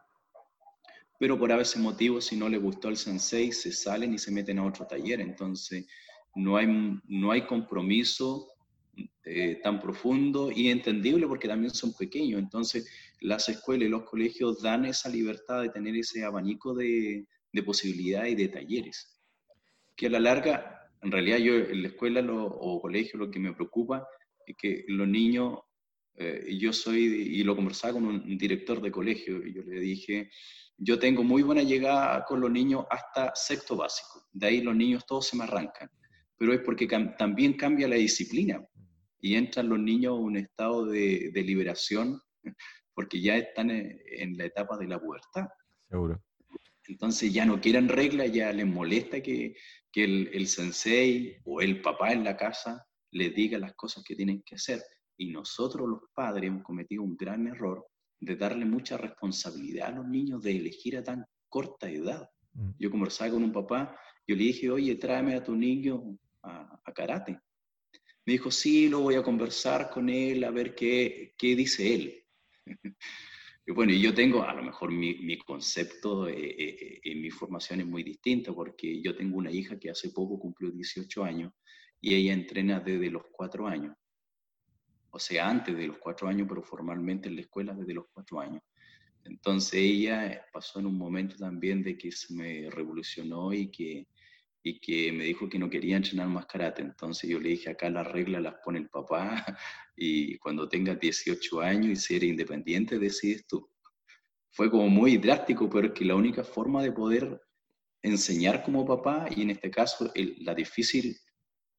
pero 1.21 1.37
por 1.37 1.51
a 1.51 1.57
veces 1.57 1.79
motivo, 1.79 2.19
si 2.19 2.35
no 2.35 2.49
les 2.49 2.59
gustó 2.59 2.89
el 2.89 2.97
sensei, 2.97 3.51
se 3.51 3.71
salen 3.71 4.11
y 4.11 4.17
se 4.17 4.31
meten 4.31 4.57
a 4.57 4.65
otro 4.65 4.87
taller. 4.87 5.21
Entonces, 5.21 5.85
no 6.33 6.57
hay, 6.57 6.65
no 7.07 7.29
hay 7.29 7.43
compromiso 7.43 8.47
eh, 9.23 9.59
tan 9.61 9.79
profundo 9.79 10.51
y 10.51 10.69
entendible 10.69 11.27
porque 11.27 11.47
también 11.47 11.69
son 11.75 11.93
pequeños. 11.93 12.39
Entonces, 12.39 12.89
las 13.19 13.47
escuelas 13.49 13.85
y 13.85 13.91
los 13.91 14.01
colegios 14.09 14.63
dan 14.63 14.83
esa 14.85 15.09
libertad 15.09 15.61
de 15.61 15.69
tener 15.69 15.95
ese 15.95 16.23
abanico 16.23 16.73
de, 16.73 17.27
de 17.53 17.61
posibilidades 17.61 18.31
y 18.31 18.35
de 18.37 18.47
talleres. 18.47 19.21
Que 19.95 20.07
a 20.07 20.09
la 20.09 20.19
larga, 20.19 20.89
en 21.03 21.11
realidad 21.11 21.37
yo 21.37 21.53
en 21.53 21.83
la 21.83 21.89
escuela 21.89 22.25
o 22.33 22.81
colegio 22.81 23.19
lo 23.19 23.29
que 23.29 23.37
me 23.37 23.53
preocupa 23.53 24.07
es 24.47 24.55
que 24.57 24.85
los 24.87 25.07
niños, 25.07 25.59
eh, 26.15 26.57
yo 26.59 26.73
soy, 26.73 27.03
y 27.03 27.43
lo 27.43 27.55
conversaba 27.55 27.93
con 27.93 28.05
un 28.05 28.37
director 28.37 28.81
de 28.81 28.91
colegio, 28.91 29.45
y 29.45 29.53
yo 29.53 29.63
le 29.63 29.79
dije, 29.79 30.29
yo 30.83 30.97
tengo 30.97 31.23
muy 31.23 31.43
buena 31.43 31.61
llegada 31.61 32.25
con 32.25 32.41
los 32.41 32.49
niños 32.49 32.85
hasta 32.89 33.31
sexto 33.35 33.75
básico. 33.75 34.27
De 34.31 34.47
ahí 34.47 34.61
los 34.61 34.75
niños 34.75 35.05
todos 35.05 35.27
se 35.27 35.37
me 35.37 35.43
arrancan. 35.43 35.89
Pero 36.37 36.53
es 36.53 36.61
porque 36.61 36.87
también 37.19 37.53
cambia 37.53 37.87
la 37.87 37.97
disciplina 37.97 38.65
y 39.19 39.35
entran 39.35 39.69
los 39.69 39.77
niños 39.77 40.17
en 40.17 40.23
un 40.23 40.37
estado 40.37 40.85
de, 40.85 41.31
liberación 41.35 42.19
porque 42.95 43.21
ya 43.21 43.37
están 43.37 43.69
en, 43.69 44.37
la 44.37 44.45
etapa 44.45 44.75
de 44.77 44.87
la 44.87 44.99
pubertad. 44.99 45.47
Seguro. 45.87 46.19
Entonces 46.87 47.31
ya 47.31 47.45
no 47.45 47.61
quieren 47.61 47.87
reglas, 47.87 48.31
ya 48.31 48.51
les 48.51 48.65
molesta 48.65 49.21
que, 49.21 49.55
que 49.91 50.03
el, 50.03 50.29
el, 50.33 50.47
sensei 50.47 51.37
o 51.45 51.61
el 51.61 51.79
papá 51.81 52.11
en 52.11 52.23
la 52.23 52.35
casa 52.35 52.83
les 53.11 53.35
diga 53.35 53.59
las 53.59 53.75
cosas 53.75 54.03
que 54.03 54.15
tienen 54.15 54.41
que 54.43 54.55
hacer. 54.55 54.81
Y 55.21 55.27
nosotros 55.27 55.87
los 55.87 55.99
padres 56.15 56.47
hemos 56.47 56.63
cometido 56.63 57.03
un 57.03 57.15
gran 57.15 57.45
error 57.45 57.85
de 58.19 58.35
darle 58.35 58.65
mucha 58.65 58.97
responsabilidad 58.97 59.89
a 59.89 59.97
los 59.97 60.07
niños 60.07 60.41
de 60.41 60.57
elegir 60.57 60.97
a 60.97 61.03
tan 61.03 61.23
corta 61.47 61.87
edad. 61.87 62.27
Mm. 62.53 62.71
Yo 62.79 62.89
conversaba 62.89 63.29
con 63.29 63.43
un 63.43 63.51
papá, 63.51 63.95
yo 64.25 64.35
le 64.35 64.45
dije, 64.45 64.71
oye, 64.71 64.95
tráeme 64.95 65.35
a 65.35 65.43
tu 65.43 65.55
niño 65.55 66.17
a, 66.41 66.81
a 66.83 66.91
karate. 66.91 67.39
Me 68.25 68.33
dijo, 68.33 68.49
sí, 68.49 68.89
lo 68.89 69.01
voy 69.01 69.13
a 69.13 69.21
conversar 69.21 69.91
con 69.91 70.09
él, 70.09 70.43
a 70.43 70.49
ver 70.49 70.73
qué, 70.73 71.35
qué 71.37 71.55
dice 71.55 71.93
él. 71.93 72.25
y 73.67 73.71
bueno, 73.73 73.93
yo 73.93 74.15
tengo, 74.15 74.41
a 74.41 74.55
lo 74.55 74.63
mejor 74.63 74.89
mi, 74.89 75.19
mi 75.19 75.37
concepto 75.37 76.27
eh, 76.27 76.33
eh, 76.33 76.77
eh, 76.81 76.99
en 77.03 77.21
mi 77.21 77.29
formación 77.29 77.81
es 77.81 77.85
muy 77.85 78.01
distinto, 78.01 78.55
porque 78.55 78.99
yo 79.03 79.15
tengo 79.15 79.37
una 79.37 79.51
hija 79.51 79.77
que 79.77 79.91
hace 79.91 80.09
poco 80.09 80.39
cumplió 80.39 80.71
18 80.71 81.23
años 81.23 81.53
y 82.01 82.15
ella 82.15 82.33
entrena 82.33 82.79
desde 82.79 83.11
los 83.11 83.21
4 83.31 83.67
años. 83.67 83.95
O 85.11 85.19
sea, 85.19 85.49
antes 85.49 85.75
de 85.75 85.87
los 85.87 85.97
4 85.97 86.27
años, 86.27 86.47
pero 86.49 86.63
formalmente 86.63 87.29
en 87.29 87.35
la 87.35 87.41
escuela 87.41 87.73
desde 87.73 87.93
los 87.93 88.05
4 88.13 88.39
años. 88.39 88.63
Entonces 89.23 89.75
ella 89.75 90.45
pasó 90.51 90.79
en 90.79 90.87
un 90.87 90.97
momento 90.97 91.35
también 91.37 91.83
de 91.83 91.97
que 91.97 92.11
se 92.11 92.33
me 92.33 92.69
revolucionó 92.71 93.53
y 93.53 93.69
que 93.69 94.07
y 94.63 94.79
que 94.79 95.11
me 95.11 95.25
dijo 95.25 95.49
que 95.49 95.57
no 95.57 95.69
quería 95.69 95.97
entrenar 95.97 96.27
más 96.27 96.45
karate. 96.45 96.81
Entonces 96.81 97.29
yo 97.29 97.39
le 97.39 97.49
dije, 97.49 97.69
acá 97.69 97.89
las 97.89 98.07
reglas 98.07 98.41
las 98.41 98.55
pone 98.63 98.79
el 98.79 98.89
papá 98.89 99.43
y 99.95 100.37
cuando 100.37 100.67
tengas 100.69 100.99
18 100.99 101.61
años 101.61 101.91
y 101.91 101.95
ser 101.95 102.23
independiente 102.23 102.99
decides 102.99 103.47
tú. 103.47 103.67
Fue 104.51 104.69
como 104.69 104.87
muy 104.89 105.17
drástico, 105.17 105.69
pero 105.69 105.87
es 105.87 105.93
que 105.93 106.05
la 106.05 106.15
única 106.15 106.43
forma 106.43 106.83
de 106.83 106.91
poder 106.91 107.41
enseñar 108.03 108.63
como 108.63 108.85
papá, 108.85 109.27
y 109.29 109.43
en 109.43 109.51
este 109.51 109.71
caso 109.71 110.11
la 110.39 110.53
difícil 110.53 111.15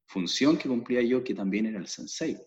función 0.07 0.57
que 0.57 0.69
cumplía 0.69 1.03
yo, 1.03 1.23
que 1.23 1.35
también 1.35 1.67
era 1.67 1.79
el 1.79 1.87
sensei. 1.87 2.39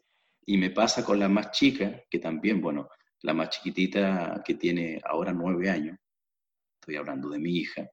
Y 0.45 0.57
me 0.57 0.69
pasa 0.69 1.03
con 1.03 1.19
la 1.19 1.27
más 1.27 1.51
chica, 1.51 2.03
que 2.09 2.19
también, 2.19 2.61
bueno, 2.61 2.89
la 3.21 3.33
más 3.33 3.49
chiquitita 3.49 4.41
que 4.45 4.55
tiene 4.55 5.01
ahora 5.03 5.33
nueve 5.33 5.69
años, 5.69 5.97
estoy 6.79 6.97
hablando 6.97 7.29
de 7.29 7.39
mi 7.39 7.57
hija, 7.57 7.89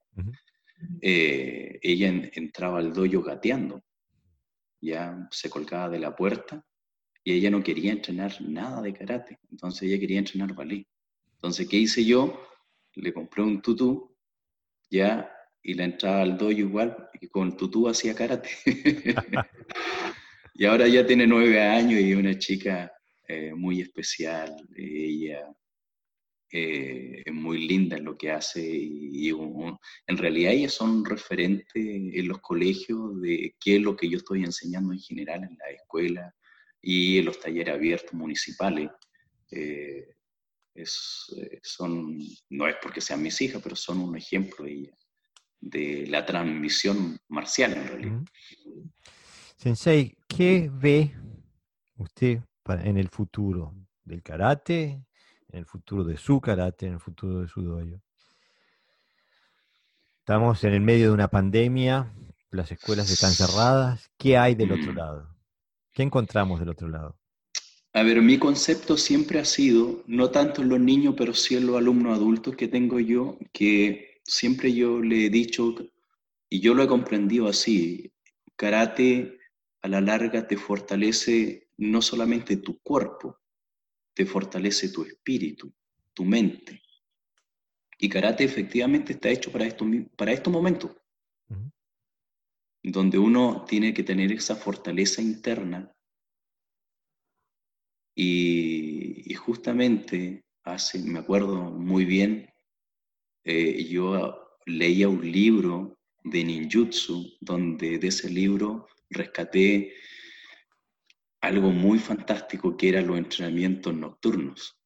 eh, 1.01 1.79
ella 1.81 2.09
entraba 2.33 2.79
al 2.79 2.93
dojo 2.93 3.21
gateando, 3.23 3.83
ya 4.81 5.27
se 5.31 5.49
colgaba 5.49 5.89
de 5.89 5.99
la 5.99 6.15
puerta 6.15 6.63
y 7.23 7.33
ella 7.33 7.49
no 7.49 7.63
quería 7.63 7.91
entrenar 7.91 8.39
nada 8.41 8.81
de 8.81 8.93
karate, 8.93 9.39
entonces 9.49 9.83
ella 9.83 9.99
quería 9.99 10.19
entrenar 10.19 10.53
ballet. 10.53 10.85
Entonces, 11.35 11.67
¿qué 11.67 11.77
hice 11.77 12.05
yo? 12.05 12.41
Le 12.95 13.13
compré 13.13 13.43
un 13.43 13.61
tutú, 13.61 14.15
ya, 14.89 15.29
y 15.61 15.73
la 15.73 15.85
entraba 15.85 16.21
al 16.21 16.37
dojo 16.37 16.51
igual, 16.51 17.09
y 17.19 17.27
con 17.27 17.57
tutú 17.57 17.87
hacía 17.87 18.13
karate. 18.13 18.49
y 20.53 20.65
ahora 20.65 20.87
ya 20.87 21.05
tiene 21.05 21.25
nueve 21.27 21.61
años 21.61 21.99
y 22.01 22.13
una 22.13 22.37
chica 22.37 22.91
eh, 23.27 23.53
muy 23.53 23.81
especial, 23.81 24.55
ella 24.75 25.47
eh, 26.55 27.23
es 27.25 27.33
muy 27.33 27.67
linda 27.67 27.97
en 27.97 28.05
lo 28.05 28.15
que 28.15 28.29
hace 28.29 28.61
y, 28.63 29.29
en 29.29 30.17
realidad 30.17 30.53
ellas 30.53 30.73
son 30.73 31.03
referentes 31.03 31.65
en 31.75 32.27
los 32.27 32.39
colegios 32.41 33.19
de 33.21 33.55
qué 33.59 33.77
es 33.77 33.81
lo 33.81 33.95
que 33.95 34.07
yo 34.07 34.17
estoy 34.17 34.43
enseñando 34.43 34.93
en 34.93 34.99
general 34.99 35.43
en 35.43 35.57
la 35.57 35.71
escuela 35.71 36.35
y 36.79 37.17
en 37.17 37.25
los 37.25 37.39
talleres 37.39 37.73
abiertos 37.73 38.13
municipales. 38.13 38.91
Eh, 39.49 40.13
es, 40.75 41.33
eh, 41.37 41.59
son, 41.63 42.19
no 42.49 42.67
es 42.67 42.75
porque 42.83 43.01
sean 43.01 43.23
mis 43.23 43.41
hijas, 43.41 43.61
pero 43.63 43.75
son 43.75 43.99
un 43.99 44.15
ejemplo 44.15 44.65
de, 44.65 44.93
de 45.59 46.05
la 46.07 46.23
transmisión 46.23 47.17
marcial 47.29 47.73
en 47.73 47.87
realidad. 47.87 48.21
Sensei, 49.57 50.15
¿qué 50.35 50.69
ve 50.73 51.15
usted 51.97 52.41
en 52.65 52.97
el 52.97 53.09
futuro 53.09 53.75
del 54.03 54.21
karate 54.21 55.03
en 55.53 55.59
el 55.59 55.65
futuro 55.65 56.03
de 56.03 56.17
su 56.17 56.41
karate, 56.41 56.87
en 56.87 56.93
el 56.93 56.99
futuro 56.99 57.41
de 57.41 57.47
su 57.47 57.61
dojo. 57.61 58.01
Estamos 60.19 60.63
en 60.63 60.73
el 60.73 60.81
medio 60.81 61.07
de 61.07 61.13
una 61.13 61.27
pandemia, 61.27 62.11
las 62.49 62.71
escuelas 62.71 63.09
están 63.11 63.31
cerradas. 63.31 64.09
¿Qué 64.17 64.37
hay 64.37 64.55
del 64.55 64.71
otro 64.71 64.93
lado? 64.93 65.35
¿Qué 65.91 66.01
encontramos 66.01 66.59
del 66.59 66.69
otro 66.69 66.87
lado? 66.87 67.17
A 67.93 68.01
ver, 68.01 68.21
mi 68.21 68.39
concepto 68.39 68.97
siempre 68.97 69.39
ha 69.39 69.45
sido, 69.45 70.03
no 70.07 70.31
tanto 70.31 70.63
en 70.63 70.69
los 70.69 70.79
niños, 70.79 71.13
pero 71.15 71.33
sí 71.35 71.55
en 71.55 71.67
los 71.67 71.77
alumnos 71.77 72.17
adultos 72.17 72.55
que 72.55 72.67
tengo 72.67 72.99
yo, 72.99 73.37
que 73.51 74.21
siempre 74.23 74.73
yo 74.73 74.99
le 74.99 75.27
he 75.27 75.29
dicho, 75.29 75.75
y 76.49 76.59
yo 76.61 76.73
lo 76.73 76.81
he 76.81 76.87
comprendido 76.87 77.47
así, 77.47 78.11
karate 78.55 79.37
a 79.83 79.87
la 79.89 79.99
larga 79.99 80.47
te 80.47 80.57
fortalece 80.57 81.67
no 81.77 82.01
solamente 82.01 82.57
tu 82.57 82.79
cuerpo, 82.79 83.41
te 84.13 84.25
fortalece 84.25 84.89
tu 84.89 85.03
espíritu, 85.03 85.73
tu 86.13 86.23
mente. 86.23 86.81
Y 87.97 88.07
karate 88.07 88.45
efectivamente 88.45 89.13
está 89.13 89.29
hecho 89.29 89.51
para, 89.51 89.65
esto, 89.65 89.85
para 90.15 90.31
estos 90.31 90.51
momentos, 90.51 90.91
donde 92.81 93.17
uno 93.17 93.65
tiene 93.67 93.93
que 93.93 94.03
tener 94.03 94.31
esa 94.31 94.55
fortaleza 94.55 95.21
interna 95.21 95.93
y, 98.15 99.33
justamente 99.33 100.45
hace, 100.63 100.99
me 100.99 101.19
acuerdo 101.19 101.71
muy 101.71 102.05
bien, 102.05 102.49
eh, 103.43 103.83
yo 103.85 104.57
leía 104.65 105.09
un 105.09 105.29
libro 105.29 105.97
de 106.23 106.43
ninjutsu, 106.43 107.33
donde 107.41 107.97
de 107.97 108.07
ese 108.07 108.29
libro 108.29 108.87
rescaté 109.13 109.93
algo 111.41 111.71
muy 111.71 111.99
fantástico 111.99 112.77
que 112.77 112.89
eran 112.89 113.07
los 113.07 113.17
entrenamientos 113.17 113.93
nocturnos. 113.93 114.79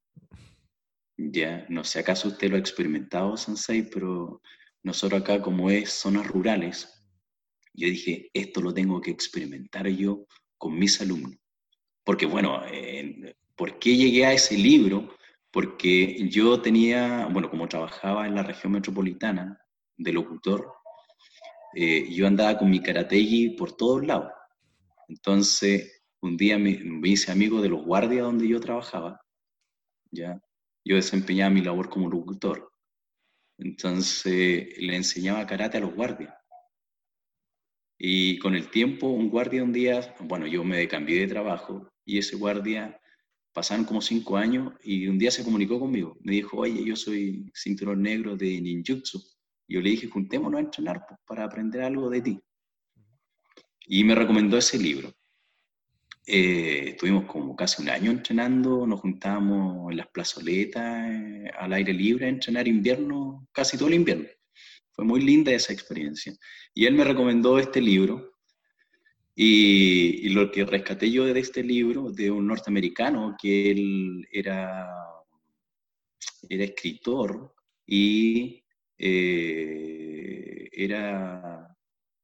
Ya, 1.18 1.66
no 1.70 1.84
sé 1.84 2.00
acaso 2.00 2.28
usted 2.28 2.50
lo 2.50 2.56
ha 2.56 2.60
experimentado, 2.60 3.38
Sensei, 3.38 3.84
pero 3.84 4.42
nosotros 4.84 5.22
acá 5.22 5.42
como 5.42 5.70
es 5.70 5.92
zonas 5.92 6.28
rurales, 6.28 6.98
yo 7.74 7.88
dije, 7.88 8.30
esto 8.34 8.62
lo 8.62 8.74
tengo 8.74 9.00
que 9.02 9.12
experimentar 9.12 9.88
yo 9.88 10.26
con 10.58 10.78
mis 10.78 11.00
alumnos. 11.00 11.38
Porque 12.04 12.26
bueno, 12.26 12.62
¿por 13.56 13.78
qué 13.80 13.96
llegué 13.96 14.26
a 14.26 14.34
ese 14.34 14.58
libro? 14.58 15.16
Porque 15.52 16.28
yo 16.30 16.62
tenía, 16.62 17.28
bueno, 17.28 17.50
como 17.50 17.68
trabajaba 17.68 18.26
en 18.26 18.34
la 18.34 18.44
región 18.44 18.74
metropolitana 18.74 19.60
de 19.96 20.14
locutor, 20.14 20.74
eh, 21.80 22.08
yo 22.10 22.26
andaba 22.26 22.58
con 22.58 22.72
mi 22.72 22.82
karategi 22.82 23.52
por 23.52 23.78
todos 23.78 24.04
lados. 24.04 24.32
Entonces, 25.08 26.02
un 26.22 26.36
día 26.36 26.58
me, 26.58 26.72
hice 27.04 27.32
amigo 27.32 27.62
de 27.62 27.70
los 27.70 27.86
guardias 27.86 28.24
donde 28.24 28.48
yo 28.48 28.60
trabajaba, 28.60 29.22
¿ya? 30.10 30.42
Yo 30.84 30.96
desempeñaba 30.96 31.54
mi 31.54 31.62
labor 31.62 31.88
como 31.88 32.10
locutor. 32.10 32.72
Entonces, 33.60 34.76
le 34.80 34.96
enseñaba 34.96 35.46
karate 35.46 35.78
a 35.78 35.82
los 35.82 35.94
guardias. 35.94 36.34
Y 38.00 38.40
con 38.40 38.56
el 38.56 38.72
tiempo, 38.72 39.10
un 39.10 39.30
guardia 39.30 39.64
un 39.64 39.72
día, 39.72 40.16
bueno, 40.22 40.48
yo 40.48 40.64
me 40.64 40.88
cambié 40.88 41.20
de 41.20 41.28
trabajo 41.28 41.92
y 42.04 42.18
ese 42.18 42.38
guardia 42.38 43.00
pasaron 43.54 43.86
como 43.86 44.02
cinco 44.02 44.36
años 44.36 44.74
y 44.84 45.08
un 45.08 45.20
día 45.20 45.30
se 45.30 45.44
comunicó 45.44 45.80
conmigo. 45.80 46.18
Me 46.22 46.32
dijo, 46.32 46.58
oye, 46.58 46.84
yo 46.84 46.96
soy 46.96 47.52
cinturón 47.54 48.02
negro 48.02 48.36
de 48.36 48.60
ninjutsu. 48.62 49.37
Yo 49.68 49.82
le 49.82 49.90
dije, 49.90 50.08
juntémonos 50.08 50.58
a 50.58 50.64
entrenar 50.64 51.06
pues, 51.08 51.20
para 51.26 51.44
aprender 51.44 51.82
algo 51.82 52.10
de 52.10 52.22
ti. 52.22 52.40
Y 53.88 54.04
me 54.04 54.16
recomendó 54.16 54.58
ese 54.58 54.78
libro. 54.78 55.14
Eh, 56.26 56.90
estuvimos 56.90 57.26
como 57.26 57.56
casi 57.56 57.82
un 57.82 57.90
año 57.90 58.12
entrenando, 58.12 58.86
nos 58.86 59.00
juntábamos 59.00 59.90
en 59.92 59.98
las 59.98 60.08
plazoletas, 60.08 61.10
eh, 61.10 61.50
al 61.58 61.72
aire 61.72 61.94
libre, 61.94 62.26
a 62.26 62.30
entrenar 62.30 62.68
invierno, 62.68 63.48
casi 63.54 63.78
todo 63.78 63.88
el 63.88 63.96
invierno. 63.96 64.28
Fue 64.92 65.06
muy 65.06 65.22
linda 65.22 65.52
esa 65.52 65.72
experiencia. 65.72 66.34
Y 66.74 66.86
él 66.86 66.96
me 66.96 67.04
recomendó 67.06 67.60
este 67.60 67.80
libro. 67.82 68.34
Y, 69.36 70.30
lo 70.30 70.52
que 70.52 70.66
rescaté 70.66 71.12
yo 71.12 71.26
de 71.26 71.40
este 71.40 71.64
libro, 71.64 72.12
de 72.12 72.32
un 72.32 72.48
norteamericano, 72.48 73.36
que 73.42 73.72
él 73.72 74.28
era, 74.32 74.90
era 76.50 76.64
escritor 76.64 77.54
y 77.86 78.64
eh, 78.98 80.70
era, 80.72 81.76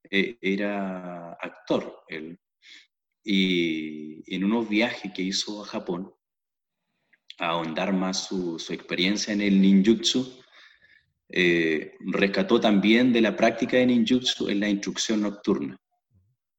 e, 0.10 0.38
era 0.42 1.34
actor. 1.34 2.04
Él. 2.08 2.40
Y 3.24 4.36
en 4.36 4.44
unos 4.44 4.68
viajes 4.68 5.12
que 5.14 5.22
hizo 5.22 5.64
a 5.64 5.66
Japón, 5.66 6.14
a 7.40 7.50
ahondar 7.50 7.94
más 7.94 8.26
su, 8.28 8.60
su 8.60 8.74
experiencia 8.74 9.34
en 9.34 9.42
el 9.42 9.62
ninjutsu, 9.62 10.44
eh, 11.30 11.96
rescató 12.00 12.60
también 12.60 13.12
de 13.12 13.22
la 13.22 13.36
práctica 13.36 13.78
de 13.78 13.88
ninjutsu 13.88 14.50
en 14.50 14.60
la 14.60 14.70
instrucción 14.70 15.22
nocturna. 15.22 15.78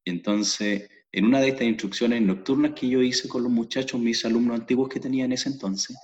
Entonces, 0.05 0.89
en 1.13 1.27
una 1.27 1.41
de 1.41 1.49
estas 1.49 1.69
instrucciones 1.69 2.23
nocturnas 2.23 2.73
que 2.73 2.89
yo 2.89 3.01
hice 3.01 3.29
con 3.29 3.45
los 3.45 3.53
muchachos, 3.53 4.01
mis 4.01 4.25
alumnos 4.25 4.59
antiguos 4.59 4.89
que 4.89 4.99
tenía 4.99 5.27
en 5.27 5.33
ese 5.33 5.49
entonces, 5.49 5.97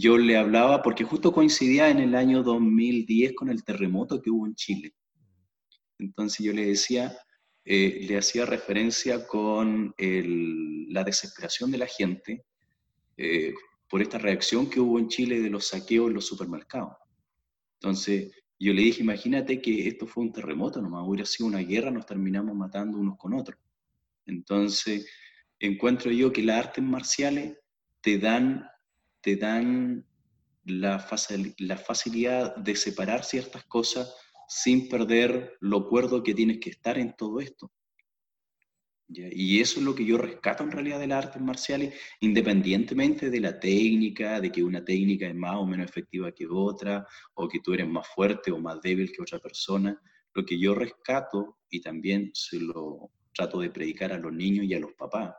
yo 0.00 0.18
le 0.18 0.36
hablaba, 0.36 0.82
porque 0.82 1.04
justo 1.04 1.32
coincidía 1.32 1.88
en 1.88 1.98
el 1.98 2.14
año 2.14 2.42
2010 2.42 3.34
con 3.34 3.48
el 3.48 3.62
terremoto 3.64 4.20
que 4.20 4.30
hubo 4.30 4.46
en 4.46 4.54
Chile. 4.54 4.94
Entonces 5.98 6.44
yo 6.44 6.52
le 6.52 6.66
decía, 6.66 7.16
eh, 7.64 8.04
le 8.08 8.18
hacía 8.18 8.44
referencia 8.44 9.26
con 9.26 9.94
la 9.98 11.04
desesperación 11.04 11.70
de 11.70 11.78
la 11.78 11.86
gente 11.86 12.44
eh, 13.16 13.54
por 13.88 14.02
esta 14.02 14.18
reacción 14.18 14.68
que 14.68 14.80
hubo 14.80 14.98
en 14.98 15.08
Chile 15.08 15.40
de 15.40 15.50
los 15.50 15.68
saqueos 15.68 16.08
en 16.08 16.14
los 16.14 16.26
supermercados. 16.26 16.96
Entonces, 17.80 18.32
yo 18.58 18.72
le 18.72 18.82
dije, 18.82 19.02
imagínate 19.02 19.60
que 19.60 19.86
esto 19.88 20.06
fue 20.06 20.24
un 20.24 20.32
terremoto, 20.32 20.80
nomás 20.80 21.06
hubiera 21.06 21.26
sido 21.26 21.48
una 21.48 21.58
guerra, 21.58 21.90
nos 21.90 22.06
terminamos 22.06 22.54
matando 22.56 22.98
unos 22.98 23.16
con 23.18 23.34
otros. 23.34 23.58
Entonces, 24.26 25.06
encuentro 25.58 26.10
yo 26.10 26.32
que 26.32 26.42
las 26.42 26.66
artes 26.66 26.82
marciales 26.82 27.58
te 28.00 28.18
dan, 28.18 28.66
te 29.24 29.36
dan 29.36 30.06
la, 30.64 31.04
la 31.58 31.76
facilidad 31.78 32.56
de 32.56 32.76
separar 32.76 33.24
ciertas 33.24 33.64
cosas 33.64 34.14
sin 34.46 34.88
perder 34.88 35.56
lo 35.60 35.88
cuerdo 35.88 36.22
que 36.22 36.34
tienes 36.34 36.58
que 36.58 36.68
estar 36.68 36.98
en 36.98 37.14
todo 37.16 37.40
esto. 37.40 37.72
Y 39.08 39.60
eso 39.60 39.80
es 39.80 39.84
lo 39.84 39.94
que 39.94 40.04
yo 40.04 40.18
rescato 40.18 40.62
en 40.62 40.72
realidad 40.72 40.98
de 40.98 41.06
las 41.06 41.26
artes 41.26 41.40
marciales, 41.40 41.94
independientemente 42.20 43.30
de 43.30 43.40
la 43.40 43.58
técnica, 43.58 44.40
de 44.40 44.50
que 44.50 44.62
una 44.62 44.84
técnica 44.84 45.26
es 45.26 45.34
más 45.34 45.56
o 45.56 45.66
menos 45.66 45.88
efectiva 45.88 46.32
que 46.32 46.46
otra, 46.46 47.06
o 47.34 47.48
que 47.48 47.60
tú 47.60 47.72
eres 47.72 47.88
más 47.88 48.06
fuerte 48.08 48.50
o 48.50 48.58
más 48.58 48.80
débil 48.82 49.10
que 49.12 49.22
otra 49.22 49.38
persona. 49.38 49.98
Lo 50.34 50.44
que 50.44 50.58
yo 50.58 50.74
rescato, 50.74 51.58
y 51.70 51.80
también 51.80 52.30
se 52.34 52.60
lo 52.60 53.10
trato 53.32 53.60
de 53.60 53.70
predicar 53.70 54.12
a 54.12 54.18
los 54.18 54.32
niños 54.32 54.66
y 54.66 54.74
a 54.74 54.80
los 54.80 54.92
papás, 54.94 55.34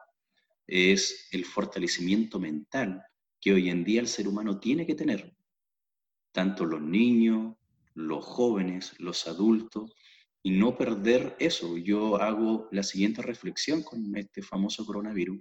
es 0.67 1.27
el 1.31 1.45
fortalecimiento 1.45 2.39
mental 2.39 3.03
que 3.45 3.53
hoy 3.53 3.69
en 3.69 3.83
día 3.83 4.01
el 4.01 4.07
ser 4.07 4.27
humano 4.27 4.59
tiene 4.59 4.87
que 4.87 4.95
tener. 4.95 5.31
Tanto 6.31 6.65
los 6.65 6.81
niños, 6.81 7.55
los 7.93 8.25
jóvenes, 8.25 8.95
los 8.97 9.27
adultos, 9.27 9.93
y 10.41 10.49
no 10.49 10.75
perder 10.75 11.35
eso. 11.37 11.77
Yo 11.77 12.19
hago 12.19 12.67
la 12.71 12.81
siguiente 12.81 13.21
reflexión 13.21 13.83
con 13.83 14.17
este 14.17 14.41
famoso 14.41 14.83
coronavirus, 14.83 15.39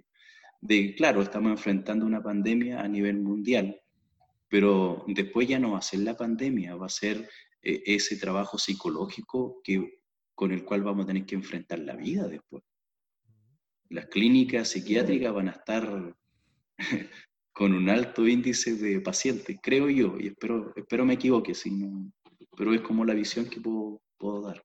de, 0.61 0.93
claro, 0.93 1.23
estamos 1.23 1.49
enfrentando 1.49 2.05
una 2.05 2.21
pandemia 2.21 2.79
a 2.79 2.87
nivel 2.87 3.17
mundial, 3.17 3.81
pero 4.49 5.03
después 5.07 5.47
ya 5.47 5.57
no 5.57 5.71
va 5.71 5.79
a 5.79 5.81
ser 5.81 6.01
la 6.01 6.15
pandemia, 6.15 6.75
va 6.75 6.85
a 6.85 6.89
ser 6.89 7.27
eh, 7.63 7.81
ese 7.87 8.17
trabajo 8.17 8.59
psicológico 8.59 9.61
que, 9.63 10.01
con 10.35 10.51
el 10.51 10.63
cual 10.63 10.83
vamos 10.83 11.05
a 11.05 11.07
tener 11.07 11.25
que 11.25 11.33
enfrentar 11.33 11.79
la 11.79 11.95
vida 11.95 12.27
después. 12.27 12.63
Las 13.89 14.05
clínicas 14.05 14.69
psiquiátricas 14.69 15.33
van 15.33 15.47
a 15.47 15.53
estar 15.53 16.15
con 17.55 17.73
un 17.73 17.89
alto 17.89 18.27
índice 18.27 18.75
de 18.75 18.99
pacientes, 18.99 19.57
creo 19.63 19.89
yo, 19.89 20.17
y 20.19 20.27
espero, 20.27 20.73
espero 20.75 21.05
me 21.05 21.13
equivoque, 21.13 21.53
pero 22.57 22.73
es 22.73 22.81
como 22.81 23.05
la 23.05 23.13
visión 23.13 23.45
que 23.45 23.61
puedo, 23.61 24.01
puedo 24.17 24.41
dar. 24.41 24.61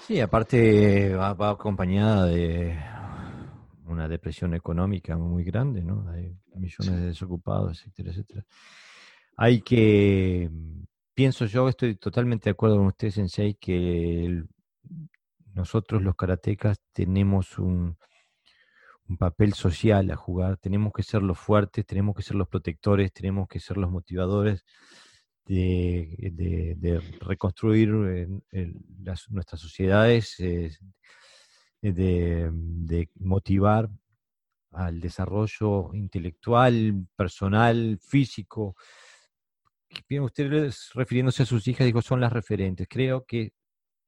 Sí, 0.00 0.18
aparte 0.18 1.14
va, 1.14 1.50
acompañada 1.50 2.26
de 2.26 2.76
una 3.86 4.08
depresión 4.08 4.52
económica 4.54 5.16
muy 5.16 5.44
grande, 5.44 5.84
¿no? 5.84 6.10
Hay 6.10 6.36
millones 6.56 7.00
de 7.00 7.06
desocupados, 7.06 7.82
etcétera, 7.82 8.10
etcétera. 8.10 8.44
Hay 9.36 9.60
que, 9.60 10.50
pienso 11.14 11.46
yo, 11.46 11.68
estoy 11.68 11.94
totalmente 11.94 12.46
de 12.46 12.54
acuerdo 12.54 12.78
con 12.78 12.86
usted, 12.86 13.10
Sensei, 13.10 13.54
que 13.54 14.42
nosotros 15.54 16.02
los 16.02 16.16
karatecas 16.16 16.80
tenemos 16.92 17.60
un, 17.60 17.96
un 19.08 19.16
papel 19.16 19.54
social 19.54 20.10
a 20.10 20.16
jugar, 20.16 20.58
tenemos 20.58 20.92
que 20.92 21.02
ser 21.02 21.22
los 21.22 21.38
fuertes, 21.38 21.86
tenemos 21.86 22.14
que 22.14 22.22
ser 22.22 22.36
los 22.36 22.48
protectores, 22.48 23.12
tenemos 23.12 23.48
que 23.48 23.60
ser 23.60 23.78
los 23.78 23.90
motivadores 23.90 24.64
de, 25.46 27.00
reconstruir 27.20 27.88
nuestras 27.88 29.60
sociedades, 29.60 30.38
eh, 30.40 30.70
de, 31.80 33.08
motivar 33.14 33.88
al 34.72 35.00
desarrollo 35.00 35.94
intelectual, 35.94 37.06
personal, 37.16 37.98
físico. 38.02 38.76
Bien, 40.06 40.22
ustedes 40.22 40.90
refiriéndose 40.94 41.44
a 41.44 41.46
sus 41.46 41.66
hijas, 41.66 41.86
dijo, 41.86 42.02
son 42.02 42.20
las 42.20 42.32
referentes. 42.32 42.86
Creo 42.88 43.24
que 43.24 43.52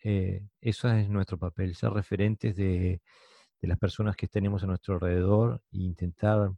eh, 0.03 0.43
eso 0.61 0.91
es 0.91 1.09
nuestro 1.09 1.39
papel, 1.39 1.75
ser 1.75 1.91
referentes 1.93 2.55
de, 2.55 3.01
las 3.69 3.79
personas 3.79 4.17
que 4.17 4.29
tenemos 4.29 4.63
a 4.63 4.67
nuestro 4.67 4.95
alrededor 4.95 5.63
e 5.73 5.79
intentar 5.79 6.53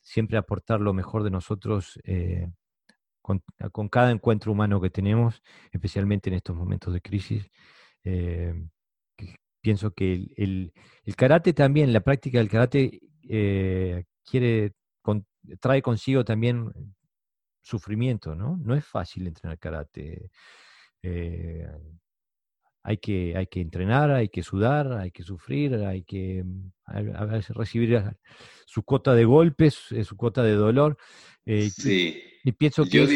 siempre 0.00 0.38
aportar 0.38 0.80
lo 0.80 0.92
mejor 0.92 1.24
de 1.24 1.30
nosotros 1.30 1.98
eh, 2.04 2.48
con, 3.20 3.88
cada 3.88 4.12
encuentro 4.12 4.52
humano 4.52 4.80
que 4.80 4.90
tenemos, 4.90 5.42
especialmente 5.72 6.30
en 6.30 6.36
estos 6.36 6.54
momentos 6.54 6.94
de 6.94 7.00
crisis. 7.00 7.48
Eh, 8.04 8.54
pienso 9.60 9.90
que 9.90 10.28
el, 10.36 10.72
karate 11.16 11.52
también, 11.52 11.92
la 11.92 12.00
práctica 12.00 12.38
del 12.38 12.48
karate 12.48 13.00
eh, 13.28 14.04
quiere, 14.24 14.74
trae 15.58 15.82
consigo 15.82 16.24
también 16.24 16.72
sufrimiento, 17.60 18.36
¿no? 18.36 18.56
No 18.58 18.76
es 18.76 18.84
fácil 18.84 19.26
entrenar 19.26 19.58
karate. 19.58 20.30
Hay 22.86 22.98
que, 22.98 23.36
hay 23.36 23.48
que 23.48 23.60
entrenar, 23.60 24.12
hay 24.12 24.28
que 24.28 24.44
sudar, 24.44 24.92
hay 24.92 25.10
que 25.10 25.24
sufrir, 25.24 25.74
hay 25.74 26.04
que 26.04 26.44
mm, 26.44 26.70
recibir 27.48 28.00
su 28.64 28.84
cuota 28.84 29.12
de 29.12 29.24
golpes, 29.24 29.90
eh, 29.90 30.04
su 30.04 30.16
cuota 30.16 30.44
de 30.44 30.52
dolor. 30.52 30.96
Eh, 31.44 31.68
sí. 31.68 32.22
Y, 32.44 32.52
pienso 32.52 32.84
que 32.84 32.90
yo, 32.90 33.06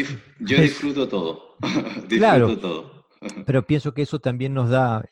yo 0.41 0.61
disfruto 0.61 1.07
todo. 1.07 1.55
disfruto 1.61 2.07
claro, 2.09 2.57
todo. 2.59 3.07
pero 3.45 3.65
pienso 3.65 3.93
que 3.93 4.01
eso 4.01 4.19
también 4.19 4.53
nos 4.53 4.69
da 4.69 5.05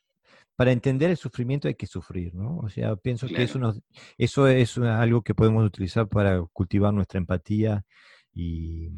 para 0.58 0.74
entender 0.74 1.10
el 1.10 1.16
sufrimiento 1.16 1.70
hay 1.70 1.76
que 1.76 1.88
sufrir, 1.88 2.36
¿no? 2.36 2.58
O 2.58 2.68
sea, 2.68 2.98
pienso 2.98 3.28
que 3.28 3.44
eso, 3.44 3.60
nos, 3.60 3.80
eso 4.18 4.46
es 4.50 4.78
algo 4.78 5.22
que 5.22 5.34
podemos 5.34 5.66
utilizar 5.66 6.10
para 6.10 6.44
cultivar 6.52 6.94
nuestra 6.94 7.18
empatía 7.18 7.86
y, 8.34 8.90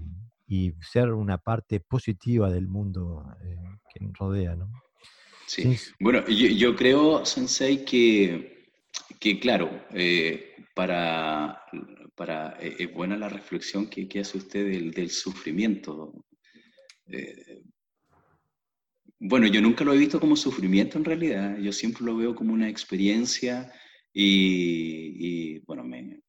y 0.47 0.73
ser 0.81 1.11
una 1.11 1.37
parte 1.37 1.81
positiva 1.81 2.49
del 2.49 2.67
mundo 2.67 3.23
eh, 3.43 3.57
que 3.93 4.03
nos 4.03 4.17
rodea, 4.17 4.55
¿no? 4.55 4.71
Sí. 5.51 5.75
Bueno, 5.99 6.25
yo, 6.29 6.73
creo, 6.77 7.25
Sensei, 7.25 7.83
que, 7.83 8.69
que 9.19 9.37
claro, 9.37 9.85
eh, 9.93 10.55
para, 10.73 11.61
para, 12.15 12.57
eh, 12.61 12.77
es 12.79 12.93
buena 12.93 13.17
la 13.17 13.27
reflexión 13.27 13.89
que, 13.89 14.07
que 14.07 14.21
hace 14.21 14.37
usted 14.37 14.65
del, 14.65 14.91
del 14.91 15.09
sufrimiento. 15.09 16.25
bueno, 19.19 19.45
yo 19.47 19.59
nunca 19.59 19.83
lo 19.83 19.93
he 19.93 19.97
visto 19.97 20.21
como 20.21 20.37
sufrimiento 20.37 20.97
en 20.97 21.03
realidad, 21.03 21.57
yo 21.57 21.73
siempre 21.73 22.05
lo 22.05 22.15
veo 22.15 22.33
como 22.33 22.53
una 22.53 22.69
experiencia 22.69 23.73
y, 24.13 25.55
y 25.55 25.59
bueno, 25.67 25.83
me, 25.83 26.21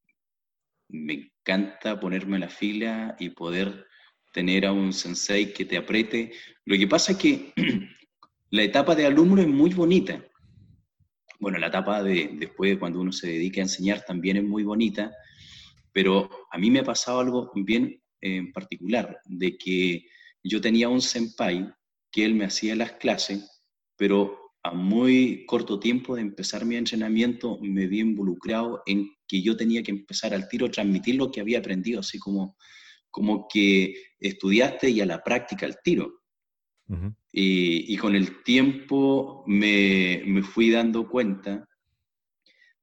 me 0.88 1.12
encanta 1.12 2.00
ponerme 2.00 2.38
en 2.38 2.40
la 2.40 2.48
fila 2.48 3.14
y 3.20 3.28
poder 3.30 3.86
tener 4.32 4.66
a 4.66 4.72
un 4.72 4.92
sensei 4.92 5.52
que 5.52 5.64
te 5.64 5.76
apriete. 5.76 6.32
Lo 6.64 6.76
que 6.76 6.88
pasa 6.88 7.12
es 7.12 7.18
que 7.18 7.52
la 8.53 8.62
etapa 8.62 8.94
de 8.94 9.07
alumno 9.07 9.40
es 9.40 9.48
muy 9.48 9.70
bonita. 9.70 10.22
Bueno, 11.40 11.59
la 11.59 11.68
etapa 11.68 12.03
de 12.03 12.32
después 12.34 12.72
de 12.72 12.78
cuando 12.78 13.00
uno 13.00 13.11
se 13.11 13.26
dedica 13.26 13.61
a 13.61 13.64
enseñar 13.64 14.05
también 14.05 14.36
es 14.36 14.44
muy 14.44 14.62
bonita, 14.62 15.11
pero 15.90 16.28
a 16.50 16.59
mí 16.59 16.70
me 16.70 16.80
ha 16.80 16.84
pasado 16.84 17.20
algo 17.20 17.50
bien 17.55 18.00
en 18.20 18.53
particular, 18.53 19.18
de 19.24 19.57
que 19.57 20.05
yo 20.44 20.61
tenía 20.61 20.90
un 20.90 21.00
senpai 21.00 21.72
que 22.11 22.26
él 22.26 22.34
me 22.34 22.44
hacía 22.44 22.76
las 22.76 22.92
clases, 22.92 23.64
pero 23.96 24.38
a 24.62 24.72
muy 24.72 25.46
corto 25.46 25.80
tiempo 25.80 26.14
de 26.14 26.20
empezar 26.20 26.66
mi 26.66 26.76
entrenamiento 26.76 27.59
me 27.62 27.86
vi 27.86 28.00
involucrado 28.00 28.82
en 28.84 29.11
que 29.26 29.42
yo 29.42 29.57
tenía 29.57 29.82
que 29.82 29.92
empezar 29.92 30.34
al 30.34 30.46
tiro 30.48 30.70
transmitir 30.70 31.14
lo 31.14 31.30
que 31.32 31.40
había 31.40 31.61
aprendido, 31.61 32.00
así 32.00 32.18
como 32.18 32.57
como 33.11 33.46
que 33.46 33.94
estudiaste 34.18 34.90
y 34.90 35.00
a 35.00 35.07
la 35.07 35.22
práctica 35.22 35.66
al 35.66 35.78
tiro. 35.84 36.22
Y, 37.35 37.97
con 37.97 38.14
el 38.14 38.43
tiempo 38.43 39.43
me, 39.47 40.22
me, 40.26 40.43
fui 40.43 40.70
dando 40.70 41.09
cuenta 41.09 41.66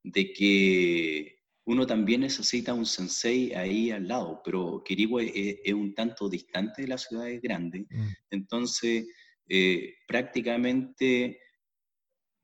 de 0.04 0.34
que 0.34 1.40
uno 1.66 1.86
también 1.86 2.22
necesita 2.22 2.74
un 2.74 2.88
sensei 2.88 3.54
ahí 3.54 3.92
al 3.92 4.08
lado, 4.08 4.42
pero 4.44 4.82
Kirigüe 4.84 5.60
es, 5.64 5.74
un 5.74 5.94
tanto 5.94 6.28
distante 6.28 6.82
de 6.82 6.88
las 6.88 7.04
ciudades 7.04 7.40
grandes, 7.42 7.86
mm. 7.92 8.08
entonces 8.32 9.08
eh, 9.48 9.94
prácticamente 10.08 11.40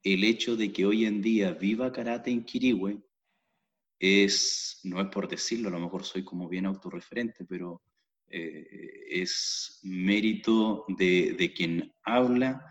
el 0.04 0.24
hecho 0.24 0.56
de 0.56 0.72
que 0.72 0.86
hoy 0.86 1.06
en 1.06 1.24
día 1.24 1.54
viva 1.54 1.92
karate 1.92 2.30
en 2.30 2.44
Kirigüe 2.44 3.02
es, 3.98 4.80
no 4.84 5.02
es 5.02 5.08
por 5.08 5.28
decirlo, 5.28 5.70
a 5.70 5.72
lo 5.72 5.80
mejor 5.80 6.04
soy 6.04 6.24
como 6.24 6.48
bien 6.48 6.68
autorreferente, 6.68 7.46
pero 7.46 7.82
eh, 8.38 9.22
es 9.22 9.80
mérito 9.84 10.84
de, 10.90 11.54
quien 11.56 11.94
habla, 12.04 12.62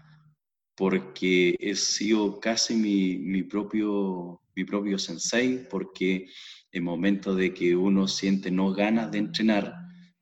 porque 0.76 1.56
he 1.58 1.74
sido 1.74 2.38
casi 2.38 2.74
mi, 2.76 3.42
propio, 3.44 4.42
mi 4.54 4.64
propio 4.64 4.98
sensei, 4.98 5.66
porque 5.70 6.26
en 6.70 6.84
momento 6.84 7.34
de 7.34 7.54
que 7.54 7.74
uno 7.74 8.06
siente 8.06 8.50
no 8.50 8.74
ganas 8.74 9.10
de 9.10 9.18
entrenar, 9.18 9.74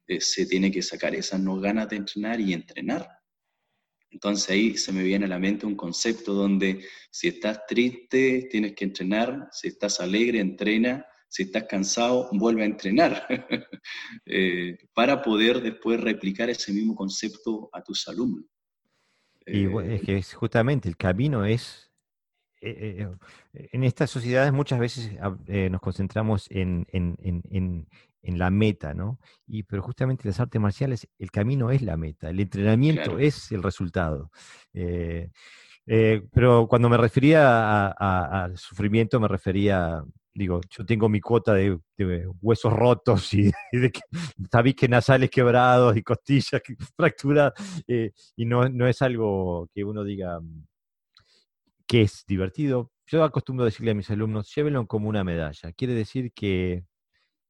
eh, 0.07 0.21
se 0.21 0.47
tiene 0.47 0.71
que 0.71 0.81
sacar 0.81 1.13
esas 1.17 1.41
no 1.41 1.59
ganas 1.59 1.89
de 1.89 1.97
entrenar 1.97 2.41
y 2.41 2.53
entrenar. 2.53 3.09
Entonces 4.11 4.49
ahí 4.51 4.77
se 4.77 4.93
me 4.93 5.03
viene 5.03 5.25
a 5.25 5.29
la 5.29 5.41
mente 5.41 5.67
un 5.67 5.75
concepto 5.75 6.35
donde 6.35 6.85
si 7.11 7.27
estás 7.29 7.67
triste, 7.67 8.47
tienes 8.49 8.75
que 8.75 8.85
entrenar, 8.85 9.49
si 9.51 9.69
estás 9.69 9.99
alegre, 9.99 10.39
entrena, 10.39 11.05
si 11.33 11.45
estás 11.45 11.65
cansado, 11.65 12.29
vuelve 12.33 12.63
a 12.63 12.67
entrenar, 12.67 13.27
eh, 14.27 14.77
para 14.93 15.23
poder 15.23 15.63
después 15.63 15.99
replicar 15.99 16.51
ese 16.51 16.75
mismo 16.75 16.95
concepto 16.95 17.71
a 17.73 17.83
tus 17.83 18.07
alumnos. 18.07 18.45
Y 19.47 19.65
es 19.65 20.03
eh, 20.03 20.03
que 20.05 20.23
justamente 20.23 20.91
el 20.91 20.99
camino 20.99 21.47
es, 21.47 21.91
eh, 22.61 23.09
en 23.55 23.83
estas 23.83 24.11
sociedades 24.11 24.53
muchas 24.53 24.79
veces 24.79 25.11
nos 25.71 25.81
concentramos 25.81 26.49
en, 26.51 26.87
en 26.93 27.87
la 28.39 28.51
meta, 28.51 28.93
¿no? 28.93 29.19
Y, 29.47 29.63
pero 29.63 29.81
justamente 29.81 30.29
las 30.29 30.39
artes 30.39 30.61
marciales, 30.61 31.09
el 31.19 31.31
camino 31.31 31.71
es 31.71 31.81
la 31.81 31.97
meta, 31.97 32.29
el 32.29 32.41
entrenamiento 32.41 33.19
es 33.19 33.51
el 33.53 33.63
resultado. 33.63 34.31
Pero 34.75 36.67
cuando 36.69 36.91
me 36.91 36.99
refería 36.99 37.89
al 37.89 38.59
sufrimiento, 38.59 39.19
me 39.19 39.29
refería, 39.29 40.05
digo, 40.35 40.61
yo 40.71 40.85
tengo 40.85 41.09
mi 41.09 41.21
cuota 41.21 41.55
de, 41.55 41.79
huesos 42.41 42.73
rotos 42.73 43.33
y, 43.35 43.51
de 43.73 43.93
tabiques 44.51 44.89
nasales 44.89 45.31
quebrados 45.31 45.97
y 45.97 46.03
costillas 46.03 46.63
fracturadas, 46.97 47.53
eh, 47.87 48.13
y 48.37 48.45
no, 48.47 48.69
no 48.69 48.87
es 48.87 49.03
algo 49.03 49.69
que 49.75 49.85
uno 49.85 50.05
diga 50.05 50.41
mm, 50.41 50.67
que 51.87 52.03
es 52.03 52.25
divertido. 52.27 52.91
Yo 53.07 53.25
acostumbro 53.25 53.65
decirle 53.65 53.91
a 53.91 53.95
mis 53.95 54.11
alumnos, 54.11 54.53
llévenlo 54.55 54.87
como 54.87 55.09
una 55.09 55.25
medalla. 55.25 55.73
Quiere 55.73 55.95
decir 55.95 56.33
que 56.33 56.85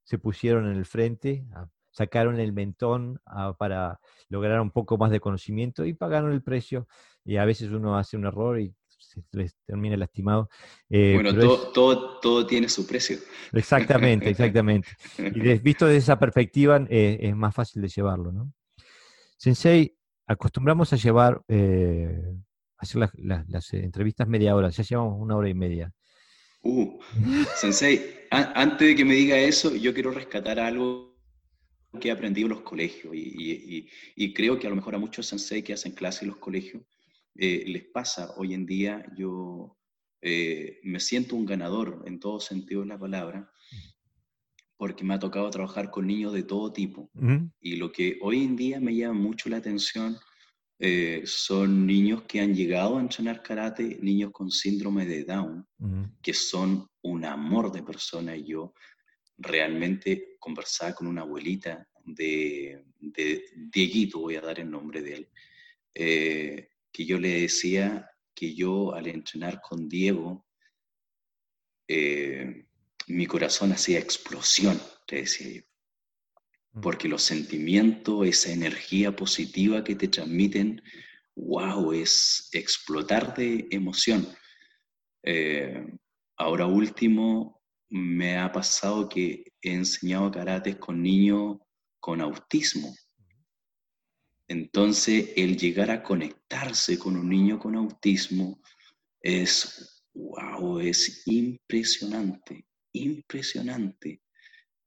se 0.05 0.19
pusieron 0.19 0.67
en 0.67 0.77
el 0.77 0.87
frente, 0.87 1.47
sacaron 1.93 2.41
el 2.41 2.53
mentón 2.53 3.21
para 3.59 4.01
lograr 4.29 4.61
un 4.61 4.71
poco 4.73 4.99
más 4.99 5.11
de 5.11 5.21
conocimiento 5.21 5.85
y 5.85 5.95
pagaron 5.95 6.33
el 6.33 6.43
precio. 6.43 6.89
Y 7.25 7.37
a 7.37 7.45
veces 7.45 7.71
uno 7.71 7.97
hace 7.97 8.17
un 8.17 8.27
error 8.27 8.59
y 8.61 8.75
se 9.03 9.23
les 9.33 9.55
termina 9.67 9.97
lastimado. 9.97 10.49
Eh, 10.89 11.13
bueno, 11.15 11.35
todo, 11.35 11.73
todo, 11.73 12.21
todo, 12.21 12.47
tiene 12.47 12.69
su 12.69 12.87
precio. 12.87 13.19
Exactamente, 13.53 14.31
exactamente. 14.31 14.89
Y 15.19 15.59
visto 15.59 15.87
desde 15.87 15.99
esa 15.99 16.19
perspectiva 16.19 16.85
eh, 16.89 17.19
es 17.21 17.37
más 17.37 17.55
fácil 17.55 17.83
de 17.83 17.89
llevarlo, 17.89 18.33
¿no? 18.33 18.53
Sensei, 19.37 19.97
acostumbramos 20.27 20.93
a 20.93 20.97
llevar, 20.97 21.43
eh, 21.49 22.35
hacer 22.79 23.01
las, 23.01 23.45
las, 23.49 23.73
entrevistas 23.75 24.29
media 24.29 24.55
hora, 24.55 24.71
ya 24.71 24.83
llevamos 24.83 25.17
una 25.19 25.37
hora 25.37 25.49
y 25.49 25.55
media. 25.55 25.93
Uh, 26.63 27.01
sensei, 27.57 28.27
antes 28.31 28.89
de 28.89 28.95
que 28.95 29.05
me 29.05 29.15
diga 29.15 29.37
eso, 29.37 29.75
yo 29.75 29.93
quiero 29.93 30.13
rescatar 30.13 30.61
algo 30.61 31.13
que 32.01 32.09
he 32.09 32.13
aprendido 32.13 32.47
en 32.47 32.55
los 32.55 32.63
colegios 32.63 33.13
y, 33.15 34.33
creo 34.33 34.59
que 34.59 34.67
a 34.67 34.71
lo 34.71 34.77
mejor 34.77 34.95
a 34.95 34.99
muchos 34.99 35.27
sensei 35.27 35.63
que 35.63 35.73
hacen 35.73 35.93
clase 35.93 36.25
en 36.25 36.31
los 36.31 36.39
colegios 36.39 36.83
eh, 37.35 37.65
les 37.67 37.85
pasa 37.85 38.35
hoy 38.37 38.55
en 38.55 38.67
día. 38.67 39.05
Yo 39.17 39.79
eh, 40.21 40.81
me 40.85 41.01
siento 41.01 41.37
un 41.37 41.47
ganador 41.47 42.03
en 42.07 42.21
todo 42.21 42.41
sentido 42.41 42.83
de 42.83 42.89
la 42.89 42.99
palabra 42.99 43.51
porque 44.77 45.05
me 45.05 45.15
ha 45.15 45.19
tocado 45.19 45.49
trabajar 45.51 45.91
con 45.91 46.09
niños 46.09 46.33
de 46.33 46.43
todo 46.43 46.73
tipo. 46.73 47.09
Y 47.61 47.77
lo 47.77 47.93
que 47.93 48.19
hoy 48.21 48.43
en 48.43 48.57
día 48.57 48.81
me 48.81 48.95
llama 48.95 49.15
mucho 49.15 49.49
la 49.49 49.59
atención 49.59 50.19
eh, 50.85 51.23
son 51.25 51.87
niños 51.87 52.25
que 52.25 52.41
han 52.41 52.53
llegado 52.53 52.99
a 52.99 53.01
entrenar 53.01 53.45
karate, 53.45 53.99
niños 54.03 54.33
con 54.33 54.51
síndrome 54.51 55.07
de 55.07 55.23
Down, 55.23 55.65
que 56.21 56.35
son 56.35 56.89
un 57.03 57.25
amor 57.25 57.71
de 57.71 57.85
persona. 57.85 58.35
Y 58.35 58.47
yo 58.47 58.75
realmente 59.39 60.35
conversaba 60.41 60.93
con 60.95 61.07
una 61.07 61.23
abuelita 61.23 61.89
de, 62.05 62.85
de 62.99 63.45
Dieguito, 63.55 64.19
voy 64.19 64.35
a 64.35 64.41
dar 64.41 64.59
el 64.59 64.69
nombre 64.69 65.01
de 65.03 65.15
él, 65.15 65.29
eh, 65.95 66.72
que 66.93 67.07
yo 67.07 67.19
le 67.19 67.43
decía 67.43 68.11
que 68.35 68.55
yo 68.55 68.95
al 68.95 69.07
entrenar 69.07 69.61
con 69.61 69.89
Diego, 69.89 70.47
eh, 71.89 72.67
mi 73.09 73.27
corazón 73.27 73.73
hacía 73.73 73.99
explosión, 73.99 74.81
le 75.09 75.23
decía 75.23 75.49
yo 75.51 75.73
porque 76.81 77.09
los 77.09 77.23
sentimientos, 77.23 78.27
esa 78.27 78.51
energía 78.51 79.15
positiva 79.15 79.85
que 79.85 79.95
te 79.95 80.09
transmiten, 80.09 80.83
wow, 81.37 81.93
es 81.93 82.49
explotar 82.53 83.35
de 83.35 83.67
emoción. 83.71 84.27
Eh, 85.23 85.87
ahora 86.37 86.67
último, 86.67 87.61
me 87.91 88.39
ha 88.39 88.51
pasado 88.51 89.09
que 89.09 89.53
he 89.61 89.75
enseñado 89.75 90.31
karate 90.31 90.79
con 90.79 91.03
niños 91.03 91.59
con 92.01 92.23
autismo. 92.23 92.95
Entonces, 94.53 95.31
el 95.37 95.57
llegar 95.57 95.91
a 95.91 96.03
conectarse 96.03 96.99
con 96.99 97.17
un 97.17 97.29
niño 97.29 97.59
con 97.59 97.75
autismo 97.75 98.61
es, 99.21 100.05
wow, 100.15 100.79
es 100.79 101.23
impresionante, 101.27 102.67
impresionante. 102.93 104.21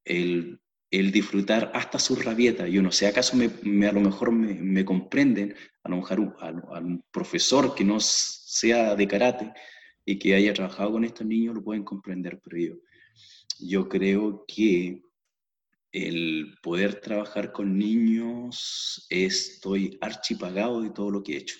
El 0.03 0.59
el 0.99 1.11
disfrutar 1.11 1.72
hasta 1.74 1.99
su 1.99 2.16
rabieta. 2.16 2.68
Yo 2.68 2.82
no 2.82 2.91
sé, 2.91 3.07
acaso 3.07 3.36
me, 3.36 3.88
a 3.88 3.91
lo 3.91 3.99
mejor 3.99 4.32
me, 4.32 4.86
comprenden, 4.86 5.55
a 5.84 5.89
lo 5.89 5.97
mejor 5.97 6.36
a, 6.39 6.80
un 6.80 7.03
profesor 7.11 7.76
que 7.76 7.84
no 7.84 7.99
sea 7.99 8.95
de 8.95 9.07
karate 9.07 9.51
y 10.05 10.18
que 10.18 10.36
haya 10.36 10.53
trabajado 10.53 10.93
con 10.93 11.03
estos 11.03 11.26
niños 11.26 11.55
lo 11.55 11.63
pueden 11.63 11.84
comprender, 11.84 12.39
pero 12.43 12.57
yo, 12.57 12.76
yo 13.59 13.89
creo 13.89 14.45
que 14.47 15.01
el 15.96 16.58
poder 16.62 17.00
trabajar 17.00 17.54
con 17.54 17.78
niños 17.78 19.08
estoy 19.10 19.98
archipagado 20.02 20.82
de 20.82 20.89
todo 20.89 21.10
lo 21.10 21.24
que 21.24 21.34
he 21.34 21.38
hecho. 21.38 21.58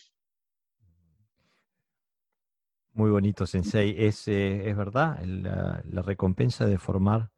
Muy 2.91 3.09
bonito, 3.09 3.45
Sensei. 3.45 3.95
Es, 3.97 4.27
eh, 4.27 4.69
es 4.69 4.75
verdad, 4.75 5.23
la, 5.23 5.81
la 5.86 6.01
recompensa 6.01 6.65
de 6.65 6.77
formar 6.77 7.31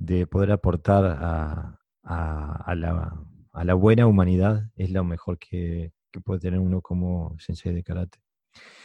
de 0.00 0.26
poder 0.26 0.50
aportar 0.50 1.04
a, 1.04 1.78
a, 2.02 2.74
la, 2.74 3.14
a, 3.52 3.64
la, 3.64 3.74
buena 3.74 4.06
humanidad 4.06 4.70
es 4.74 4.90
lo 4.90 5.04
mejor 5.04 5.38
que, 5.38 5.92
que, 6.10 6.20
puede 6.20 6.40
tener 6.40 6.58
uno 6.58 6.80
como 6.80 7.36
sensei 7.38 7.72
de 7.72 7.84
karate. 7.84 8.18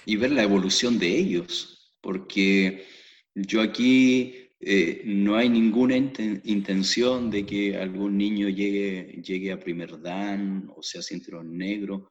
Y 0.05 0.17
ver 0.17 0.31
la 0.31 0.43
evolución 0.43 0.99
de 0.99 1.07
ellos, 1.07 1.95
porque 2.01 2.85
yo 3.33 3.61
aquí 3.61 4.44
eh, 4.67 5.03
no 5.05 5.35
hay 5.35 5.47
ninguna 5.47 5.95
intención 5.95 7.29
de 7.29 7.45
que 7.45 7.77
algún 7.77 8.17
niño 8.17 8.49
llegue, 8.49 9.21
llegue 9.21 9.51
a 9.51 9.59
primer 9.59 10.01
dan 10.01 10.71
o 10.75 10.81
sea 10.81 11.03
cinturón 11.03 11.55
negro. 11.55 12.09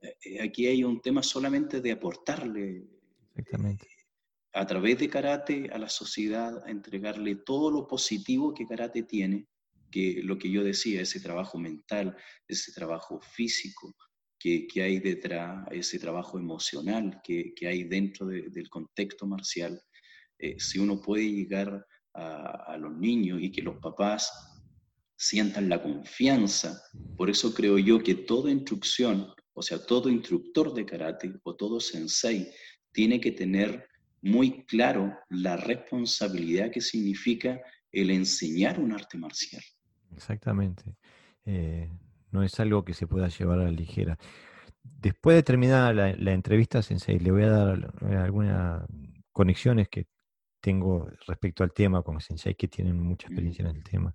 Eh, 0.00 0.40
aquí 0.40 0.68
hay 0.68 0.84
un 0.84 1.00
tema 1.00 1.22
solamente 1.22 1.80
de 1.80 1.90
aportarle 1.90 2.84
Exactamente 3.34 3.86
a 4.56 4.66
través 4.66 4.98
de 4.98 5.10
karate 5.10 5.68
a 5.70 5.78
la 5.78 5.88
sociedad, 5.88 6.64
a 6.64 6.70
entregarle 6.70 7.36
todo 7.36 7.70
lo 7.70 7.86
positivo 7.86 8.54
que 8.54 8.66
karate 8.66 9.02
tiene, 9.02 9.46
que 9.90 10.22
lo 10.22 10.38
que 10.38 10.50
yo 10.50 10.64
decía, 10.64 11.02
ese 11.02 11.20
trabajo 11.20 11.58
mental, 11.58 12.16
ese 12.48 12.72
trabajo 12.72 13.20
físico 13.20 13.94
que, 14.38 14.66
que 14.66 14.82
hay 14.82 14.98
detrás, 14.98 15.66
ese 15.70 15.98
trabajo 15.98 16.38
emocional 16.38 17.20
que, 17.22 17.52
que 17.54 17.66
hay 17.68 17.84
dentro 17.84 18.26
del 18.26 18.68
contexto 18.70 19.26
marcial, 19.26 19.78
eh, 20.38 20.56
si 20.58 20.78
uno 20.78 21.02
puede 21.02 21.30
llegar 21.30 21.86
a, 22.16 22.76
los 22.78 22.96
niños 22.96 23.40
y 23.40 23.50
que 23.50 23.62
los 23.62 23.76
papás 23.78 24.30
sientan 25.16 25.68
la 25.68 25.82
confianza, 25.82 26.80
por 27.16 27.30
eso 27.30 27.54
creo 27.54 27.78
yo 27.78 28.02
que 28.02 28.14
toda 28.14 28.50
instrucción, 28.50 29.28
o 29.54 29.62
sea, 29.62 29.78
todo 29.84 30.10
instructor 30.10 30.74
de 30.74 30.84
karate 30.84 31.32
o 31.42 31.54
todo 31.54 31.80
sensei 31.80 32.50
tiene 32.92 33.20
que 33.20 33.32
tener 33.32 33.88
muy 34.22 34.64
claro 34.66 35.14
la 35.30 35.56
responsabilidad 35.56 36.70
que 36.70 36.80
significa 36.80 37.60
el 37.92 38.10
enseñar 38.10 38.78
un 38.80 38.92
arte 38.92 39.16
marcial. 39.16 39.62
Exactamente. 40.14 40.96
Eh, 41.44 41.90
no 42.30 42.42
es 42.42 42.58
algo 42.60 42.84
que 42.84 42.94
se 42.94 43.06
pueda 43.06 43.28
llevar 43.28 43.60
a 43.60 43.64
la 43.64 43.70
ligera. 43.70 44.18
Después 44.82 45.36
de 45.36 45.42
terminar 45.42 45.94
la, 45.94 46.32
entrevista, 46.32 46.82
Sensei, 46.82 47.18
le 47.18 47.30
voy 47.30 47.42
a 47.42 47.50
dar 47.50 47.94
algunas 48.18 48.84
conexiones 49.32 49.88
que 49.88 50.06
tengo 50.66 51.08
respecto 51.28 51.62
al 51.62 51.72
tema 51.72 52.02
con 52.02 52.20
Sensei, 52.20 52.56
que 52.56 52.66
tienen 52.66 53.00
mucha 53.00 53.28
experiencia 53.28 53.62
en 53.62 53.76
el 53.76 53.84
tema. 53.84 54.12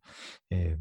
Eh, 0.49 0.76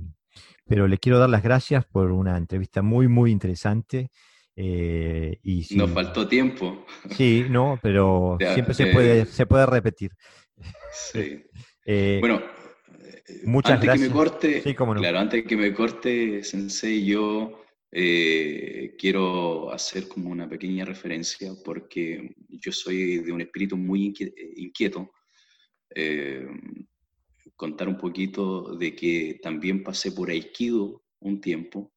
pero 0.67 0.89
le 0.89 0.99
quiero 0.99 1.21
dar 1.21 1.31
las 1.31 1.45
gracias 1.45 1.85
por 1.87 2.11
una 2.11 2.37
entrevista 2.37 2.83
muy, 2.83 3.07
muy 3.07 3.31
interesante. 3.31 4.11
Eh, 4.57 5.39
y 5.45 5.65
Nos 5.77 5.93
faltó 5.93 6.27
tiempo. 6.27 6.85
Sí, 7.11 7.47
no, 7.49 7.79
pero 7.81 8.37
siempre 8.53 8.75
se, 8.75 8.87
puede, 8.87 9.27
se 9.27 9.47
puede 9.47 9.67
repetir. 9.67 10.11
Sí. 10.93 11.45
Eh, 11.87 12.19
bueno, 12.21 12.41
muchas 13.45 13.73
antes 13.73 13.87
gracias. 13.87 14.09
Que 14.09 14.15
me 14.15 14.15
corte, 14.15 14.63
Claro, 14.99 15.19
antes 15.19 15.45
que 15.45 15.57
me 15.57 15.73
corte, 15.73 16.45
Sensei, 16.45 17.05
yo 17.05 17.65
eh, 17.91 18.95
quiero 18.97 19.73
hacer 19.73 20.07
como 20.07 20.31
una 20.31 20.49
pequeña 20.49 20.85
referencia 20.85 21.53
porque 21.65 22.33
yo 22.49 22.71
soy 22.71 23.19
de 23.21 23.33
un 23.33 23.41
espíritu 23.41 23.77
muy 23.77 24.15
inquieto. 24.57 25.11
Contar 27.57 27.89
un 27.89 27.99
poquito 27.99 28.77
de 28.77 28.95
que 28.95 29.39
también 29.43 29.83
pasé 29.83 30.13
por 30.13 30.31
Aikido 30.31 31.03
un 31.21 31.41
tiempo. 31.41 31.93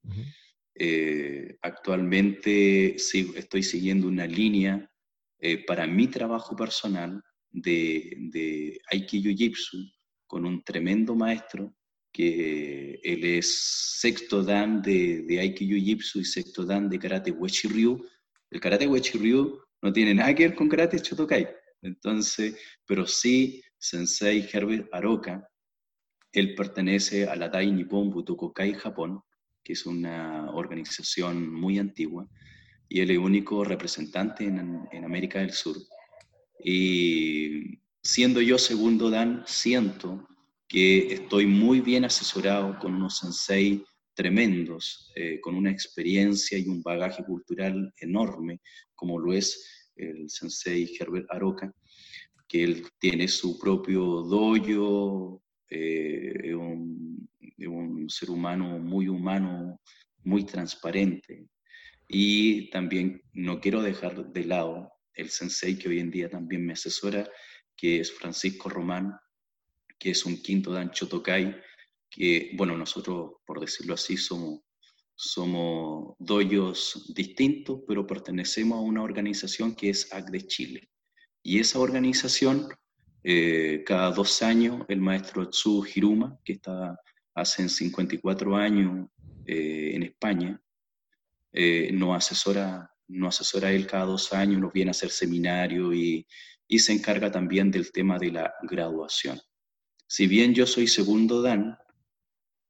Eh, 0.75 1.57
actualmente 1.61 2.95
estoy 2.95 3.63
siguiendo 3.63 4.07
una 4.07 4.25
línea 4.25 4.91
eh, 5.39 5.63
para 5.65 5.85
mi 5.87 6.07
trabajo 6.07 6.55
personal 6.55 7.23
de, 7.51 8.17
de 8.31 8.79
Aikido 8.91 9.31
Jitsu 9.31 9.77
con 10.25 10.45
un 10.45 10.63
tremendo 10.63 11.15
maestro 11.15 11.73
que 12.11 12.99
él 13.03 13.23
es 13.23 13.99
sexto 13.99 14.43
dan 14.43 14.81
de, 14.81 15.23
de 15.23 15.39
Aikido 15.39 15.77
Jitsu 15.77 16.19
y 16.19 16.25
sexto 16.25 16.65
dan 16.65 16.89
de 16.89 16.99
Karate 16.99 17.31
Wechi 17.31 17.67
Ryu. 17.67 18.05
El 18.51 18.59
Karate 18.59 18.87
Wechi 18.87 19.17
Ryu 19.17 19.59
no 19.81 19.93
tiene 19.93 20.13
nada 20.13 20.33
que 20.35 20.47
ver 20.47 20.55
con 20.55 20.69
Karate 20.69 20.97
Shotokai. 20.97 21.47
Entonces, 21.81 22.55
pero 22.85 23.05
sí, 23.05 23.61
Sensei 23.84 24.47
Herbert 24.49 24.88
Aroka, 24.93 25.45
él 26.31 26.55
pertenece 26.55 27.27
a 27.27 27.36
la 27.36 27.49
Dai 27.49 27.69
Nippon 27.69 28.09
Butokokai 28.09 28.75
Japón, 28.75 29.19
que 29.61 29.73
es 29.73 29.86
una 29.86 30.49
organización 30.51 31.51
muy 31.51 31.79
antigua, 31.79 32.25
y 32.88 33.01
él 33.01 33.11
es 33.11 33.17
el 33.17 33.23
único 33.23 33.65
representante 33.65 34.45
en, 34.45 34.88
en 34.89 35.03
América 35.03 35.39
del 35.39 35.51
Sur. 35.51 35.75
Y 36.63 37.77
siendo 38.01 38.39
yo 38.39 38.57
segundo 38.57 39.09
Dan, 39.09 39.43
siento 39.45 40.29
que 40.65 41.13
estoy 41.13 41.45
muy 41.45 41.81
bien 41.81 42.05
asesorado 42.05 42.79
con 42.79 42.95
unos 42.95 43.17
sensei 43.17 43.84
tremendos, 44.13 45.11
eh, 45.13 45.41
con 45.41 45.55
una 45.55 45.71
experiencia 45.71 46.57
y 46.57 46.69
un 46.69 46.81
bagaje 46.81 47.25
cultural 47.25 47.93
enorme, 47.97 48.61
como 48.95 49.19
lo 49.19 49.34
es 49.34 49.89
el 49.97 50.29
sensei 50.29 50.89
Herbert 50.97 51.27
Aroca, 51.29 51.73
que 52.54 52.64
él 52.64 52.88
tiene 52.99 53.28
su 53.28 53.58
propio 53.58 54.22
dojo, 54.22 55.41
eh, 55.72 56.54
un, 56.54 57.28
un 57.66 58.10
ser 58.12 58.30
humano 58.30 58.78
muy 58.78 59.08
humano, 59.08 59.82
muy 60.24 60.43
transparente. 60.45 61.47
Y 62.08 62.70
también 62.70 63.24
no 63.34 63.60
quiero 63.60 63.82
dejar 63.82 64.32
de 64.32 64.45
lado 64.45 64.91
el 65.16 65.32
sensei 65.32 65.80
que 65.80 65.89
hoy 65.89 65.99
en 65.99 66.12
día 66.12 66.30
también 66.30 66.64
me 66.64 66.74
asesora, 66.74 67.28
que 67.76 68.01
es 68.01 68.12
Francisco 68.12 68.70
Román, 68.70 69.18
que 69.97 70.12
es 70.12 70.24
un 70.24 70.39
quinto 70.39 70.72
dan 70.72 70.91
Chotokai, 70.91 71.60
que, 72.08 72.51
bueno, 72.56 72.78
nosotros, 72.78 73.32
por 73.47 73.62
decirlo 73.62 73.95
así, 73.95 74.16
somos, 74.16 74.60
somos 75.16 76.14
doyos 76.20 77.12
distintos, 77.16 77.82
pero 77.88 78.06
pertenecemos 78.06 78.78
a 78.78 78.82
una 78.82 79.01
organización 79.01 79.74
que 79.74 79.89
es 79.89 80.14
AC 80.14 80.30
de 80.30 80.45
Chile. 80.45 80.92
Y 81.43 81.59
esa 81.59 81.79
organización, 81.79 82.69
eh, 83.23 83.83
cada 83.85 84.11
dos 84.11 84.41
años, 84.41 84.85
el 84.87 85.01
maestro 85.01 85.49
Tsu 85.49 85.85
Hiruma, 85.85 86.39
que 86.43 86.53
está 86.53 86.97
hace 87.35 87.67
54 87.67 88.55
años 88.55 89.09
eh, 89.45 89.91
en 89.93 90.03
España, 90.03 90.61
eh, 91.51 91.91
nos, 91.93 92.15
asesora, 92.15 92.89
nos 93.09 93.41
asesora 93.41 93.71
él 93.71 93.85
cada 93.85 94.05
dos 94.05 94.31
años, 94.33 94.61
nos 94.61 94.71
viene 94.73 94.89
a 94.89 94.91
hacer 94.91 95.09
seminario 95.09 95.93
y, 95.93 96.25
se 96.75 96.91
encarga 96.91 97.29
también 97.29 97.69
del 97.69 97.91
tema 97.91 98.17
de 98.17 98.31
la 98.31 98.51
graduación. 98.63 99.39
Si 100.07 100.25
bien 100.25 100.55
yo 100.55 100.65
soy 100.65 100.87
segundo 100.87 101.39
Dan, 101.39 101.77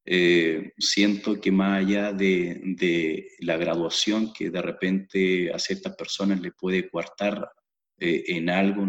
eh, 0.04 0.74
siento 0.78 1.40
que 1.40 1.54
más 1.54 1.80
allá 1.80 2.12
de, 2.12 2.60
de, 2.78 3.30
la 3.40 3.56
graduación 3.56 4.34
que 4.34 4.50
de 4.50 4.62
repente 4.62 5.54
a 5.54 5.58
ciertas 5.58 5.96
personas 5.96 6.42
le 6.42 6.52
puede 6.52 6.90
coartar 6.90 7.50
en 7.98 8.50
algo, 8.50 8.86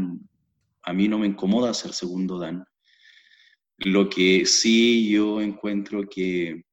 a 0.82 0.92
mí 0.92 1.08
no 1.08 1.18
me 1.18 1.26
incomoda 1.26 1.74
ser 1.74 1.92
segundo 1.92 2.38
Dan. 2.38 2.64
Lo 3.78 4.08
que 4.08 4.46
sí 4.46 5.08
yo 5.08 5.40
encuentro 5.40 6.08
que 6.08 6.64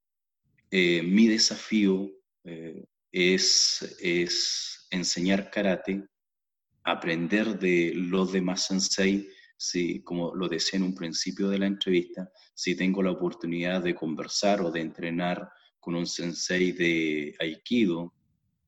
eh, 0.69 1.01
mi 1.03 1.27
desafío 1.27 2.09
eh, 2.43 2.85
es, 3.11 3.97
es 3.99 4.87
enseñar 4.91 5.49
karate, 5.49 6.05
aprender 6.83 7.59
de 7.59 7.93
los 7.95 8.31
demás 8.31 8.67
sensei, 8.67 9.27
si, 9.57 10.01
como 10.01 10.33
lo 10.35 10.47
decía 10.47 10.77
en 10.77 10.85
un 10.85 10.95
principio 10.95 11.49
de 11.49 11.59
la 11.59 11.67
entrevista, 11.67 12.29
si 12.53 12.75
tengo 12.75 13.03
la 13.03 13.11
oportunidad 13.11 13.83
de 13.83 13.95
conversar 13.95 14.61
o 14.61 14.71
de 14.71 14.81
entrenar 14.81 15.49
con 15.79 15.95
un 15.95 16.07
sensei 16.07 16.71
de 16.71 17.35
Aikido, 17.39 18.13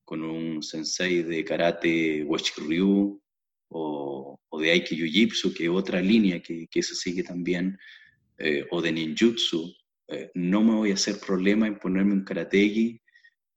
con 0.04 0.22
un 0.24 0.62
sensei 0.62 1.24
de 1.24 1.44
karate 1.44 2.28
Ryu 2.58 3.23
o, 3.74 4.40
o 4.50 4.60
de 4.60 4.72
Aikido 4.72 5.06
Jitsu, 5.06 5.54
que 5.54 5.66
es 5.66 5.70
otra 5.70 6.02
línea 6.02 6.42
que, 6.42 6.68
que 6.68 6.84
se 6.84 6.96
sigue 6.96 7.24
también, 7.24 7.78
eh, 8.38 8.66
o 8.72 8.82
de 8.82 8.92
ninjutsu, 8.92 9.74
eh, 10.08 10.32
no 10.36 10.64
me 10.64 10.76
voy 10.76 10.92
a 10.92 10.96
hacer 10.96 11.20
problema 11.20 11.68
en 11.68 11.80
ponerme 11.80 12.14
un 12.14 12.24
karategi 12.24 13.00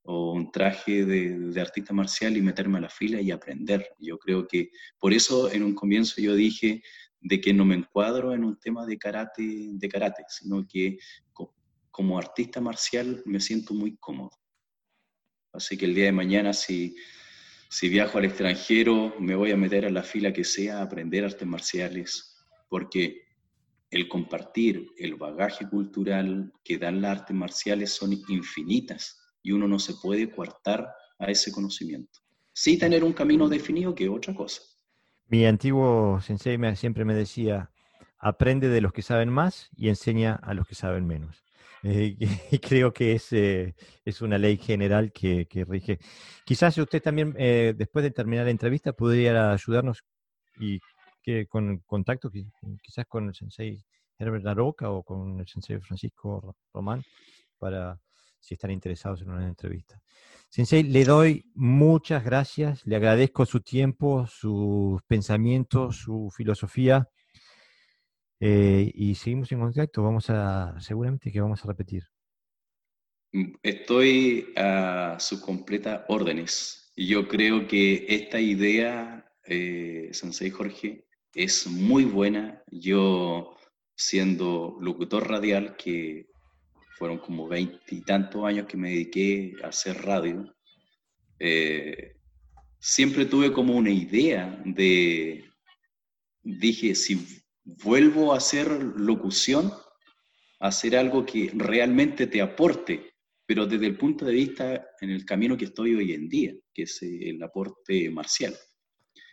o 0.02 0.32
un 0.32 0.50
traje 0.52 1.04
de, 1.04 1.60
artista 1.60 1.92
marcial 1.92 2.36
y 2.36 2.42
meterme 2.42 2.78
a 2.78 2.82
la 2.82 2.88
fila 2.88 3.20
y 3.20 3.30
aprender. 3.30 3.88
Yo 3.98 4.18
creo 4.18 4.46
que 4.46 4.70
por 4.98 5.12
eso 5.12 5.50
en 5.50 5.62
un 5.62 5.74
comienzo 5.74 6.20
yo 6.20 6.34
dije 6.34 6.82
de 7.20 7.40
que 7.40 7.52
no 7.52 7.64
me 7.64 7.74
encuadro 7.74 8.32
en 8.32 8.44
un 8.44 8.58
tema 8.58 8.86
de 8.86 8.98
karate, 8.98 9.42
de 9.42 9.88
karate 9.88 10.22
sino 10.28 10.66
que 10.68 10.98
como 11.90 12.18
artista 12.18 12.60
marcial 12.60 13.22
me 13.24 13.40
siento 13.40 13.74
muy 13.74 13.96
cómodo. 13.96 14.30
Así 15.52 15.76
que 15.76 15.86
el 15.86 15.94
día 15.94 16.04
de 16.04 16.12
mañana, 16.12 16.52
si, 16.52 16.94
si 17.68 17.88
viajo 17.88 18.18
al 18.18 18.26
extranjero, 18.26 19.14
me 19.18 19.34
voy 19.34 19.50
a 19.50 19.56
meter 19.56 19.86
a 19.86 19.90
la 19.90 20.02
fila 20.02 20.32
que 20.32 20.44
sea 20.44 20.78
a 20.78 20.82
aprender 20.82 21.24
artes 21.24 21.46
marciales, 21.46 22.36
porque 22.68 23.22
el 23.90 24.08
compartir 24.08 24.88
el 24.98 25.14
bagaje 25.14 25.68
cultural 25.68 26.52
que 26.64 26.78
dan 26.78 27.00
las 27.00 27.20
artes 27.20 27.36
marciales 27.36 27.92
son 27.92 28.12
infinitas 28.28 29.20
y 29.42 29.52
uno 29.52 29.68
no 29.68 29.78
se 29.78 29.94
puede 29.94 30.30
coartar 30.30 30.88
a 31.18 31.26
ese 31.26 31.52
conocimiento. 31.52 32.20
Sí 32.52 32.78
tener 32.78 33.04
un 33.04 33.12
camino 33.12 33.48
definido 33.48 33.94
que 33.94 34.08
otra 34.08 34.34
cosa. 34.34 34.62
Mi 35.28 35.44
antiguo 35.44 36.20
sensei 36.20 36.58
siempre 36.76 37.04
me 37.04 37.14
decía, 37.14 37.70
aprende 38.18 38.68
de 38.68 38.80
los 38.80 38.92
que 38.92 39.02
saben 39.02 39.28
más 39.28 39.70
y 39.76 39.88
enseña 39.88 40.34
a 40.34 40.54
los 40.54 40.66
que 40.66 40.74
saben 40.74 41.06
menos. 41.06 41.45
Eh, 41.88 42.16
y 42.50 42.58
creo 42.58 42.92
que 42.92 43.12
es, 43.12 43.32
eh, 43.32 43.74
es 44.04 44.20
una 44.20 44.38
ley 44.38 44.56
general 44.56 45.12
que, 45.12 45.46
rige. 45.68 45.98
Quizás 46.44 46.76
usted 46.78 47.00
también, 47.00 47.34
eh, 47.38 47.74
después 47.76 48.02
de 48.02 48.10
terminar 48.10 48.44
la 48.44 48.50
entrevista, 48.50 48.92
pudiera 48.92 49.52
ayudarnos 49.52 50.02
y 50.58 50.80
que 51.22 51.46
con 51.46 51.78
contacto 51.86 52.30
quizás 52.30 53.06
con 53.08 53.28
el 53.28 53.34
sensei 53.34 53.84
Herbert 54.18 54.44
Laroca 54.44 54.90
o 54.90 55.02
con 55.02 55.38
el 55.40 55.46
sensei 55.46 55.78
Francisco 55.80 56.56
Román 56.72 57.02
para 57.58 58.00
si 58.40 58.54
están 58.54 58.70
interesados 58.70 59.22
en 59.22 59.30
una 59.30 59.46
entrevista. 59.46 60.00
Sensei, 60.48 60.82
le 60.82 61.04
doy 61.04 61.44
muchas 61.54 62.24
gracias, 62.24 62.86
le 62.86 62.96
agradezco 62.96 63.44
su 63.44 63.60
tiempo, 63.60 64.26
sus 64.26 65.02
pensamientos, 65.04 65.96
su 65.96 66.30
filosofía 66.34 67.08
eh, 68.40 68.90
y 68.94 69.14
seguimos 69.14 69.50
en 69.52 69.60
contacto. 69.60 70.02
Vamos 70.02 70.30
a, 70.30 70.78
seguramente 70.80 71.32
que 71.32 71.40
vamos 71.40 71.64
a 71.64 71.68
repetir. 71.68 72.04
Mm, 73.32 73.54
estoy 73.62 74.52
a 74.56 75.16
sus 75.18 75.40
completas 75.40 76.02
órdenes. 76.08 76.92
Yo 76.96 77.28
creo 77.28 77.66
que 77.66 78.06
esta 78.08 78.40
idea, 78.40 79.26
eh, 79.44 80.08
Sensei 80.12 80.50
Jorge, 80.50 81.06
es 81.34 81.66
muy 81.66 82.04
buena. 82.04 82.62
Yo, 82.70 83.56
siendo 83.94 84.76
locutor 84.80 85.28
radial, 85.28 85.76
que 85.76 86.26
fueron 86.96 87.18
como 87.18 87.46
veintitantos 87.46 88.44
años 88.44 88.66
que 88.66 88.78
me 88.78 88.90
dediqué 88.90 89.54
a 89.62 89.68
hacer 89.68 90.02
radio, 90.02 90.54
eh, 91.38 92.16
siempre 92.78 93.26
tuve 93.26 93.52
como 93.52 93.74
una 93.74 93.90
idea 93.90 94.62
de, 94.64 95.44
dije, 96.42 96.94
si 96.94 97.44
vuelvo 97.66 98.32
a 98.32 98.38
hacer 98.38 98.68
locución, 98.96 99.72
a 100.60 100.68
hacer 100.68 100.96
algo 100.96 101.26
que 101.26 101.50
realmente 101.54 102.26
te 102.26 102.40
aporte, 102.40 103.10
pero 103.44 103.66
desde 103.66 103.86
el 103.86 103.96
punto 103.96 104.24
de 104.24 104.32
vista 104.32 104.86
en 105.00 105.10
el 105.10 105.24
camino 105.24 105.56
que 105.56 105.66
estoy 105.66 105.94
hoy 105.94 106.12
en 106.12 106.28
día, 106.28 106.54
que 106.72 106.82
es 106.82 107.02
eh, 107.02 107.30
el 107.30 107.42
aporte 107.42 108.08
marcial. 108.10 108.56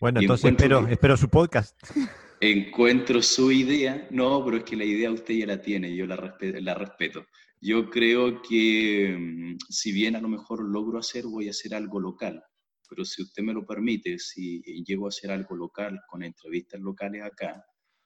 Bueno, 0.02 0.20
entonces 0.20 0.52
espero, 0.52 0.88
espero 0.88 1.16
su 1.16 1.30
podcast. 1.30 1.80
Encuentro 2.42 3.22
su 3.22 3.52
idea, 3.52 4.08
no, 4.12 4.44
pero 4.44 4.58
es 4.58 4.64
que 4.64 4.76
la 4.76 4.84
idea 4.84 5.12
usted 5.12 5.36
ya 5.36 5.46
la 5.46 5.62
tiene, 5.62 5.96
yo 5.96 6.06
la 6.06 6.18
respeto. 6.18 6.60
La 6.60 6.74
respeto. 6.74 7.26
Yo 7.62 7.90
creo 7.90 8.42
que 8.42 9.16
mm, 9.18 9.58
si 9.70 9.94
bien 9.94 10.18
a 10.18 10.22
lo 10.22 10.28
mejor 10.28 10.68
logro 10.68 11.00
hacer, 11.00 11.24
voy 11.26 11.48
a 11.48 11.52
hacer 11.52 11.74
algo 11.74 12.02
local, 12.02 12.44
pero 12.90 13.06
si 13.06 13.22
usted 13.22 13.44
me 13.44 13.54
lo 13.54 13.66
permite, 13.66 14.20
si 14.20 14.62
llego 14.84 15.06
a 15.06 15.10
hacer 15.10 15.32
algo 15.32 15.56
local 15.56 16.02
con 16.10 16.24
entrevistas 16.24 16.82
locales 16.82 17.24
acá, 17.24 17.64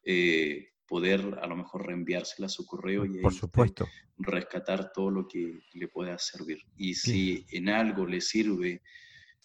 eh, 0.10 0.70
poder 0.88 1.38
a 1.42 1.48
lo 1.48 1.58
mejor 1.58 1.86
reenviársela 1.86 2.46
a 2.46 2.50
su 2.50 2.66
correo 2.66 3.04
y 3.04 3.20
Por 3.20 3.34
supuesto. 3.34 3.90
rescatar 4.18 4.94
todo 4.94 5.12
lo 5.12 5.28
que 5.28 5.60
le 5.74 5.90
pueda 5.90 6.18
servir. 6.18 6.60
Y 6.78 6.94
si 6.96 7.46
en 7.52 7.68
algo 7.68 8.06
le 8.06 8.22
sirve 8.22 8.82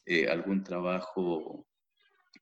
eh, 0.06 0.28
algún 0.28 0.62
trabajo 0.62 1.66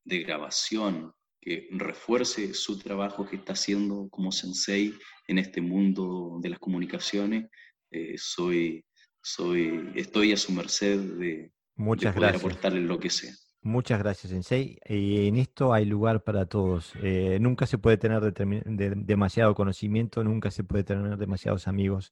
de 0.05 0.19
grabación 0.19 1.15
que 1.41 1.69
refuerce 1.73 2.53
su 2.53 2.79
trabajo 2.79 3.27
que 3.27 3.37
está 3.37 3.55
haciendo 3.55 4.11
como 4.11 4.31
sensei 4.31 4.93
en 5.27 5.39
este 5.39 5.63
mundo 5.63 6.39
de 6.43 6.51
las 6.51 6.59
comunicaciones, 6.59 7.49
eh, 7.91 8.17
soy, 8.19 8.85
soy, 9.23 9.93
estoy 9.95 10.33
a 10.33 10.37
su 10.37 10.53
merced 10.53 10.99
de, 11.19 11.51
Muchas 11.77 12.15
poder 12.15 12.33
gracias. 12.33 12.45
aportarle 12.45 12.81
lo 12.83 12.99
que 12.99 13.09
sea. 13.09 13.33
Muchas 13.63 13.99
gracias, 13.99 14.31
Sensei. 14.31 14.79
Y 14.87 15.29
en 15.29 15.37
esto 15.37 15.75
hay 15.75 15.85
lugar 15.85 16.23
para 16.23 16.47
todos. 16.47 16.95
Eh, 17.03 17.39
nunca 17.41 17.67
se 17.67 17.77
puede 17.77 17.99
tener 17.99 18.33
demasiado 18.33 19.55
conocimiento, 19.55 20.25
nunca 20.25 20.51
se 20.51 20.65
puede 20.65 20.85
tener 20.85 21.19
demasiados 21.19 21.69
amigos. 21.69 22.11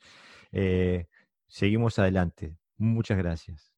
Eh, 0.52 1.06
seguimos 1.46 1.98
adelante. 1.98 2.56
Muchas 2.76 3.16
gracias. 3.16 3.72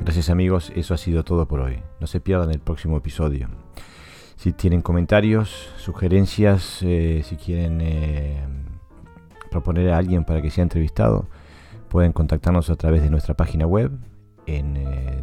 Gracias 0.00 0.30
amigos, 0.30 0.72
eso 0.76 0.94
ha 0.94 0.96
sido 0.96 1.24
todo 1.24 1.46
por 1.46 1.60
hoy. 1.60 1.82
No 2.00 2.06
se 2.06 2.20
pierdan 2.20 2.50
el 2.52 2.60
próximo 2.60 2.96
episodio. 2.96 3.48
Si 4.44 4.52
tienen 4.52 4.82
comentarios, 4.82 5.70
sugerencias, 5.78 6.80
eh, 6.82 7.22
si 7.24 7.36
quieren 7.36 7.80
eh, 7.80 8.44
proponer 9.50 9.88
a 9.88 9.96
alguien 9.96 10.24
para 10.24 10.42
que 10.42 10.50
sea 10.50 10.60
entrevistado, 10.60 11.30
pueden 11.88 12.12
contactarnos 12.12 12.68
a 12.68 12.76
través 12.76 13.00
de 13.00 13.08
nuestra 13.08 13.32
página 13.32 13.66
web 13.66 13.90
en 14.44 14.76
eh. 14.76 15.22